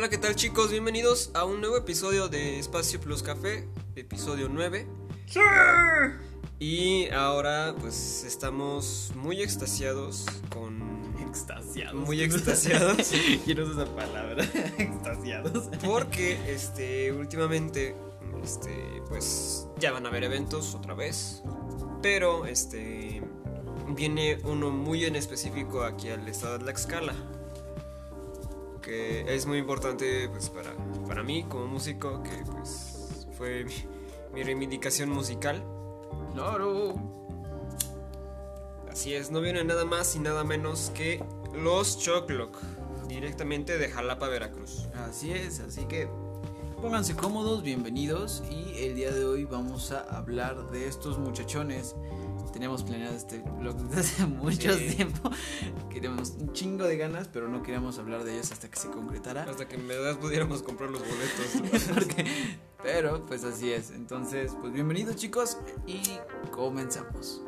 Hola, 0.00 0.08
¿qué 0.08 0.16
tal 0.16 0.34
chicos? 0.34 0.70
Bienvenidos 0.70 1.30
a 1.34 1.44
un 1.44 1.60
nuevo 1.60 1.76
episodio 1.76 2.30
de 2.30 2.58
Espacio 2.58 2.98
Plus 3.02 3.22
Café, 3.22 3.68
episodio 3.96 4.48
9. 4.48 4.86
¡Sí! 5.26 5.40
Y 6.58 7.10
ahora 7.10 7.74
pues 7.78 8.24
estamos 8.24 9.12
muy 9.14 9.42
extasiados 9.42 10.24
con... 10.48 11.12
Extasiados. 11.20 11.96
Muy 11.96 12.22
extasiados. 12.22 13.12
Quiero 13.44 13.66
usar 13.66 13.88
esa 13.88 13.94
palabra. 13.94 14.42
extasiados. 14.78 15.68
Porque 15.84 16.38
este, 16.50 17.12
últimamente, 17.12 17.94
este, 18.42 19.02
pues 19.06 19.68
ya 19.80 19.92
van 19.92 20.06
a 20.06 20.08
haber 20.08 20.24
eventos 20.24 20.74
otra 20.74 20.94
vez. 20.94 21.42
Pero 22.00 22.46
este, 22.46 23.22
viene 23.88 24.38
uno 24.44 24.70
muy 24.70 25.04
en 25.04 25.14
específico 25.14 25.84
aquí 25.84 26.08
al 26.08 26.26
estado 26.26 26.56
de 26.56 26.64
Tlaxcala. 26.64 27.39
Que 28.90 29.36
es 29.36 29.46
muy 29.46 29.58
importante 29.58 30.28
pues 30.30 30.50
para, 30.50 30.74
para 31.06 31.22
mí 31.22 31.44
como 31.44 31.68
músico, 31.68 32.24
que 32.24 32.42
pues 32.50 33.24
fue 33.38 33.62
mi, 33.64 33.72
mi 34.34 34.42
reivindicación 34.42 35.10
musical. 35.10 35.62
Claro. 36.34 36.96
Así 38.90 39.14
es, 39.14 39.30
no 39.30 39.40
viene 39.40 39.62
nada 39.62 39.84
más 39.84 40.16
y 40.16 40.18
nada 40.18 40.42
menos 40.42 40.90
que 40.92 41.22
los 41.54 42.00
Chocloc, 42.00 42.58
directamente 43.06 43.78
de 43.78 43.88
Jalapa, 43.90 44.26
Veracruz. 44.26 44.88
Así 45.08 45.30
es, 45.30 45.60
así 45.60 45.84
que 45.84 46.08
pónganse 46.82 47.14
cómodos, 47.14 47.62
bienvenidos 47.62 48.42
y 48.50 48.86
el 48.86 48.96
día 48.96 49.12
de 49.12 49.24
hoy 49.24 49.44
vamos 49.44 49.92
a 49.92 50.00
hablar 50.00 50.68
de 50.72 50.88
estos 50.88 51.16
muchachones. 51.16 51.94
Teníamos 52.52 52.82
planeado 52.82 53.14
este 53.16 53.38
blog 53.38 53.76
desde 53.88 54.00
hace 54.00 54.26
mucho 54.26 54.72
Sí. 54.76 54.94
tiempo. 54.96 55.30
Queríamos 55.88 56.30
un 56.40 56.52
chingo 56.52 56.84
de 56.84 56.96
ganas, 56.96 57.28
pero 57.28 57.48
no 57.48 57.62
queríamos 57.62 57.98
hablar 57.98 58.24
de 58.24 58.34
ellos 58.34 58.50
hasta 58.52 58.70
que 58.70 58.78
se 58.78 58.90
concretara. 58.90 59.44
Hasta 59.44 59.66
que 59.68 59.76
en 59.76 59.86
verdad 59.88 60.18
pudiéramos 60.18 60.62
comprar 60.62 60.90
los 60.90 61.00
boletos. 61.00 61.88
Porque- 61.94 62.26
pero 62.82 63.24
pues 63.26 63.44
así 63.44 63.70
es. 63.72 63.90
Entonces, 63.90 64.52
pues 64.60 64.72
bienvenidos 64.72 65.16
chicos 65.16 65.58
y 65.86 66.02
comenzamos. 66.50 67.42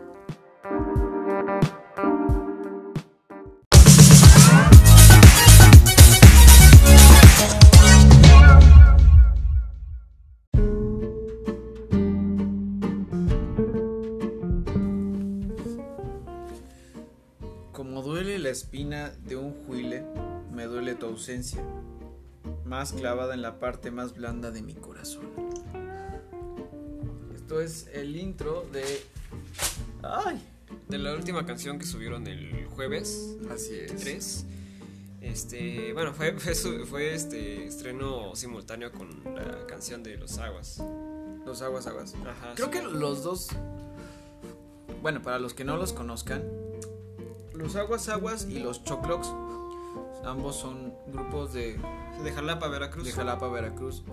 Ausencia, 21.13 21.63
más 22.65 22.93
clavada 22.93 23.35
en 23.35 23.43
la 23.43 23.59
parte 23.59 23.91
más 23.91 24.15
blanda 24.15 24.51
de 24.51 24.63
mi 24.63 24.75
corazón. 24.75 25.27
Esto 27.35 27.61
es 27.61 27.89
el 27.93 28.17
intro 28.17 28.67
de... 28.73 29.03
¡Ay! 30.03 30.43
De 30.89 30.99
la 30.99 31.15
última 31.15 31.45
canción 31.45 31.79
que 31.79 31.85
subieron 31.85 32.27
el 32.27 32.67
jueves 32.67 33.37
Así 33.51 33.75
es. 33.75 33.97
3. 33.97 34.47
Este, 35.21 35.93
bueno, 35.93 36.13
fue, 36.15 36.33
fue, 36.91 37.15
este 37.15 37.67
estreno 37.67 38.35
simultáneo 38.35 38.91
con 38.91 39.23
la 39.35 39.67
canción 39.67 40.03
de 40.03 40.17
Los 40.17 40.39
Aguas. 40.39 40.83
Los 41.47 41.63
aguas 41.63 41.87
aguas. 41.87 42.15
Ajá. 42.27 42.55
Creo 42.55 42.69
sí. 42.69 42.73
que 42.73 42.83
los 42.83 43.23
dos... 43.23 43.49
Bueno, 45.01 45.23
para 45.23 45.39
los 45.39 45.55
que 45.55 45.65
no 45.65 45.77
los 45.77 45.93
conozcan, 45.93 46.43
los 47.55 47.77
aguas 47.77 48.09
aguas 48.09 48.47
y 48.49 48.59
los 48.59 48.85
choclocs, 48.85 49.29
ambos 50.25 50.56
son 50.56 50.95
grupos 51.12 51.53
de, 51.53 51.78
de 52.23 52.33
Jalapa, 52.33 52.69
Veracruz. 52.69 53.05
de 53.05 53.13
Jalapa, 53.13 53.48
Veracruz. 53.48 54.05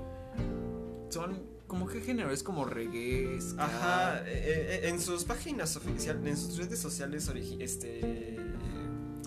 Son 1.09 1.41
como 1.67 1.87
qué 1.87 2.01
género, 2.01 2.31
es 2.31 2.43
como 2.43 2.65
reggae. 2.65 3.39
ska. 3.39 3.63
Ajá, 3.65 4.19
eh, 4.27 4.81
eh, 4.83 4.89
en 4.89 4.99
sus 4.99 5.23
páginas 5.23 5.75
oficiales, 5.75 6.25
en 6.25 6.37
sus 6.37 6.57
redes 6.57 6.79
sociales 6.79 7.31
este, 7.59 8.37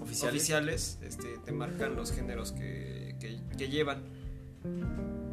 Oficiales. 0.02 0.36
oficiales, 0.42 0.98
este, 1.02 1.38
te 1.38 1.52
marcan 1.52 1.94
los 1.96 2.12
géneros 2.12 2.52
que, 2.52 3.16
que- 3.20 3.40
que 3.56 3.68
llevan. 3.68 4.02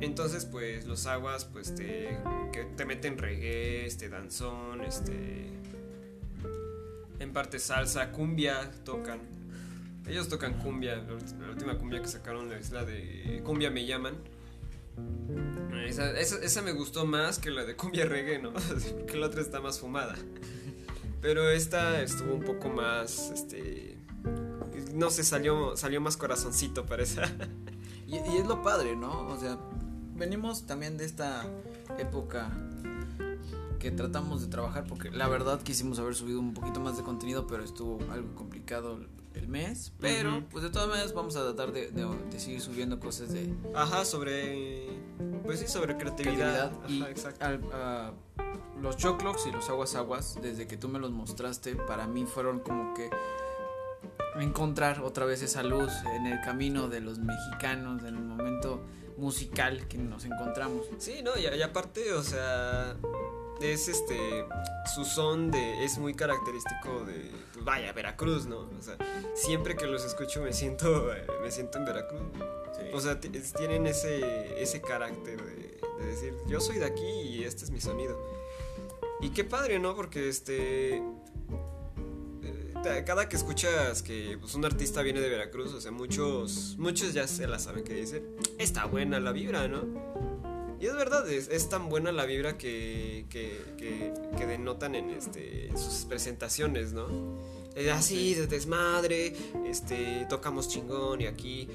Entonces, 0.01 0.45
pues 0.45 0.85
los 0.85 1.06
aguas, 1.07 1.45
pues 1.45 1.74
te, 1.75 2.18
que 2.53 2.63
te 2.78 2.85
meten 2.85 3.18
reggae, 3.18 3.85
este, 3.85 4.07
danzón, 4.09 4.81
este, 4.84 5.47
en 7.19 7.34
parte 7.34 7.59
salsa, 7.59 8.12
cumbia 8.12 8.72
tocan. 8.85 9.19
Ellos 10.09 10.28
tocan 10.28 10.53
cumbia, 10.59 10.96
la 10.97 11.50
última 11.50 11.78
cumbia 11.78 12.02
que 12.02 12.08
sacaron 12.08 12.52
es 12.53 12.72
la 12.72 12.84
de 12.84 13.42
Cumbia 13.46 13.70
Me 13.70 13.86
Llaman. 13.86 14.16
Esa, 15.86 16.12
esa- 16.20 16.62
me 16.62 16.72
gustó 16.74 17.06
más 17.06 17.40
que 17.40 17.52
la 17.52 17.64
de 17.64 17.75
cumbia 17.75 18.06
reggae, 18.06 18.40
¿no? 18.40 18.52
Porque 18.98 19.18
la 19.18 19.28
otra 19.28 19.42
está 19.42 19.62
más 19.62 19.80
fumada. 19.80 20.16
Pero 21.22 21.50
esta 21.50 22.02
estuvo 22.02 22.34
un 22.34 22.44
poco 22.44 22.69
más, 22.69 23.31
este... 23.31 23.98
No 24.94 25.09
sé, 25.09 25.24
salió, 25.24 25.78
salió 25.78 26.02
más 26.02 26.18
corazoncito 26.18 26.86
para 26.86 27.03
esa. 27.03 27.24
Y 28.08 28.16
es 28.18 28.48
lo 28.48 28.64
padre, 28.64 28.96
¿no? 28.96 29.28
O 29.28 29.40
sea, 29.40 29.58
venimos 30.16 30.66
también 30.66 30.98
de 30.98 31.06
esta 31.06 31.46
época 32.00 32.50
que 33.80 33.92
tratamos 33.92 34.42
de 34.42 34.48
trabajar 34.48 34.86
porque 34.86 35.09
la 35.12 35.28
verdad 35.28 35.62
quisimos 35.62 36.00
haber 36.00 36.16
subido 36.16 36.40
un 36.40 36.53
poquito 36.53 36.80
más 36.80 36.98
de 36.98 37.03
contenido, 37.03 37.48
pero 37.48 37.64
estuvo 37.64 38.00
algo 38.12 38.34
complicado 38.36 39.00
el 39.35 39.47
mes. 39.47 39.94
Pero, 40.00 40.44
pues 40.50 40.63
de 40.63 40.69
todas 40.69 40.88
maneras 40.90 41.13
vamos 41.13 41.35
a 41.35 41.44
tratar 41.44 41.72
de, 41.72 41.91
de- 41.91 42.07
de 42.31 42.40
seguir 42.40 42.62
subiendo 42.62 43.00
cosas 43.00 43.31
de 43.34 43.53
Ajá, 43.75 44.06
sobre... 44.06 44.88
Pues 45.44 45.59
sí, 45.59 45.67
sobre 45.67 45.97
creatividad. 45.97 46.72
creatividad. 46.72 46.90
y 46.90 47.01
Ajá, 47.01 47.12
exacto. 47.12 47.45
al- 47.45 47.63
a- 47.73 48.13
los 48.81 48.95
choclocs 48.95 49.45
y 49.47 49.51
los 49.51 49.69
aguas 49.69 49.95
aguas, 49.95 50.38
desde 50.41 50.66
que 50.68 50.78
tú 50.78 50.88
me 50.88 51.00
los 51.00 51.12
mostraste, 51.12 51.75
para 51.75 52.07
mí 52.07 52.25
fueron 52.25 52.59
como 52.59 52.94
que 52.94 53.09
encontrar 54.39 55.01
otra 55.01 55.25
vez 55.25 55.41
esa 55.41 55.63
luz 55.63 55.91
en 56.16 56.25
el 56.28 56.39
camino 56.41 56.88
de 56.88 57.01
los 57.01 57.19
mexicanos, 57.19 58.01
en 58.03 58.16
el 58.16 58.23
momento 58.23 58.81
musical 59.18 59.88
que 59.89 59.97
nos 59.97 60.23
encontramos. 60.25 60.85
Sí, 60.97 61.22
no, 61.23 61.31
y, 61.38 61.41
y 61.53 61.62
aparte, 61.62 62.13
o 62.13 62.23
sea, 62.23 62.95
es 63.62 63.88
este, 63.88 64.46
su 64.96 65.06
son 65.06 65.52
de, 65.52 65.84
es 65.84 65.97
muy 65.97 66.14
característico 66.14 67.03
de, 67.06 67.30
pues 67.53 67.66
vaya, 67.66 67.92
Veracruz, 67.94 68.46
¿no? 68.46 68.59
O 68.59 68.81
sea, 68.81 68.97
siempre 69.36 69.75
que 69.75 69.86
los 69.88 70.06
escucho 70.06 70.42
me 70.42 70.53
siento, 70.53 71.14
eh, 71.14 71.25
me 71.42 71.52
siento 71.52 71.78
en 71.78 71.86
Veracruz. 71.86 72.22
O 72.94 73.02
sea, 73.02 73.19
tienen 73.19 73.86
ese, 73.88 74.62
ese 74.62 74.81
carácter 74.81 75.40
de, 75.44 75.80
de 76.00 76.06
decir, 76.06 76.34
yo 76.48 76.59
soy 76.62 76.78
de 76.78 76.86
aquí 76.86 77.03
y 77.06 77.44
este 77.44 77.66
es 77.66 77.72
mi 77.72 77.81
sonido. 77.81 78.18
Y 79.22 79.31
qué 79.31 79.44
padre, 79.44 79.80
¿no? 79.80 79.96
Porque 79.96 80.30
este... 80.30 80.98
eh, 82.44 83.03
Cada 83.06 83.28
que 83.28 83.36
escuchas 83.36 84.02
que 84.02 84.38
pues, 84.40 84.56
un 84.56 84.64
artista 84.66 85.02
viene 85.02 85.19
de 85.19 85.30
Veracruz, 85.30 85.74
o 85.74 85.81
sea, 85.81 85.92
muchos, 85.92 86.75
muchos 86.80 87.14
ya 87.14 87.28
se 87.28 87.48
la 87.48 87.59
saben 87.59 87.84
que 87.84 87.94
dicen, 87.96 88.24
está 88.58 88.86
buena 88.86 89.19
la 89.19 89.34
vibra, 89.34 89.68
¿no? 89.68 89.81
Y 90.79 90.85
es 90.85 90.94
verdad, 90.95 91.29
es, 91.29 91.50
es 91.50 91.67
tan 91.69 91.90
buena 91.90 92.12
la 92.12 92.25
vibra 92.25 92.57
que, 92.57 93.25
que, 93.29 93.59
que, 93.78 94.13
que 94.38 94.45
denotan 94.45 94.95
en, 94.95 95.09
este, 95.09 95.67
en 95.67 95.78
sus 95.78 96.06
presentaciones, 96.06 96.94
¿no? 96.94 97.07
Así, 97.94 98.34
de 98.34 98.47
desmadre, 98.47 99.34
este, 99.68 100.25
tocamos 100.29 100.69
chingón 100.69 101.22
y 101.22 101.28
aquí. 101.28 101.68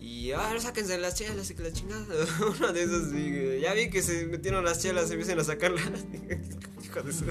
Y 0.00 0.32
ahora 0.32 0.60
sáquense 0.60 0.98
las 0.98 1.14
chelas 1.14 1.50
y 1.50 1.54
que 1.54 1.62
la 1.62 1.72
chingada. 1.72 2.04
Una 2.58 2.72
de 2.72 2.82
esas, 2.82 3.10
ya 3.62 3.72
vi 3.74 3.90
que 3.90 4.02
se 4.02 4.26
metieron 4.26 4.64
las 4.64 4.80
chelas, 4.82 5.10
empiecen 5.10 5.38
a 5.40 5.44
sacarlas. 5.44 5.82
Hijo 6.84 7.02
de 7.02 7.12
su. 7.12 7.24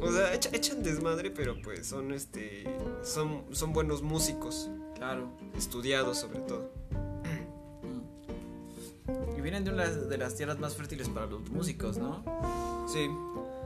O 0.00 0.12
sea, 0.12 0.34
echa- 0.34 0.50
echan 0.52 0.82
desmadre, 0.82 1.30
pero 1.30 1.56
pues 1.62 1.86
son 1.86 2.12
este. 2.12 2.64
Son, 3.04 3.44
son 3.52 3.72
buenos 3.72 4.02
músicos, 4.02 4.68
Claro. 4.96 5.32
estudiados 5.56 6.18
sobre 6.20 6.40
todo. 6.40 6.70
Y 9.42 9.44
vienen 9.44 9.64
de 9.64 9.72
una 9.72 9.88
de 9.88 10.18
las 10.18 10.36
tierras 10.36 10.60
más 10.60 10.76
fértiles 10.76 11.08
para 11.08 11.26
los 11.26 11.50
músicos, 11.50 11.98
¿no? 11.98 12.22
Sí. 12.88 13.08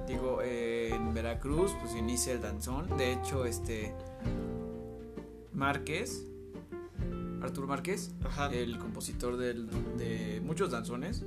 Digo, 0.08 0.38
eh, 0.42 0.88
en 0.94 1.12
Veracruz 1.12 1.72
pues 1.82 1.94
inicia 1.94 2.32
el 2.32 2.40
danzón. 2.40 2.96
De 2.96 3.12
hecho, 3.12 3.44
este 3.44 3.92
Márquez, 5.52 6.24
Arturo 7.42 7.66
Márquez, 7.66 8.12
Ajá. 8.24 8.46
el 8.52 8.78
compositor 8.78 9.36
del- 9.36 9.68
de 9.98 10.40
muchos 10.44 10.70
danzones, 10.70 11.24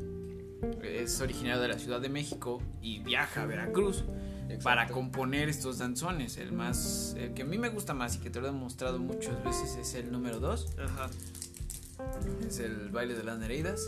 es 0.81 1.21
originario 1.21 1.61
de 1.61 1.67
la 1.67 1.77
Ciudad 1.77 2.01
de 2.01 2.09
México 2.09 2.59
y 2.81 2.99
viaja 2.99 3.43
a 3.43 3.45
Veracruz 3.45 4.03
para 4.63 4.87
componer 4.87 5.47
estos 5.49 5.77
danzones. 5.77 6.37
El 6.37 6.53
más, 6.53 7.15
el 7.19 7.33
que 7.35 7.43
a 7.43 7.45
mí 7.45 7.57
me 7.59 7.69
gusta 7.69 7.93
más 7.93 8.15
y 8.15 8.19
que 8.19 8.29
te 8.31 8.39
lo 8.41 8.47
he 8.47 8.51
demostrado 8.51 8.97
muchas 8.97 9.43
veces 9.43 9.75
es 9.75 9.93
el 9.93 10.11
número 10.11 10.39
2, 10.39 10.73
Ajá. 10.83 11.09
es 12.47 12.59
el 12.59 12.89
baile 12.89 13.13
de 13.13 13.23
las 13.23 13.37
Nereidas. 13.37 13.87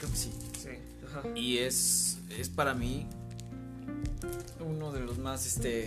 Creo 0.00 0.10
que 0.10 0.16
sí. 0.16 0.32
Sí. 0.58 0.70
Ajá. 1.06 1.22
Y 1.36 1.58
es, 1.58 2.18
es 2.36 2.48
para 2.48 2.74
mí 2.74 3.06
uno 4.58 4.92
de 4.92 5.00
los 5.00 5.18
más 5.18 5.46
este 5.46 5.86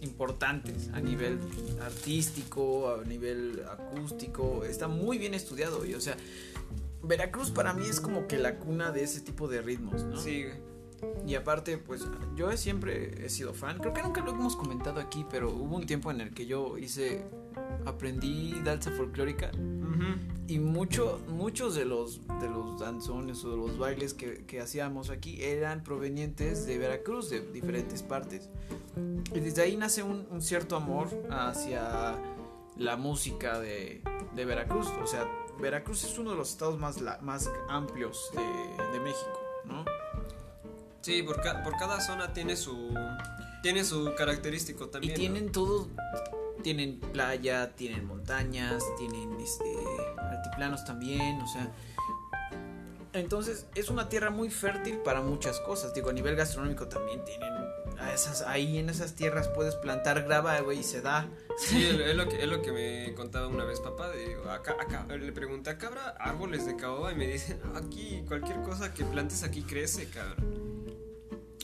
importantes 0.00 0.88
a 0.92 1.00
nivel 1.00 1.38
artístico, 1.82 2.94
a 2.94 3.04
nivel 3.04 3.62
acústico, 3.70 4.64
está 4.64 4.88
muy 4.88 5.18
bien 5.18 5.34
estudiado 5.34 5.84
y 5.84 5.94
o 5.94 6.00
sea, 6.00 6.16
Veracruz 7.02 7.50
para 7.50 7.72
mí 7.72 7.86
es 7.86 8.00
como 8.00 8.26
que 8.26 8.38
la 8.38 8.58
cuna 8.58 8.90
de 8.90 9.04
ese 9.04 9.20
tipo 9.20 9.48
de 9.48 9.62
ritmos, 9.62 10.02
¿no? 10.04 10.18
Sí, 10.18 10.46
Y 11.26 11.34
aparte, 11.34 11.78
pues 11.78 12.06
yo 12.34 12.54
siempre 12.56 13.24
he 13.24 13.28
sido 13.28 13.52
fan, 13.52 13.78
creo 13.78 13.92
que 13.92 14.02
nunca 14.02 14.22
lo 14.22 14.30
hemos 14.30 14.56
comentado 14.56 15.00
aquí, 15.00 15.26
pero 15.28 15.50
hubo 15.50 15.76
un 15.76 15.86
tiempo 15.86 16.10
en 16.10 16.20
el 16.20 16.32
que 16.32 16.46
yo 16.46 16.78
hice, 16.78 17.24
aprendí 17.84 18.54
danza 18.64 18.90
folclórica 18.92 19.50
y 20.48 20.58
mucho, 20.58 21.20
muchos 21.28 21.74
de 21.74 21.84
los, 21.84 22.20
de 22.40 22.48
los 22.48 22.78
danzones 22.78 23.44
o 23.44 23.50
de 23.50 23.56
los 23.56 23.78
bailes 23.78 24.14
que, 24.14 24.44
que 24.44 24.60
hacíamos 24.60 25.10
aquí 25.10 25.42
eran 25.42 25.82
provenientes 25.82 26.66
de 26.66 26.78
Veracruz, 26.78 27.30
de 27.30 27.40
diferentes 27.40 28.02
partes. 28.02 28.48
Y 29.34 29.40
desde 29.40 29.62
ahí 29.62 29.76
nace 29.76 30.02
un, 30.02 30.26
un 30.30 30.40
cierto 30.42 30.76
amor 30.76 31.08
hacia 31.30 32.16
la 32.76 32.96
música 32.96 33.58
de, 33.58 34.02
de, 34.34 34.44
Veracruz. 34.44 34.86
O 35.02 35.06
sea, 35.06 35.26
Veracruz 35.60 36.04
es 36.04 36.16
uno 36.18 36.30
de 36.30 36.36
los 36.36 36.50
estados 36.50 36.78
más, 36.78 37.00
más 37.22 37.50
amplios 37.68 38.30
de, 38.32 38.92
de, 38.92 39.00
México, 39.00 39.40
¿no? 39.64 39.84
Sí, 41.06 41.22
por, 41.22 41.40
ca 41.40 41.62
por 41.62 41.76
cada 41.76 42.00
zona 42.00 42.32
tiene 42.32 42.56
su, 42.56 42.92
tiene 43.62 43.84
su 43.84 44.12
característico 44.16 44.88
también. 44.88 45.12
Y 45.12 45.16
tienen 45.16 45.46
¿no? 45.46 45.52
todo 45.52 45.88
tienen 46.64 46.98
playa, 46.98 47.76
tienen 47.76 48.04
montañas, 48.04 48.82
tienen 48.98 49.38
este 49.38 49.72
altiplanos 50.18 50.84
también, 50.84 51.40
o 51.40 51.46
sea, 51.46 51.72
entonces 53.12 53.68
es 53.76 53.88
una 53.88 54.08
tierra 54.08 54.30
muy 54.30 54.50
fértil 54.50 54.96
para 54.96 55.20
muchas 55.20 55.60
cosas. 55.60 55.94
Digo, 55.94 56.10
a 56.10 56.12
nivel 56.12 56.34
gastronómico 56.34 56.88
también 56.88 57.24
tienen 57.24 57.52
esas 58.12 58.42
ahí 58.42 58.78
en 58.78 58.88
esas 58.88 59.14
tierras 59.14 59.46
puedes 59.46 59.76
plantar 59.76 60.24
grava, 60.24 60.58
güey, 60.58 60.80
y 60.80 60.82
se 60.82 61.02
da. 61.02 61.28
Sí, 61.56 61.86
es, 61.86 62.16
lo 62.16 62.28
que 62.28 62.42
es 62.42 62.48
lo 62.48 62.62
que 62.62 62.72
me 62.72 63.14
contaba 63.14 63.46
una 63.46 63.62
vez 63.62 63.78
papá, 63.78 64.10
digo, 64.10 64.50
acá 64.50 64.74
acá 64.80 65.06
le 65.06 65.30
pregunté, 65.30 65.70
"¿Acá 65.70 65.86
habrá 65.86 66.08
árboles 66.18 66.66
de 66.66 66.74
caoba?" 66.74 67.12
y 67.12 67.14
me 67.14 67.28
dicen, 67.28 67.60
"Aquí 67.76 68.24
cualquier 68.26 68.60
cosa 68.62 68.92
que 68.92 69.04
plantes 69.04 69.44
aquí 69.44 69.62
crece, 69.62 70.10
cabrón." 70.10 70.65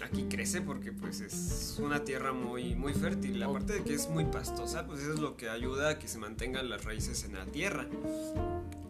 Aquí 0.03 0.25
crece 0.25 0.61
porque 0.63 0.93
pues 0.93 1.21
es 1.21 1.79
una 1.81 2.05
tierra 2.05 2.33
muy 2.33 2.75
muy 2.75 2.95
fértil. 2.95 3.43
Aparte 3.43 3.75
de 3.75 3.83
que 3.83 3.95
es 3.95 4.09
muy 4.09 4.25
pastosa, 4.25 4.87
pues 4.87 5.01
eso 5.01 5.15
es 5.15 5.21
lo 5.21 5.37
que 5.37 5.49
ayuda 5.49 5.91
a 5.91 5.99
que 5.99 6.09
se 6.09 6.19
mantengan 6.19 6.71
las 6.71 6.85
raíces 6.85 7.25
en 7.25 7.35
la 7.35 7.47
tierra. 7.47 7.87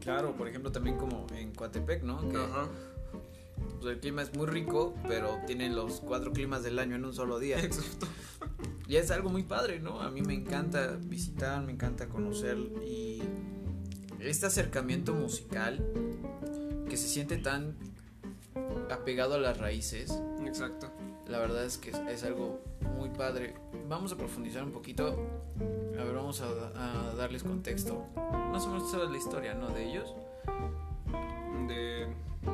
Claro, 0.01 0.37
por 0.37 0.49
ejemplo 0.49 0.73
también 0.73 0.97
como 0.97 1.27
en 1.35 1.53
Coatepec, 1.53 2.03
¿no? 2.03 2.29
Que, 2.29 2.37
Ajá. 2.37 2.69
Pues 3.81 3.95
el 3.95 4.01
clima 4.01 4.23
es 4.23 4.35
muy 4.35 4.47
rico, 4.47 4.95
pero 5.09 5.41
tienen 5.47 5.75
los 5.75 6.01
cuatro 6.01 6.33
climas 6.33 6.63
del 6.63 6.79
año 6.79 6.97
en 6.97 7.05
un 7.05 7.15
solo 7.15 7.39
día. 7.39 7.59
Exacto. 7.61 8.07
Y 8.89 8.97
es 8.97 9.11
algo 9.11 9.31
muy 9.31 9.43
padre, 9.43 9.81
¿no? 9.81 10.01
A 10.01 10.11
mí 10.11 10.23
me 10.23 10.35
encanta 10.35 10.99
visitar, 11.05 11.63
me 11.63 11.73
encanta 11.73 12.09
conocer 12.09 12.57
y 12.85 13.23
este 14.21 14.47
acercamiento 14.47 15.15
musical 15.15 15.85
que 16.89 16.97
se 16.97 17.09
siente 17.09 17.39
tan 17.39 17.77
apegado 18.91 19.35
a 19.35 19.39
las 19.39 19.59
raíces. 19.59 20.21
Exacto. 20.45 20.91
La 21.27 21.39
verdad 21.39 21.65
es 21.65 21.79
que 21.79 21.91
es, 21.91 21.99
es, 22.11 22.25
algo 22.25 22.61
muy 22.97 23.09
padre. 23.11 23.55
Vamos 23.89 24.13
a 24.13 24.17
profundizar 24.17 24.63
un 24.65 24.73
poquito. 24.73 25.17
A 25.99 26.05
ver, 26.05 26.15
vamos 26.15 26.41
a, 26.41 26.49
a 26.49 27.15
darles 27.15 27.43
contexto. 27.43 28.07
Más 28.53 28.65
o 28.67 28.69
menos 28.71 28.91
sabes 28.91 29.11
la 29.11 29.17
historia, 29.17 29.55
¿no? 29.55 29.69
De 29.69 29.89
ellos. 29.89 30.15
De, 31.69 32.07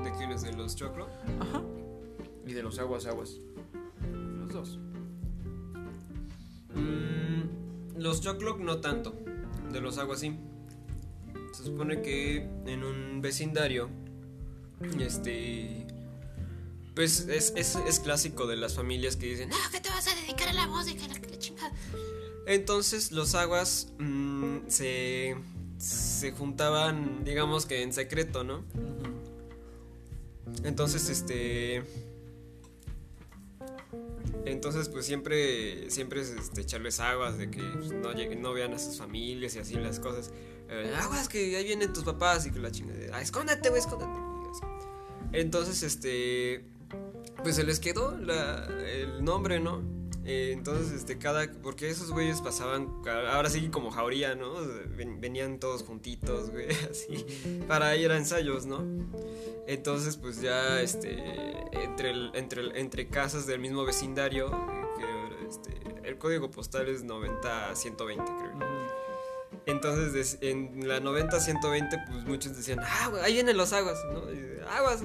de 0.03 0.13
quiénes, 0.17 0.43
de 0.43 0.53
los 0.53 0.77
Choclo. 0.77 1.09
Ajá. 1.41 1.63
Y 2.47 2.53
de 2.53 2.63
los 2.63 2.79
Aguas 2.79 3.07
Aguas. 3.07 3.37
Los 4.13 4.53
dos. 4.53 4.79
Mm, 6.75 7.99
los 7.99 8.21
Choclo 8.21 8.59
no 8.59 8.79
tanto. 8.79 9.15
De 9.73 9.81
los 9.81 9.99
Aguas 9.99 10.21
sí. 10.21 10.39
Se 11.53 11.65
supone 11.65 12.01
que 12.03 12.49
en 12.67 12.85
un 12.85 13.21
vecindario. 13.21 13.89
Este 15.01 15.88
pues 16.99 17.29
es, 17.29 17.53
es, 17.55 17.77
es, 17.77 18.01
clásico 18.01 18.49
de 18.49 18.57
las 18.57 18.75
familias 18.75 19.15
que 19.15 19.27
dicen, 19.27 19.51
no, 19.51 19.57
que 19.71 19.79
te 19.79 19.89
vas 19.89 20.09
a 20.09 20.15
dedicar 20.17 20.49
a 20.49 20.53
la 20.53 20.67
música, 20.67 21.07
la, 21.07 21.15
la 21.15 21.39
chingada. 21.39 21.73
Entonces 22.45 23.13
los 23.13 23.37
aguas 23.37 23.93
mmm, 23.99 24.67
se, 24.67 25.37
se 25.79 26.33
juntaban, 26.33 27.25
digamos 27.25 27.67
que 27.67 27.83
en 27.85 27.93
secreto, 27.93 28.43
¿no? 28.43 28.65
Entonces, 30.65 31.09
este... 31.09 31.85
Entonces, 34.45 34.89
pues 34.89 35.07
siempre, 35.07 35.93
siempre 35.93 36.23
es 36.23 36.31
este, 36.31 36.63
echarles 36.63 36.99
aguas 36.99 37.39
de 37.39 37.49
que 37.49 37.63
pues, 37.63 37.93
no, 37.93 38.13
lleguen, 38.13 38.43
no 38.43 38.53
vean 38.53 38.75
a 38.75 38.79
sus 38.81 38.99
familias 38.99 39.55
y 39.55 39.61
así 39.61 39.75
las 39.75 40.01
cosas. 40.01 40.33
Eh, 40.69 40.93
aguas 41.01 41.29
que 41.29 41.57
ahí 41.57 41.63
vienen 41.63 41.93
tus 41.93 42.03
papás 42.03 42.45
y 42.47 42.51
que 42.51 42.59
la 42.59 42.73
chingada. 42.73 42.99
Ah, 43.13 43.23
escóndete, 43.23 43.69
güey, 43.69 43.83
escóndete. 43.83 44.11
Entonces, 45.31 45.85
este 45.85 46.77
pues 47.43 47.57
se 47.57 47.65
les 47.65 47.81
quedó 47.81 48.17
la, 48.17 48.67
el 48.87 49.25
nombre, 49.25 49.61
¿no? 49.61 49.83
Eh, 50.29 50.53
entonces, 50.53 50.93
este, 50.93 51.17
cada. 51.17 51.51
Porque 51.63 51.89
esos 51.89 52.11
güeyes 52.11 52.43
pasaban. 52.43 53.03
Ahora 53.33 53.49
sí, 53.49 53.69
como 53.71 53.91
jauría, 53.91 54.35
¿no? 54.35 54.57
Ven, 54.95 55.23
venían 55.23 55.59
todos 55.59 55.83
juntitos, 55.83 56.51
güey, 56.51 56.69
así. 56.91 57.25
Para 57.67 57.97
ir 57.97 58.11
a 58.11 58.19
ensayos, 58.19 58.67
¿no? 58.67 58.85
Entonces, 59.67 60.19
pues 60.19 60.43
ya, 60.43 60.83
este. 60.83 61.19
Entre, 61.73 62.11
el, 62.11 62.31
entre, 62.35 62.61
el, 62.61 62.77
entre 62.77 63.09
casas 63.09 63.47
del 63.47 63.59
mismo 63.59 63.85
vecindario. 63.85 64.51
Que, 64.99 65.49
este, 65.49 66.07
el 66.07 66.19
código 66.19 66.51
postal 66.51 66.89
es 66.89 67.07
90-120, 67.07 67.97
creo. 67.97 68.88
Entonces, 69.69 70.39
en 70.41 70.89
la 70.89 70.99
90-120, 70.99 72.07
pues 72.07 72.25
muchos 72.25 72.57
decían, 72.57 72.81
ah, 72.81 73.13
ahí 73.23 73.35
vienen 73.35 73.59
los 73.59 73.75
aguas, 73.75 73.99
¿no? 74.11 74.33
Y, 74.33 74.59
aguas. 74.67 75.05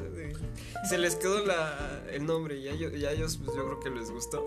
Se 0.87 0.97
les 0.97 1.17
quedó 1.17 1.45
la, 1.45 2.01
el 2.09 2.25
nombre 2.25 2.55
y 2.57 2.69
a 2.69 2.71
ellos, 2.71 2.93
y 2.93 3.05
a 3.05 3.11
ellos, 3.11 3.37
pues 3.43 3.57
yo 3.57 3.65
creo 3.65 3.79
que 3.81 3.89
les 3.89 4.09
gustó. 4.09 4.45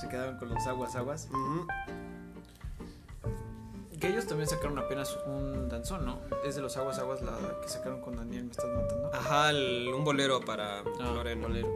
Se 0.00 0.08
quedaron 0.08 0.38
con 0.38 0.48
los 0.48 0.66
aguas, 0.66 0.96
aguas. 0.96 1.28
Uh 1.30 1.36
-huh. 1.36 1.66
Que 4.00 4.08
ellos 4.08 4.26
también 4.26 4.48
sacaron 4.48 4.76
apenas 4.80 5.16
un 5.24 5.68
danzón, 5.68 6.04
¿no? 6.04 6.18
Es 6.44 6.56
de 6.56 6.62
los 6.62 6.76
aguas, 6.76 6.98
aguas 6.98 7.22
la 7.22 7.60
que 7.62 7.68
sacaron 7.68 8.00
con 8.00 8.16
Daniel, 8.16 8.46
me 8.46 8.50
estás 8.50 8.66
matando. 8.74 9.14
Ajá, 9.14 9.50
el, 9.50 9.88
un 9.94 10.02
bolero 10.02 10.40
para 10.40 10.80
ah, 10.80 10.84
Lorena. 11.14 11.46
Bolero. 11.46 11.72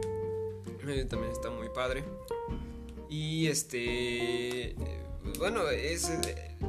También 1.09 1.31
está 1.31 1.49
muy 1.49 1.69
padre. 1.69 2.03
Y 3.09 3.47
este 3.47 4.75
bueno, 5.37 5.69
es 5.69 6.11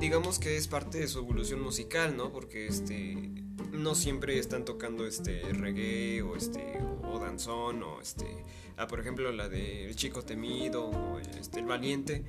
digamos 0.01 0.39
que 0.39 0.57
es 0.57 0.69
parte 0.69 0.99
de 0.99 1.09
su 1.09 1.19
evolución 1.19 1.61
musical, 1.61 2.17
¿no? 2.17 2.33
Porque 2.33 2.67
este 2.67 3.17
no 3.73 3.95
siempre 3.95 4.39
están 4.39 4.65
tocando 4.65 5.07
este 5.07 5.43
reggae 5.53 6.23
o 6.23 6.37
este 6.37 6.79
o 7.05 7.19
danzón 7.19 7.83
o 7.83 8.01
este 8.01 8.27
ah, 8.77 8.87
por 8.87 9.01
ejemplo 9.01 9.31
la 9.33 9.49
de 9.49 9.87
El 9.87 9.97
chico 9.97 10.23
temido 10.23 10.87
o 10.87 11.19
este 11.19 11.61
El 11.61 11.67
valiente. 11.67 12.25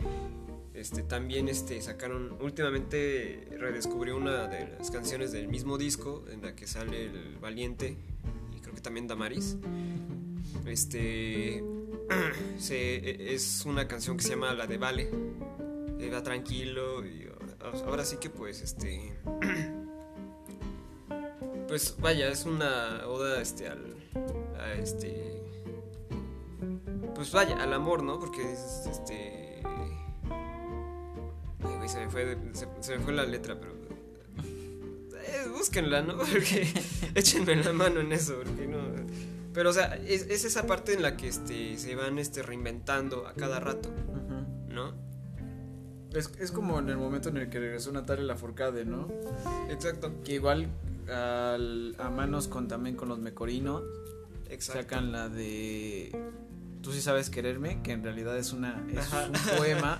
Este 0.73 1.03
también 1.03 1.49
este 1.49 1.81
sacaron 1.81 2.37
últimamente 2.39 3.47
redescubrió 3.57 4.15
una 4.15 4.47
de 4.47 4.67
las 4.77 4.91
canciones 4.91 5.31
del 5.31 5.49
mismo 5.49 5.77
disco 5.77 6.23
en 6.31 6.41
la 6.41 6.55
que 6.55 6.67
sale 6.67 7.05
El 7.05 7.37
valiente 7.37 7.97
y 8.55 8.61
creo 8.61 8.73
que 8.73 8.81
también 8.81 9.07
Damaris. 9.07 9.57
Este 10.65 11.63
se, 12.57 13.33
es 13.33 13.65
una 13.65 13.87
canción 13.87 14.17
que 14.17 14.23
se 14.23 14.29
llama 14.31 14.53
La 14.53 14.67
de 14.67 14.77
Vale 14.77 15.09
va 16.07 16.23
tranquilo 16.23 17.05
y 17.05 17.29
ahora 17.85 18.05
sí 18.05 18.17
que 18.17 18.29
pues 18.29 18.61
este 18.61 19.13
pues 21.67 21.95
vaya 21.99 22.29
es 22.29 22.45
una 22.45 23.01
oda 23.05 23.41
este 23.41 23.67
al 23.67 23.95
este 24.81 25.43
pues 27.15 27.31
vaya 27.31 27.61
al 27.61 27.73
amor 27.73 28.01
no 28.01 28.19
porque 28.19 28.41
es 28.41 28.87
este 28.89 29.61
Ay, 31.61 31.75
güey, 31.75 31.89
se 31.89 31.99
me 31.99 32.09
fue 32.09 32.37
se, 32.53 32.97
me 32.97 33.03
fue 33.03 33.13
la 33.13 33.25
letra 33.25 33.59
pero 33.59 33.73
eh, 35.17 35.47
búsquenla 35.51 36.01
no 36.01 36.17
porque 36.17 36.71
échenme 37.13 37.57
la 37.57 37.73
mano 37.73 37.99
en 37.99 38.13
eso 38.13 38.37
porque 38.37 38.67
no 38.67 38.79
pero 39.53 39.71
o 39.71 39.73
sea 39.73 39.97
es, 39.97 40.27
es, 40.29 40.45
esa 40.45 40.65
parte 40.65 40.93
en 40.93 41.01
la 41.01 41.17
que 41.17 41.27
este 41.27 41.77
se 41.77 41.95
van 41.95 42.19
este 42.19 42.41
reinventando 42.41 43.27
a 43.27 43.33
cada 43.33 43.59
rato 43.59 43.89
es, 46.13 46.31
es, 46.39 46.51
como 46.51 46.79
en 46.79 46.89
el 46.89 46.97
momento 46.97 47.29
en 47.29 47.37
el 47.37 47.49
que 47.49 47.59
regresó 47.59 47.91
Natalia 47.91 48.23
Lafourcade, 48.25 48.85
¿no? 48.85 49.07
Exacto. 49.69 50.11
Que 50.23 50.33
igual 50.33 50.67
al, 51.07 51.95
a 51.99 52.09
manos 52.09 52.47
con 52.47 52.67
también 52.67 52.95
con 52.95 53.09
los 53.09 53.19
mecorinos 53.19 53.83
Exacto. 54.49 54.83
sacan 54.83 55.11
la 55.11 55.29
de 55.29 56.11
Tú 56.81 56.91
sí 56.91 57.01
sabes 57.01 57.29
quererme, 57.29 57.81
que 57.83 57.91
en 57.91 58.03
realidad 58.03 58.37
es 58.37 58.53
una 58.53 58.83
es 58.89 59.11
un 59.11 59.33
poema 59.57 59.99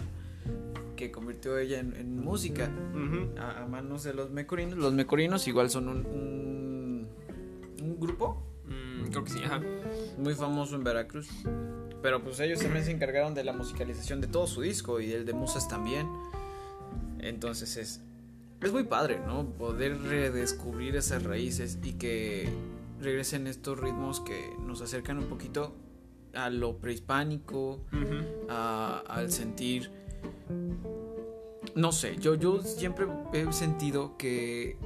que 0.96 1.12
convirtió 1.12 1.58
ella 1.58 1.80
en, 1.80 1.96
en 1.96 2.20
música 2.20 2.70
uh 2.94 2.98
-huh. 2.98 3.40
a, 3.40 3.64
a, 3.64 3.68
manos 3.68 4.04
de 4.04 4.14
los 4.14 4.32
mecorinos. 4.32 4.78
Los 4.78 4.94
mecorinos 4.94 5.48
igual 5.48 5.70
son 5.70 5.88
un, 5.88 6.06
un, 6.06 7.08
un 7.82 8.00
grupo. 8.00 8.44
Mm, 8.66 9.10
creo 9.10 9.24
que 9.24 9.30
sí, 9.32 9.40
ajá. 9.44 9.62
Muy 10.18 10.34
famoso 10.36 10.76
en 10.76 10.84
Veracruz. 10.84 11.30
Pero 12.02 12.24
pues 12.24 12.40
ellos 12.40 12.60
también 12.60 12.86
se 12.86 12.92
encargaron 12.92 13.34
de 13.34 13.44
la 13.44 13.52
musicalización 13.54 14.22
de 14.22 14.28
todo 14.28 14.48
su 14.48 14.62
disco 14.62 15.00
y 15.02 15.12
el 15.12 15.26
de 15.26 15.34
Musas 15.34 15.68
también. 15.68 16.08
Entonces 17.20 17.76
es, 17.78 18.02
es 18.62 18.72
muy 18.72 18.84
padre, 18.84 19.20
¿no? 19.26 19.46
Poder 19.46 20.00
redescubrir 20.02 20.96
esas 20.96 21.24
raíces 21.24 21.78
y 21.84 21.94
que 21.94 22.50
regresen 23.02 23.48
estos 23.48 23.78
ritmos 23.80 24.22
que 24.22 24.54
nos 24.66 24.82
acercan 24.82 25.18
un 25.18 25.26
poquito 25.26 25.74
a 26.34 26.50
lo 26.50 26.78
prehispánico, 26.78 27.82
a- 28.50 29.04
al 29.08 29.32
sentir... 29.32 29.92
No 31.76 31.92
sé, 31.92 32.18
yo, 32.18 32.36
yo 32.36 32.62
siempre 32.62 33.08
he 33.34 33.52
sentido 33.54 34.18
que 34.18 34.78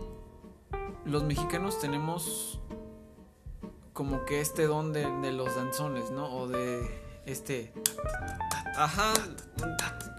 los 1.05 1.23
mexicanos 1.23 1.79
tenemos 1.79 2.59
como 3.93 4.25
que 4.25 4.41
este 4.41 4.65
don 4.65 4.91
de, 4.93 5.05
de 5.21 5.31
los 5.31 5.55
danzones, 5.55 6.11
¿no? 6.11 6.35
O 6.35 6.47
de 6.47 6.81
este... 7.25 7.73
Ajá, 8.75 9.13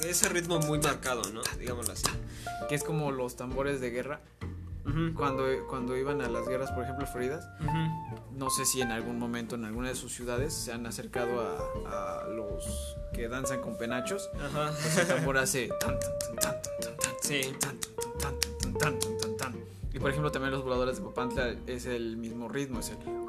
ese 0.00 0.28
ritmo 0.28 0.60
muy 0.60 0.78
marcado, 0.78 1.22
¿no? 1.32 1.40
Digámoslo 1.58 1.92
así. 1.92 2.06
que 2.68 2.74
es 2.76 2.84
como 2.84 3.10
los 3.10 3.36
tambores 3.36 3.80
de 3.80 3.90
guerra. 3.90 4.20
Ujú, 4.86 5.14
Cuando, 5.14 5.44
cuando 5.68 5.96
iban 5.96 6.20
a 6.20 6.28
las 6.28 6.46
guerras, 6.46 6.70
por 6.72 6.84
ejemplo, 6.84 7.06
floridas, 7.06 7.48
ujú. 7.58 8.28
no 8.32 8.50
sé 8.50 8.66
si 8.66 8.82
en 8.82 8.92
algún 8.92 9.18
momento 9.18 9.54
en 9.54 9.64
alguna 9.64 9.88
de 9.88 9.94
sus 9.94 10.12
ciudades 10.12 10.52
se 10.52 10.72
han 10.72 10.86
acercado 10.86 11.40
a, 11.86 12.20
a 12.24 12.28
los 12.28 12.94
que 13.14 13.26
danzan 13.28 13.62
con 13.62 13.78
penachos. 13.78 14.28
Ajá. 14.38 14.70
Pues 14.72 14.98
el 14.98 15.06
tambor 15.08 15.38
hace 15.38 15.70
Sí. 17.22 17.56
Y 19.92 19.98
por 19.98 20.10
ejemplo, 20.10 20.30
también 20.30 20.52
los 20.52 20.62
voladores 20.62 20.98
de 20.98 21.02
Papantla 21.04 21.54
es 21.66 21.86
el 21.86 22.18
mismo 22.18 22.48
ritmo, 22.50 22.80
es 22.80 22.90
el. 22.90 22.96
Ujú. 22.98 23.24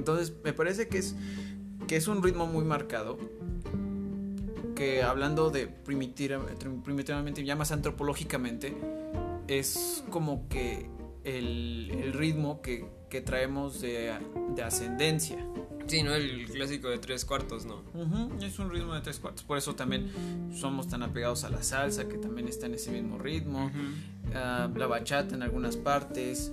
Entonces, 0.00 0.32
me 0.42 0.52
parece 0.52 0.88
que 0.88 0.98
es, 0.98 1.14
que 1.86 1.96
es 1.96 2.08
un 2.08 2.22
ritmo 2.22 2.46
muy 2.46 2.64
marcado. 2.64 3.16
Que 4.74 5.02
hablando 5.02 5.50
de 5.50 5.68
primitiva- 5.68 6.40
primitivamente, 6.84 7.44
ya 7.44 7.54
más 7.54 7.70
antropológicamente, 7.70 8.74
es 9.46 10.02
como 10.10 10.48
que 10.48 10.88
el, 11.24 11.90
el 12.02 12.12
ritmo 12.14 12.62
que, 12.62 12.86
que 13.10 13.20
traemos 13.20 13.80
de, 13.82 14.12
de 14.56 14.62
ascendencia. 14.62 15.36
Sí, 15.86 16.02
¿no? 16.04 16.14
El 16.14 16.46
clásico 16.46 16.88
de 16.88 16.98
tres 16.98 17.24
cuartos, 17.24 17.66
¿no? 17.66 17.82
Ujú, 17.94 18.42
Es 18.42 18.58
un 18.60 18.70
ritmo 18.70 18.94
de 18.94 19.00
tres 19.00 19.18
cuartos. 19.18 19.42
Por 19.44 19.58
eso 19.58 19.74
también 19.74 20.10
somos 20.54 20.88
tan 20.88 21.02
apegados 21.02 21.42
a 21.44 21.50
la 21.50 21.62
salsa, 21.64 22.08
que 22.08 22.16
también 22.16 22.46
está 22.48 22.66
en 22.66 22.74
ese 22.74 22.90
mismo 22.92 23.18
ritmo. 23.18 23.70
Ah, 24.34 24.70
la 24.74 24.86
bachata 24.86 25.34
en 25.34 25.42
algunas 25.42 25.76
partes. 25.76 26.52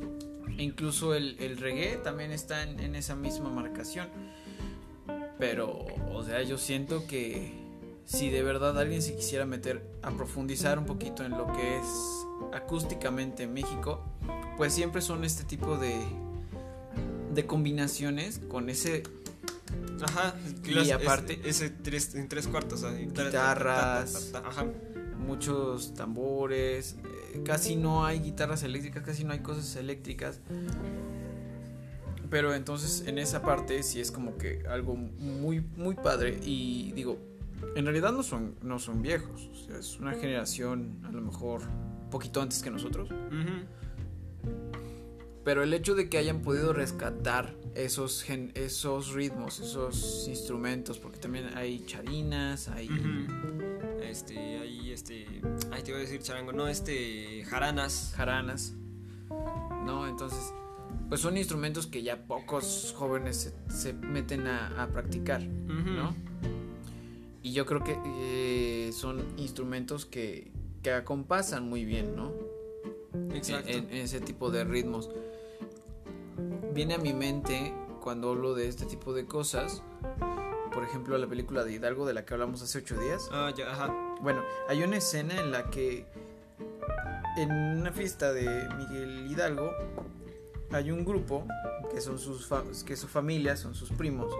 E 0.57 0.63
incluso 0.63 1.13
el, 1.13 1.37
el 1.39 1.57
reggae 1.57 1.97
también 1.97 2.31
está 2.31 2.63
en, 2.63 2.79
en 2.79 2.95
esa 2.95 3.15
misma 3.15 3.49
marcación. 3.49 4.07
Pero, 5.39 5.85
o 6.11 6.23
sea, 6.23 6.41
yo 6.41 6.57
siento 6.57 7.05
que 7.07 7.53
si 8.05 8.29
de 8.29 8.41
verdad 8.41 8.77
alguien 8.79 9.01
se 9.01 9.15
quisiera 9.15 9.45
meter 9.45 9.85
a 10.01 10.11
profundizar 10.11 10.79
un 10.79 10.85
poquito 10.85 11.23
en 11.23 11.31
lo 11.31 11.45
que 11.53 11.77
es 11.77 11.85
acústicamente 12.53 13.45
México, 13.47 14.03
pues 14.57 14.73
siempre 14.73 15.01
son 15.01 15.23
este 15.23 15.43
tipo 15.43 15.77
de, 15.77 15.95
de 17.33 17.45
combinaciones 17.45 18.39
con 18.49 18.69
ese 18.69 19.03
Ajá. 20.01 20.35
Y 20.63 20.91
aparte- 20.91 21.33
Ese, 21.43 21.65
ese 21.65 21.69
tres, 21.69 22.15
en 22.15 22.27
tres 22.29 22.47
cuartos. 22.47 22.83
así. 22.83 23.05
Guitarras. 23.05 24.29
Ta, 24.31 24.41
ta, 24.41 24.47
Ajá. 24.47 24.65
muchos 25.17 25.93
tambores, 25.95 26.95
casi 27.43 27.75
no 27.75 28.05
hay 28.05 28.19
guitarras 28.19 28.63
eléctricas, 28.63 29.03
casi 29.03 29.23
no 29.23 29.33
hay 29.33 29.39
cosas 29.39 29.75
eléctricas. 29.75 30.39
Pero 32.29 32.53
entonces 32.53 33.07
en 33.07 33.17
esa 33.17 33.41
parte 33.41 33.83
sí 33.83 34.01
es 34.01 34.11
como 34.11 34.37
que 34.37 34.63
algo 34.69 34.95
muy 34.95 35.61
muy 35.77 35.95
padre 35.95 36.39
y 36.43 36.91
digo, 36.91 37.17
en 37.75 37.85
realidad 37.85 38.11
no 38.11 38.23
son 38.23 38.55
no 38.61 38.79
son 38.79 39.01
viejos, 39.01 39.49
o 39.51 39.55
sea, 39.55 39.77
es 39.77 39.97
una 39.99 40.13
generación 40.13 40.99
a 41.05 41.11
lo 41.11 41.21
mejor 41.21 41.61
poquito 42.11 42.41
antes 42.41 42.61
que 42.61 42.69
nosotros. 42.69 43.09
Pero 45.47 45.63
el 45.63 45.73
hecho 45.73 45.95
de 45.95 46.09
que 46.09 46.17
hayan 46.17 46.41
podido 46.41 46.73
rescatar 46.73 47.55
esos 47.73 48.21
gen- 48.21 48.51
esos 48.53 49.13
ritmos, 49.13 49.61
esos 49.61 50.27
instrumentos, 50.27 50.99
porque 50.99 51.19
también 51.19 51.51
hay 51.55 51.85
charinas, 51.85 52.67
hay. 52.67 52.89
Este, 54.03 54.37
ahí, 54.59 54.91
este. 54.91 55.25
Ay, 55.71 55.83
te 55.83 55.91
iba 55.91 55.99
a 55.99 56.01
decir 56.01 56.21
charango, 56.21 56.51
no, 56.51 56.67
este. 56.67 57.45
Jaranas. 57.45 58.11
jaranas, 58.17 58.73
¿no? 59.85 60.05
Entonces, 60.09 60.53
pues 61.07 61.21
son 61.21 61.37
instrumentos 61.37 61.87
que 61.87 62.03
ya 62.03 62.27
pocos 62.27 62.93
jóvenes 62.97 63.53
se, 63.69 63.73
se 63.73 63.93
meten 63.93 64.47
a, 64.47 64.83
a 64.83 64.87
practicar. 64.89 65.41
¿no? 65.43 66.13
Y 67.41 67.53
yo 67.53 67.65
creo 67.65 67.85
que 67.85 67.97
eh, 68.05 68.91
son 68.91 69.23
instrumentos 69.37 70.05
que, 70.05 70.51
que 70.83 70.91
acompasan 70.91 71.69
muy 71.69 71.85
bien, 71.85 72.17
¿no? 72.17 72.33
Exacto. 73.33 73.69
En, 73.69 73.85
en 73.85 73.95
ese 73.95 74.19
tipo 74.19 74.51
de 74.51 74.65
ritmos. 74.65 75.09
Viene 76.73 76.95
a 76.95 76.97
mi 76.97 77.13
mente 77.13 77.73
cuando 78.01 78.29
hablo 78.31 78.53
de 78.53 78.67
este 78.67 78.85
tipo 78.85 79.13
de 79.13 79.25
cosas, 79.25 79.81
por 80.73 80.83
ejemplo, 80.83 81.17
la 81.17 81.27
película 81.27 81.63
de 81.63 81.73
Hidalgo 81.73 82.05
de 82.05 82.13
la 82.13 82.25
que 82.25 82.33
hablamos 82.33 82.61
hace 82.61 82.77
ocho 82.79 82.99
días. 82.99 83.29
Ah, 83.31 83.51
ya, 83.55 83.71
ajá. 83.71 83.93
Bueno, 84.21 84.41
hay 84.69 84.83
una 84.83 84.97
escena 84.97 85.39
en 85.39 85.51
la 85.51 85.69
que 85.69 86.05
en 87.37 87.51
una 87.51 87.91
fiesta 87.91 88.31
de 88.33 88.67
Miguel 88.77 89.27
Hidalgo 89.31 89.71
hay 90.71 90.91
un 90.91 91.03
grupo 91.05 91.45
que 91.91 92.01
son 92.01 92.19
sus 92.19 92.49
que 92.85 92.95
su 92.95 93.07
familia, 93.07 93.55
son 93.55 93.73
sus 93.75 93.91
primos 93.91 94.31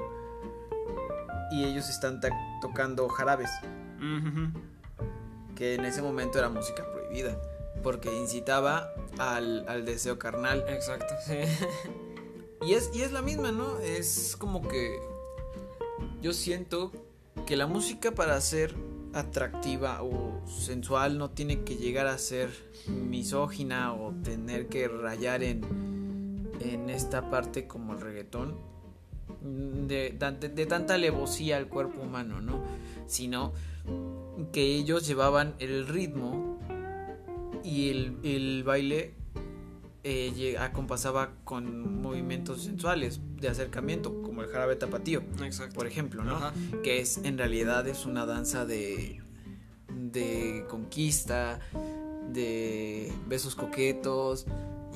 y 1.51 1.63
ellos 1.63 1.89
están 1.89 2.19
tocando 2.61 3.07
jarabes, 3.07 3.49
Ujú. 3.97 4.51
que 5.55 5.75
en 5.75 5.85
ese 5.85 6.01
momento 6.01 6.37
era 6.37 6.49
música 6.49 6.83
prohibida 6.91 7.39
porque 7.83 8.13
incitaba 8.15 8.91
al, 9.19 9.67
al 9.67 9.85
deseo 9.85 10.17
carnal. 10.19 10.63
Exacto, 10.69 11.13
sí. 11.25 11.35
Y 12.65 12.73
es, 12.73 12.89
y 12.91 13.03
es 13.03 13.11
la 13.11 13.21
misma, 13.21 13.51
¿no? 13.51 13.77
Es 13.79 14.35
como 14.35 14.67
que 14.67 14.97
yo 16.23 16.33
siento 16.33 16.91
que 17.45 17.55
la 17.55 17.67
música 17.67 18.11
para 18.13 18.41
ser 18.41 18.73
atractiva 19.13 20.01
o 20.01 20.41
sensual 20.47 21.19
no 21.19 21.29
tiene 21.29 21.63
que 21.63 21.75
llegar 21.75 22.07
a 22.07 22.17
ser 22.17 22.49
misógina 22.87 23.93
o 23.93 24.11
tener 24.23 24.67
que 24.69 24.87
rayar 24.87 25.43
en, 25.43 26.49
en 26.59 26.89
esta 26.89 27.29
parte 27.29 27.67
como 27.67 27.93
el 27.93 28.01
reggaetón 28.01 28.55
de, 29.43 30.17
de- 30.39 30.49
de 30.49 30.65
tanta 30.65 30.95
alevosía 30.95 31.57
al 31.57 31.67
cuerpo 31.67 32.01
humano, 32.01 32.41
¿no? 32.41 32.63
Sino 33.05 33.53
que 34.51 34.63
ellos 34.75 35.05
llevaban 35.07 35.53
el 35.59 35.87
ritmo 35.87 36.56
y 37.67 37.89
el, 37.89 38.17
el 38.23 38.63
baile 38.63 39.13
eh, 40.03 40.31
lle- 40.35 40.57
acompasaba 40.59 41.31
con 41.43 42.01
movimientos 42.01 42.63
sensuales 42.63 43.19
de 43.41 43.49
acercamiento, 43.49 44.21
como 44.21 44.41
el 44.41 44.47
jarabe 44.47 44.75
tapatío, 44.75 45.21
Exacto. 45.43 45.75
por 45.75 45.85
ejemplo, 45.87 46.23
¿no? 46.23 46.35
Ajá. 46.37 46.53
Que 46.83 46.99
es 47.01 47.17
en 47.19 47.37
realidad 47.37 47.87
es 47.87 48.05
una 48.05 48.25
danza 48.25 48.65
de, 48.65 49.21
de 49.89 50.65
conquista, 50.69 51.59
de 52.31 53.11
besos 53.27 53.55
coquetos, 53.55 54.45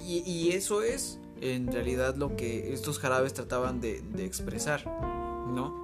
y, 0.06 0.20
y 0.30 0.52
eso 0.52 0.82
es 0.82 1.20
en 1.42 1.72
realidad 1.72 2.16
lo 2.16 2.36
que 2.36 2.72
estos 2.74 3.00
jarabes 3.00 3.34
trataban 3.34 3.82
de, 3.82 4.02
de 4.02 4.26
expresar, 4.26 4.86
¿no? 4.86 5.82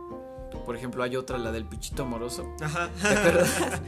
Por 0.65 0.75
ejemplo, 0.75 1.03
hay 1.03 1.15
otra, 1.15 1.37
la 1.37 1.51
del 1.51 1.65
pichito 1.65 2.03
amoroso. 2.03 2.45
Ajá. 2.61 2.89
¿Te 3.01 3.07
acuerdas? 3.07 3.51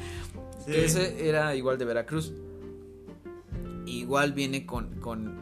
Sí. 0.65 0.73
Que 0.73 0.85
ese 0.85 1.27
era 1.27 1.55
igual 1.55 1.77
de 1.79 1.85
Veracruz. 1.85 2.31
Igual 3.89 4.33
viene 4.33 4.65
con, 4.65 4.99
con 4.99 5.35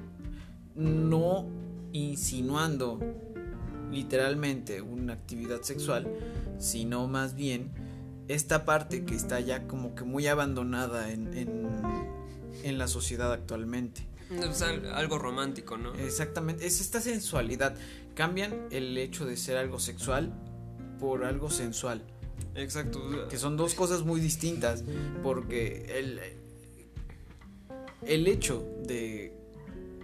no 0.75 1.48
insinuando 1.92 3.00
literalmente 3.92 4.82
una 4.82 5.13
actividad 5.13 5.62
sexual, 5.62 6.08
sino 6.60 7.08
más 7.08 7.36
bien 7.36 7.72
esta 8.27 8.66
parte 8.66 9.06
que 9.06 9.16
está 9.16 9.39
ya 9.39 9.68
como 9.68 9.96
que 9.96 10.04
muy 10.04 10.27
abandonada 10.27 11.12
en, 11.12 11.34
en, 11.34 11.68
en 12.63 12.77
la 12.77 12.88
sociedad 12.88 13.32
actualmente. 13.32 14.08
Algo 14.94 15.18
romántico, 15.18 15.77
¿no? 15.77 15.94
Exactamente, 15.96 16.66
es 16.66 16.82
esta 16.82 17.00
sensualidad. 17.00 17.75
Cambian 18.13 18.68
el 18.72 18.98
hecho 18.98 19.25
de 19.25 19.38
ser 19.38 19.58
algo 19.58 19.80
sexual 19.80 20.34
por 21.00 21.24
algo 21.24 21.50
sensual. 21.50 22.01
Exacto. 22.56 23.27
Que 23.30 23.38
son 23.38 23.56
dos 23.56 23.74
cosas 23.74 24.04
muy 24.04 24.20
distintas. 24.20 24.84
Porque 25.24 25.98
el, 25.98 26.20
el 28.06 28.27
hecho 28.27 28.66
de 28.86 29.34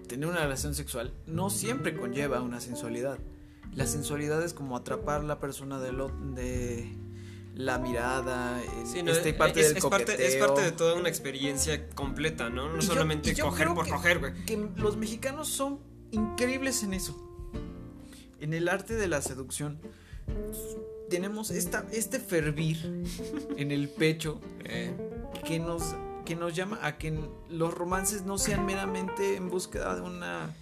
tener 0.08 0.28
una 0.28 0.40
relación 0.42 0.76
sexual 0.76 1.14
no 1.28 1.50
siempre 1.50 1.96
conlleva 1.96 2.42
una 2.42 2.60
sensualidad. 2.60 3.20
La 3.74 3.88
sensualidad 3.88 4.44
es 4.44 4.54
como 4.54 4.78
atrapar 4.78 5.24
la 5.24 5.40
persona 5.40 5.80
de, 5.80 5.92
lo, 5.94 6.10
de 6.36 6.92
la 7.56 7.80
mirada, 7.80 8.62
el- 8.62 8.88
Sí, 8.88 9.02
no, 9.04 9.12
este 9.12 9.30
es- 9.30 9.36
parte 9.36 9.62
es, 9.62 9.68
del 9.70 9.78
es 9.78 9.86
parte, 9.86 10.12
es 10.14 10.18
coqueteo. 10.36 10.48
parte 10.48 10.62
de 10.64 10.72
toda 10.72 10.96
una 10.96 11.10
experiencia 11.10 11.90
completa, 11.92 12.50
¿no? 12.50 12.72
No 12.72 12.80
Y 12.80 12.82
solamente 12.82 13.34
yo 13.34 13.46
coger 13.46 13.68
por 13.74 13.86
que- 13.86 13.92
coger, 13.92 14.20
güey. 14.20 14.34
que 14.46 14.58
los 14.78 14.98
mexicanos 14.98 15.48
son 15.50 15.80
increíbles 16.12 16.84
en 16.84 16.94
eso. 16.94 17.20
en 18.40 18.54
el 18.54 18.68
arte 18.68 18.96
de 18.96 19.08
la 19.08 19.22
seducción 19.22 19.80
tenemos 21.10 21.50
esta, 21.50 21.86
este 21.94 22.20
fervir 22.20 23.04
en 23.58 23.72
el 23.72 23.88
pecho 23.90 24.42
Eh, 24.66 24.92
que 25.46 25.60
nos, 25.60 25.96
que 26.24 26.36
nos 26.36 26.56
llama 26.56 26.80
a 26.82 26.98
que 26.98 27.18
los 27.50 27.74
romances 27.74 28.24
no 28.24 28.38
sean 28.38 28.65
meramente 28.65 29.36
en 29.36 29.50
búsqueda 29.50 29.96
de 29.96 30.01
una 30.01 30.56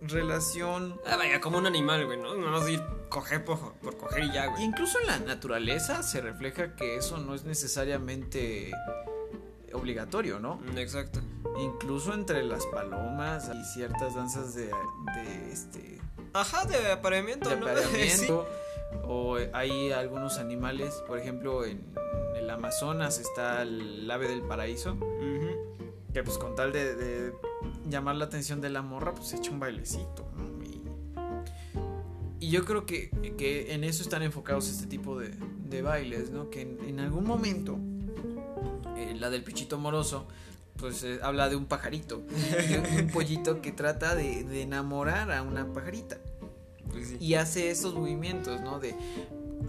relación. 0.00 0.98
ah, 1.06 1.16
vaya, 1.16 1.40
como 1.40 1.58
un 1.58 1.66
animal, 1.66 2.06
güey, 2.06 2.18
¿no? 2.18 2.34
No 2.34 2.68
ir 2.68 2.82
coger 3.08 3.44
por, 3.44 3.74
por 3.74 3.96
coger 3.96 4.24
y 4.24 4.32
ya, 4.32 4.46
güey. 4.46 4.62
Incluso 4.64 4.98
en 5.00 5.06
la 5.08 5.18
naturaleza 5.18 6.02
se 6.02 6.20
refleja 6.20 6.74
que 6.76 6.96
eso 6.96 7.18
no 7.18 7.34
es 7.34 7.44
necesariamente 7.44 8.70
obligatorio, 9.72 10.38
¿no? 10.40 10.56
Mm, 10.56 10.78
Exacto. 10.78 11.20
Incluso 11.58 12.14
entre 12.14 12.42
las 12.42 12.64
palomas 12.66 13.50
y 13.54 13.64
ciertas 13.64 14.14
danzas 14.14 14.54
de, 14.54 14.66
de 14.66 15.52
este 15.52 16.00
Ajá, 16.32 16.64
de 16.64 16.92
apareamiento, 16.92 17.48
de 17.50 17.56
¿no? 17.56 17.66
apareamiento. 17.70 18.48
O 19.04 19.36
hay 19.52 19.92
algunos 19.92 20.38
animales, 20.38 21.02
por 21.06 21.18
ejemplo, 21.18 21.64
en 21.64 21.80
el 22.36 22.48
Amazonas 22.50 23.18
está 23.18 23.62
el 23.62 24.10
ave 24.10 24.28
del 24.28 24.42
paraíso, 24.42 24.96
que 26.12 26.22
pues 26.22 26.38
con 26.38 26.54
tal 26.54 26.72
de, 26.72 26.94
de 26.94 27.32
llamar 27.88 28.16
la 28.16 28.24
atención 28.24 28.60
de 28.60 28.70
la 28.70 28.82
morra, 28.82 29.14
pues 29.14 29.32
echa 29.32 29.50
un 29.50 29.60
bailecito, 29.60 30.28
¿no? 30.36 30.64
Y, 30.64 32.46
y 32.46 32.50
yo 32.50 32.64
creo 32.64 32.86
que, 32.86 33.10
que 33.36 33.74
en 33.74 33.84
eso 33.84 34.02
están 34.02 34.22
enfocados 34.22 34.68
este 34.68 34.86
tipo 34.86 35.18
de, 35.18 35.30
de 35.68 35.82
bailes, 35.82 36.30
¿no? 36.30 36.50
Que 36.50 36.62
en, 36.62 36.78
en 36.86 37.00
algún 37.00 37.24
momento, 37.24 37.78
eh, 38.96 39.14
la 39.18 39.30
del 39.30 39.44
pichito 39.44 39.78
moroso, 39.78 40.26
pues 40.76 41.04
eh, 41.04 41.20
habla 41.22 41.48
de 41.48 41.56
un 41.56 41.66
pajarito, 41.66 42.18
de 42.18 42.98
un 43.02 43.08
pollito 43.08 43.60
que 43.60 43.70
trata 43.70 44.14
de, 44.14 44.44
de 44.44 44.62
enamorar 44.62 45.30
a 45.30 45.42
una 45.42 45.72
pajarita 45.72 46.18
sí. 46.92 47.16
y 47.20 47.34
hace 47.34 47.70
estos 47.70 47.94
movimientos, 47.94 48.60
¿no? 48.60 48.80
De 48.80 48.94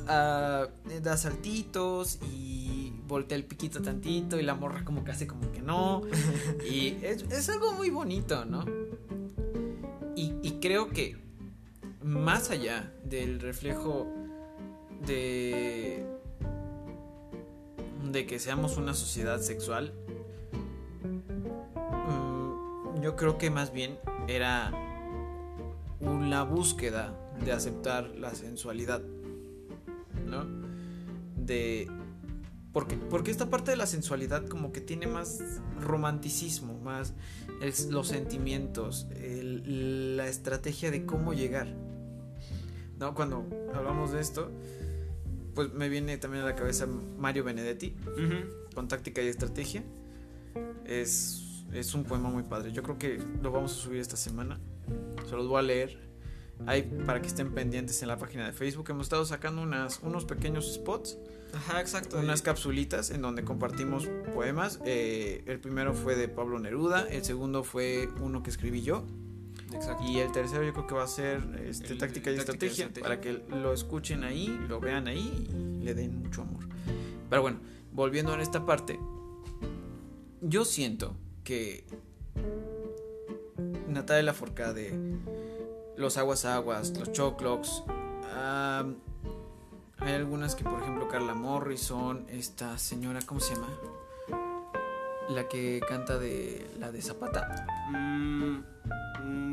ah, 0.08 0.68
da 1.02 1.18
saltitos 1.18 2.20
y 2.32 2.94
voltea 3.08 3.38
el 3.38 3.46
piquito 3.46 3.82
tantito 3.82 4.40
y 4.40 4.44
la 4.44 4.56
morra 4.56 4.86
como 4.86 5.04
que 5.04 5.12
hace 5.12 5.28
como 5.28 5.52
que 5.52 5.62
no. 5.62 6.02
Y 6.70 6.98
es, 7.02 7.24
es 7.24 7.50
algo 7.50 7.74
muy 7.74 7.90
bonito, 7.90 8.46
¿no? 8.46 8.66
Y, 10.16 10.34
y 10.42 10.60
creo 10.62 10.90
que 10.90 11.18
más 12.04 12.50
allá 12.50 12.94
del 13.04 13.40
reflejo 13.40 14.08
de 15.06 16.06
de 18.12 18.26
que 18.26 18.40
seamos 18.40 18.78
una 18.78 18.94
sociedad 18.94 19.40
sexual, 19.40 19.94
mm, 22.08 23.02
yo 23.02 23.16
creo 23.16 23.38
que 23.38 23.50
más 23.50 23.72
bien 23.72 23.98
era 24.28 24.72
una 26.02 26.44
búsqueda 26.44 27.18
de 27.44 27.52
aceptar 27.52 28.10
la 28.16 28.34
sensualidad, 28.36 29.02
¿no? 30.28 30.46
De 31.36 31.88
porque, 32.74 32.96
porque 32.96 33.32
esta 33.32 33.50
parte 33.50 33.72
de 33.72 33.78
la 33.78 33.86
sensualidad 33.86 34.46
como 34.48 34.72
que 34.72 34.80
tiene 34.80 35.06
más 35.06 35.42
romanticismo, 35.82 36.80
más 36.80 37.14
los 37.90 38.08
sentimientos, 38.08 39.08
el- 39.16 40.16
la 40.16 40.28
estrategia 40.28 40.90
de 40.90 41.06
cómo 41.06 41.34
llegar. 41.34 41.68
¿No? 42.98 43.14
Cuando 43.16 43.46
hablamos 43.76 44.12
de 44.14 44.22
esto, 44.22 44.52
pues 45.54 45.74
me 45.74 45.90
viene 45.90 46.18
también 46.18 46.44
a 46.44 46.48
la 46.48 46.56
cabeza 46.56 46.88
Mario 47.18 47.44
Benedetti 47.44 47.94
con 48.74 48.88
táctica 48.88 49.22
y 49.22 49.28
estrategia. 49.28 49.84
Es, 50.86 51.66
es 51.74 51.94
un 51.94 52.04
poema 52.06 52.30
muy 52.30 52.44
padre. 52.44 52.72
Yo 52.72 52.84
creo 52.84 52.98
que 52.98 53.22
lo 53.42 53.52
vamos 53.52 53.74
a 53.74 53.76
subir 53.76 54.00
esta 54.00 54.16
semana. 54.18 54.60
Se 55.30 55.36
los 55.36 55.48
voy 55.48 55.60
a 55.60 55.62
leer. 55.62 55.98
Ahí 56.68 56.84
para 57.08 57.22
que 57.22 57.28
estén 57.28 57.54
pendientes 57.54 58.02
en 58.04 58.08
la 58.08 58.18
página 58.18 58.46
de 58.46 58.54
Facebook. 58.54 58.86
Hemos 58.90 59.08
estado 59.08 59.26
sacando 59.26 59.62
unas, 59.64 60.00
unos 60.04 60.26
pequeños 60.26 60.72
spots, 60.76 61.18
Ajá, 61.54 61.82
exacto. 61.82 62.20
unas 62.20 62.44
capsulitas 62.44 63.10
en 63.10 63.22
donde 63.24 63.44
compartimos 63.44 64.08
poemas. 64.36 64.80
Eh, 64.86 65.44
el 65.48 65.60
primero 65.60 65.94
fue 65.96 66.16
de 66.16 66.28
Pablo 66.28 66.60
Neruda, 66.60 67.08
el 67.10 67.24
segundo 67.24 67.64
fue 67.64 68.10
uno 68.20 68.44
que 68.44 68.52
escribí 68.52 68.84
yo. 68.84 69.06
Exacto. 69.74 70.04
Y 70.04 70.20
el 70.20 70.32
tercero 70.32 70.64
yo 70.64 70.74
creo 70.74 70.86
que 70.86 70.94
va 70.94 71.04
a 71.04 71.08
ser 71.08 71.38
este, 71.66 71.94
El 71.94 71.98
táctica 71.98 71.98
y 71.98 71.98
táctica 71.98 72.32
y 72.32 72.36
estrategia, 72.38 72.86
estrategia. 72.86 73.02
para 73.04 73.22
que 73.22 73.56
lo 73.56 73.74
escuchen 73.74 74.24
ahí, 74.24 74.48
lo 74.68 74.80
vean 74.80 75.08
ahí 75.08 75.48
y 75.80 75.84
le 75.84 75.94
den 75.96 76.20
mucho 76.20 76.44
amor. 76.44 76.64
Pero 77.30 77.42
bueno, 77.42 77.60
volviendo 77.92 78.34
a 78.34 78.42
esta 78.42 78.66
parte, 78.66 79.00
yo 80.42 80.64
siento 80.66 81.16
que 81.44 81.86
Natalia 83.92 84.24
Lafourcade, 84.24 84.94
los 85.98 86.18
Aguas 86.18 86.46
Aguas, 86.46 86.98
los 86.98 87.12
Choclocs, 87.12 87.84
am, 88.36 88.96
hay 90.00 90.14
algunas 90.14 90.56
que 90.56 90.64
por 90.64 90.82
ejemplo 90.82 91.08
Carla 91.08 91.34
Morrison, 91.34 92.26
esta 92.30 92.78
señora, 92.78 93.20
¿cómo 93.26 93.40
se 93.40 93.56
llama? 93.56 93.68
La 95.30 95.48
que 95.48 95.82
canta 95.88 96.18
de 96.18 96.70
la 96.80 96.92
de 96.92 97.02
Zapata. 97.02 97.66
Mm, 97.90 98.60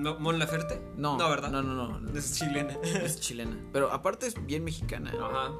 no, 0.03 0.18
¿Mon 0.18 0.38
Laferte? 0.38 0.81
No, 0.96 1.16
No, 1.18 1.29
¿verdad? 1.29 1.51
No, 1.51 1.62
no, 1.62 1.98
no. 1.98 2.18
Es 2.18 2.35
chilena. 2.35 2.77
Es 2.83 3.20
chilena. 3.20 3.57
Pero 3.72 3.92
aparte 3.92 4.27
es 4.27 4.44
bien 4.46 4.64
mexicana, 4.64 5.12
Ajá. 5.12 5.53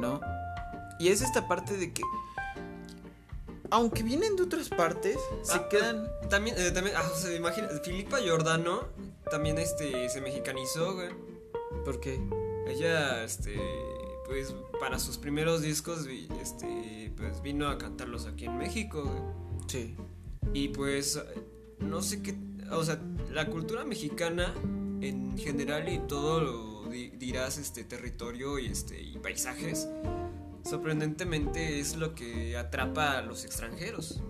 ¿no? 0.00 0.20
Y 0.98 1.08
es 1.08 1.22
esta 1.22 1.46
parte 1.48 1.76
de 1.76 1.92
que. 1.94 2.02
Aunque 3.70 4.02
vienen 4.02 4.36
de 4.36 4.42
otras 4.42 4.68
partes, 4.68 5.16
se 5.42 5.52
Ah, 5.54 5.68
quedan. 5.68 6.08
También, 6.28 6.56
eh, 6.58 6.70
también, 6.70 6.96
ah, 6.96 7.08
o 7.12 7.16
sea, 7.16 7.34
imagina, 7.34 7.68
Filipa 7.84 8.18
Giordano 8.18 8.84
también 9.30 9.58
este 9.58 10.08
se 10.08 10.20
mexicanizó, 10.20 10.94
güey. 10.94 11.08
Porque. 11.84 12.20
Ella, 12.66 13.24
este, 13.24 13.58
pues 14.26 14.54
para 14.78 15.00
sus 15.00 15.18
primeros 15.18 15.60
discos, 15.62 16.06
este, 16.40 17.12
pues 17.16 17.42
vino 17.42 17.68
a 17.68 17.78
cantarlos 17.78 18.26
aquí 18.26 18.44
en 18.44 18.56
México, 18.58 19.02
güey. 19.02 19.22
Sí. 19.66 19.96
Y 20.54 20.68
pues, 20.68 21.20
no 21.80 22.00
sé 22.00 22.22
qué, 22.22 22.36
o 22.70 22.84
sea, 22.84 23.00
la 23.32 23.46
cultura 23.48 23.84
mexicana 23.84 24.54
en 25.00 25.36
general 25.36 25.88
y 25.88 25.98
todo 26.06 26.40
lo 26.40 26.90
di- 26.90 27.10
dirás, 27.10 27.58
este, 27.58 27.82
territorio 27.82 28.58
y 28.60 28.66
este, 28.66 29.02
y 29.02 29.18
paisajes, 29.18 29.88
sorprendentemente 30.64 31.80
es 31.80 31.96
lo 31.96 32.14
que 32.14 32.56
atrapa 32.56 33.18
a 33.18 33.22
los 33.22 33.44
extranjeros. 33.44 34.20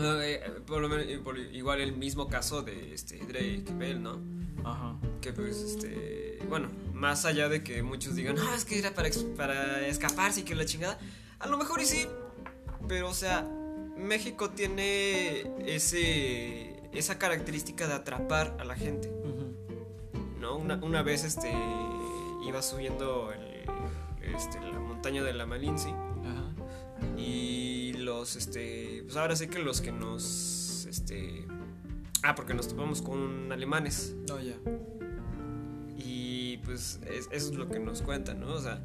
Eh, 0.00 0.40
por 0.66 0.80
lo 0.80 0.88
menos, 0.88 1.06
por 1.22 1.38
igual 1.38 1.80
el 1.80 1.92
mismo 1.92 2.28
caso 2.28 2.62
de 2.62 2.94
este 2.94 3.18
Drake 3.18 3.64
Bell, 3.74 4.02
¿no? 4.02 4.20
Ajá. 4.64 4.96
Que 5.20 5.32
pues, 5.32 5.60
este, 5.60 6.38
bueno, 6.48 6.68
más 6.92 7.24
allá 7.24 7.48
de 7.48 7.62
que 7.62 7.82
muchos 7.82 8.14
digan, 8.16 8.36
ah, 8.38 8.54
es 8.56 8.64
que 8.64 8.78
era 8.78 8.94
para, 8.94 9.10
para 9.36 9.86
escaparse 9.86 10.40
y 10.40 10.42
que 10.44 10.54
la 10.54 10.64
chingada, 10.64 10.98
a 11.38 11.46
lo 11.46 11.58
mejor 11.58 11.80
y 11.80 11.86
sí, 11.86 12.06
pero 12.88 13.10
o 13.10 13.14
sea, 13.14 13.48
México 13.96 14.50
tiene 14.50 15.44
ese, 15.66 16.82
esa 16.92 17.18
característica 17.18 17.86
de 17.86 17.94
atrapar 17.94 18.56
a 18.58 18.64
la 18.64 18.74
gente. 18.74 19.10
¿no? 20.40 20.56
Una, 20.56 20.76
una 20.76 21.02
vez, 21.02 21.24
este, 21.24 21.52
iba 22.46 22.62
subiendo 22.62 23.32
el- 23.32 23.62
este, 24.34 24.60
la 24.60 24.78
montaña 24.78 25.22
de 25.24 25.32
la 25.34 25.46
Malinci 25.46 25.90
Ajá. 25.90 26.52
y 27.18 27.92
los, 27.94 28.36
este, 28.36 29.02
pues 29.04 29.16
ahora 29.16 29.34
sí 29.36 29.48
que 29.48 29.58
los 29.58 29.80
que 29.80 29.90
nos, 29.92 30.86
este, 30.88 31.44
ah, 32.22 32.34
porque 32.34 32.54
nos 32.54 32.68
topamos 32.68 33.02
con 33.02 33.50
alemanes. 33.52 34.14
No, 34.28 34.40
ya. 34.40 34.54
Y 35.98 36.58
pues 36.58 37.00
es- 37.06 37.28
eso 37.32 37.50
es 37.50 37.54
lo 37.54 37.68
que 37.68 37.78
nos 37.80 38.02
cuentan, 38.02 38.40
¿no? 38.40 38.52
O 38.54 38.60
sea, 38.60 38.82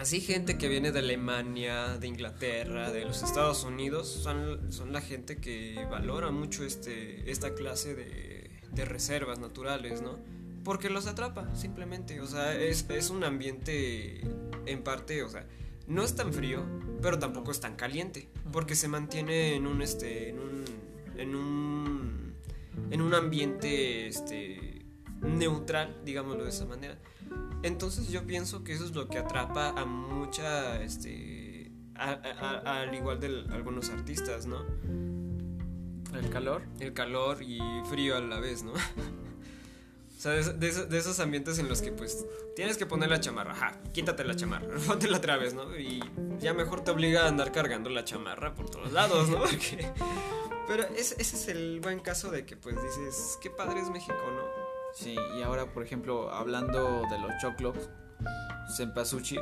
así 0.00 0.20
gente 0.20 0.58
que 0.58 0.68
viene 0.68 0.92
de 0.92 0.98
Alemania, 1.00 1.96
de 1.98 2.06
Inglaterra, 2.06 2.90
de 2.90 3.04
los 3.04 3.22
Estados 3.22 3.64
Unidos, 3.64 4.08
son, 4.08 4.72
son 4.72 4.92
la 4.92 5.00
gente 5.00 5.38
que 5.38 5.86
valora 5.90 6.30
mucho 6.30 6.64
este, 6.64 7.30
esta 7.30 7.54
clase 7.54 7.94
de, 7.94 8.50
de 8.72 8.84
reservas 8.84 9.38
naturales, 9.38 10.02
¿no? 10.02 10.18
Porque 10.66 10.90
los 10.90 11.06
atrapa, 11.06 11.48
simplemente. 11.54 12.20
O 12.20 12.26
sea, 12.26 12.52
es, 12.60 12.86
es 12.90 13.10
un 13.10 13.22
ambiente 13.22 14.20
en 14.66 14.82
parte, 14.82 15.22
o 15.22 15.28
sea, 15.28 15.46
no 15.86 16.02
es 16.02 16.16
tan 16.16 16.32
frío, 16.32 16.64
pero 17.00 17.20
tampoco 17.20 17.52
es 17.52 17.60
tan 17.60 17.76
caliente. 17.76 18.28
Porque 18.52 18.74
se 18.74 18.88
mantiene 18.88 19.54
en 19.54 19.68
un 19.68 19.80
este. 19.80 20.30
en 20.30 20.40
un. 20.40 20.64
en 21.16 21.34
un. 21.36 22.34
en 22.90 23.00
un 23.00 23.14
ambiente 23.14 24.08
este. 24.08 24.84
neutral, 25.22 26.00
digámoslo 26.04 26.42
de 26.42 26.50
esa 26.50 26.66
manera. 26.66 26.98
Entonces 27.62 28.10
yo 28.10 28.26
pienso 28.26 28.64
que 28.64 28.72
eso 28.72 28.84
es 28.84 28.92
lo 28.92 29.08
que 29.08 29.18
atrapa 29.18 29.68
a 29.68 29.84
mucha. 29.84 30.82
este. 30.82 31.70
a- 31.94 32.10
a- 32.10 32.60
a- 32.64 32.80
al 32.82 32.92
igual 32.92 33.20
de 33.20 33.44
algunos 33.52 33.90
artistas, 33.90 34.46
¿no? 34.46 34.64
El 36.12 36.28
calor. 36.30 36.62
el 36.80 36.92
calor 36.92 37.40
y 37.40 37.60
frío 37.88 38.16
a 38.16 38.20
la 38.20 38.40
vez, 38.40 38.64
¿no? 38.64 38.72
Sea, 40.26 40.32
de, 40.34 40.52
de 40.54 40.68
esos- 40.68 40.88
de 40.88 40.98
esos 40.98 41.20
ambientes 41.20 41.58
en 41.60 41.68
los 41.68 41.82
que 41.82 41.92
pues 41.92 42.26
tienes 42.56 42.76
que 42.76 42.84
poner 42.86 43.08
la 43.10 43.20
chamarra, 43.20 43.80
quítate 43.92 44.24
la 44.24 44.34
chamarra, 44.34 44.66
póntela 44.86 45.18
otra 45.18 45.36
vez, 45.36 45.54
¿no? 45.54 45.76
Y 45.78 46.00
ya 46.40 46.52
mejor 46.52 46.80
te 46.82 46.90
obliga 46.90 47.24
a 47.24 47.28
andar 47.28 47.52
cargando 47.52 47.90
la 47.90 48.04
chamarra 48.04 48.54
por 48.54 48.68
todos 48.68 48.92
lados, 48.92 49.28
¿no? 49.28 49.38
Porque 49.40 49.92
Pero 50.66 50.82
es- 50.96 51.12
ese 51.18 51.36
es 51.36 51.48
el 51.48 51.80
buen 51.80 52.00
caso 52.00 52.30
de 52.32 52.44
que 52.44 52.56
pues 52.56 52.74
dices, 52.82 53.38
qué 53.40 53.50
padre 53.50 53.80
es 53.80 53.88
México, 53.90 54.14
¿no? 54.34 54.42
Sí, 54.94 55.14
y 55.38 55.42
ahora, 55.42 55.72
por 55.72 55.82
ejemplo, 55.84 56.30
hablando 56.32 57.02
de 57.10 57.18
los 57.20 57.30
choclos, 57.40 57.76
cempasúchil, 58.76 59.40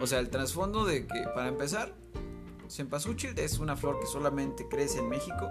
o 0.00 0.06
sea, 0.06 0.20
el 0.20 0.30
trasfondo 0.30 0.84
de 0.84 1.06
que, 1.06 1.24
para 1.34 1.48
empezar, 1.48 1.92
cempasúchil 2.70 3.38
es 3.38 3.58
una 3.58 3.76
flor 3.76 3.98
que 4.00 4.06
solamente 4.06 4.66
crece 4.68 4.98
en 5.00 5.08
México. 5.08 5.48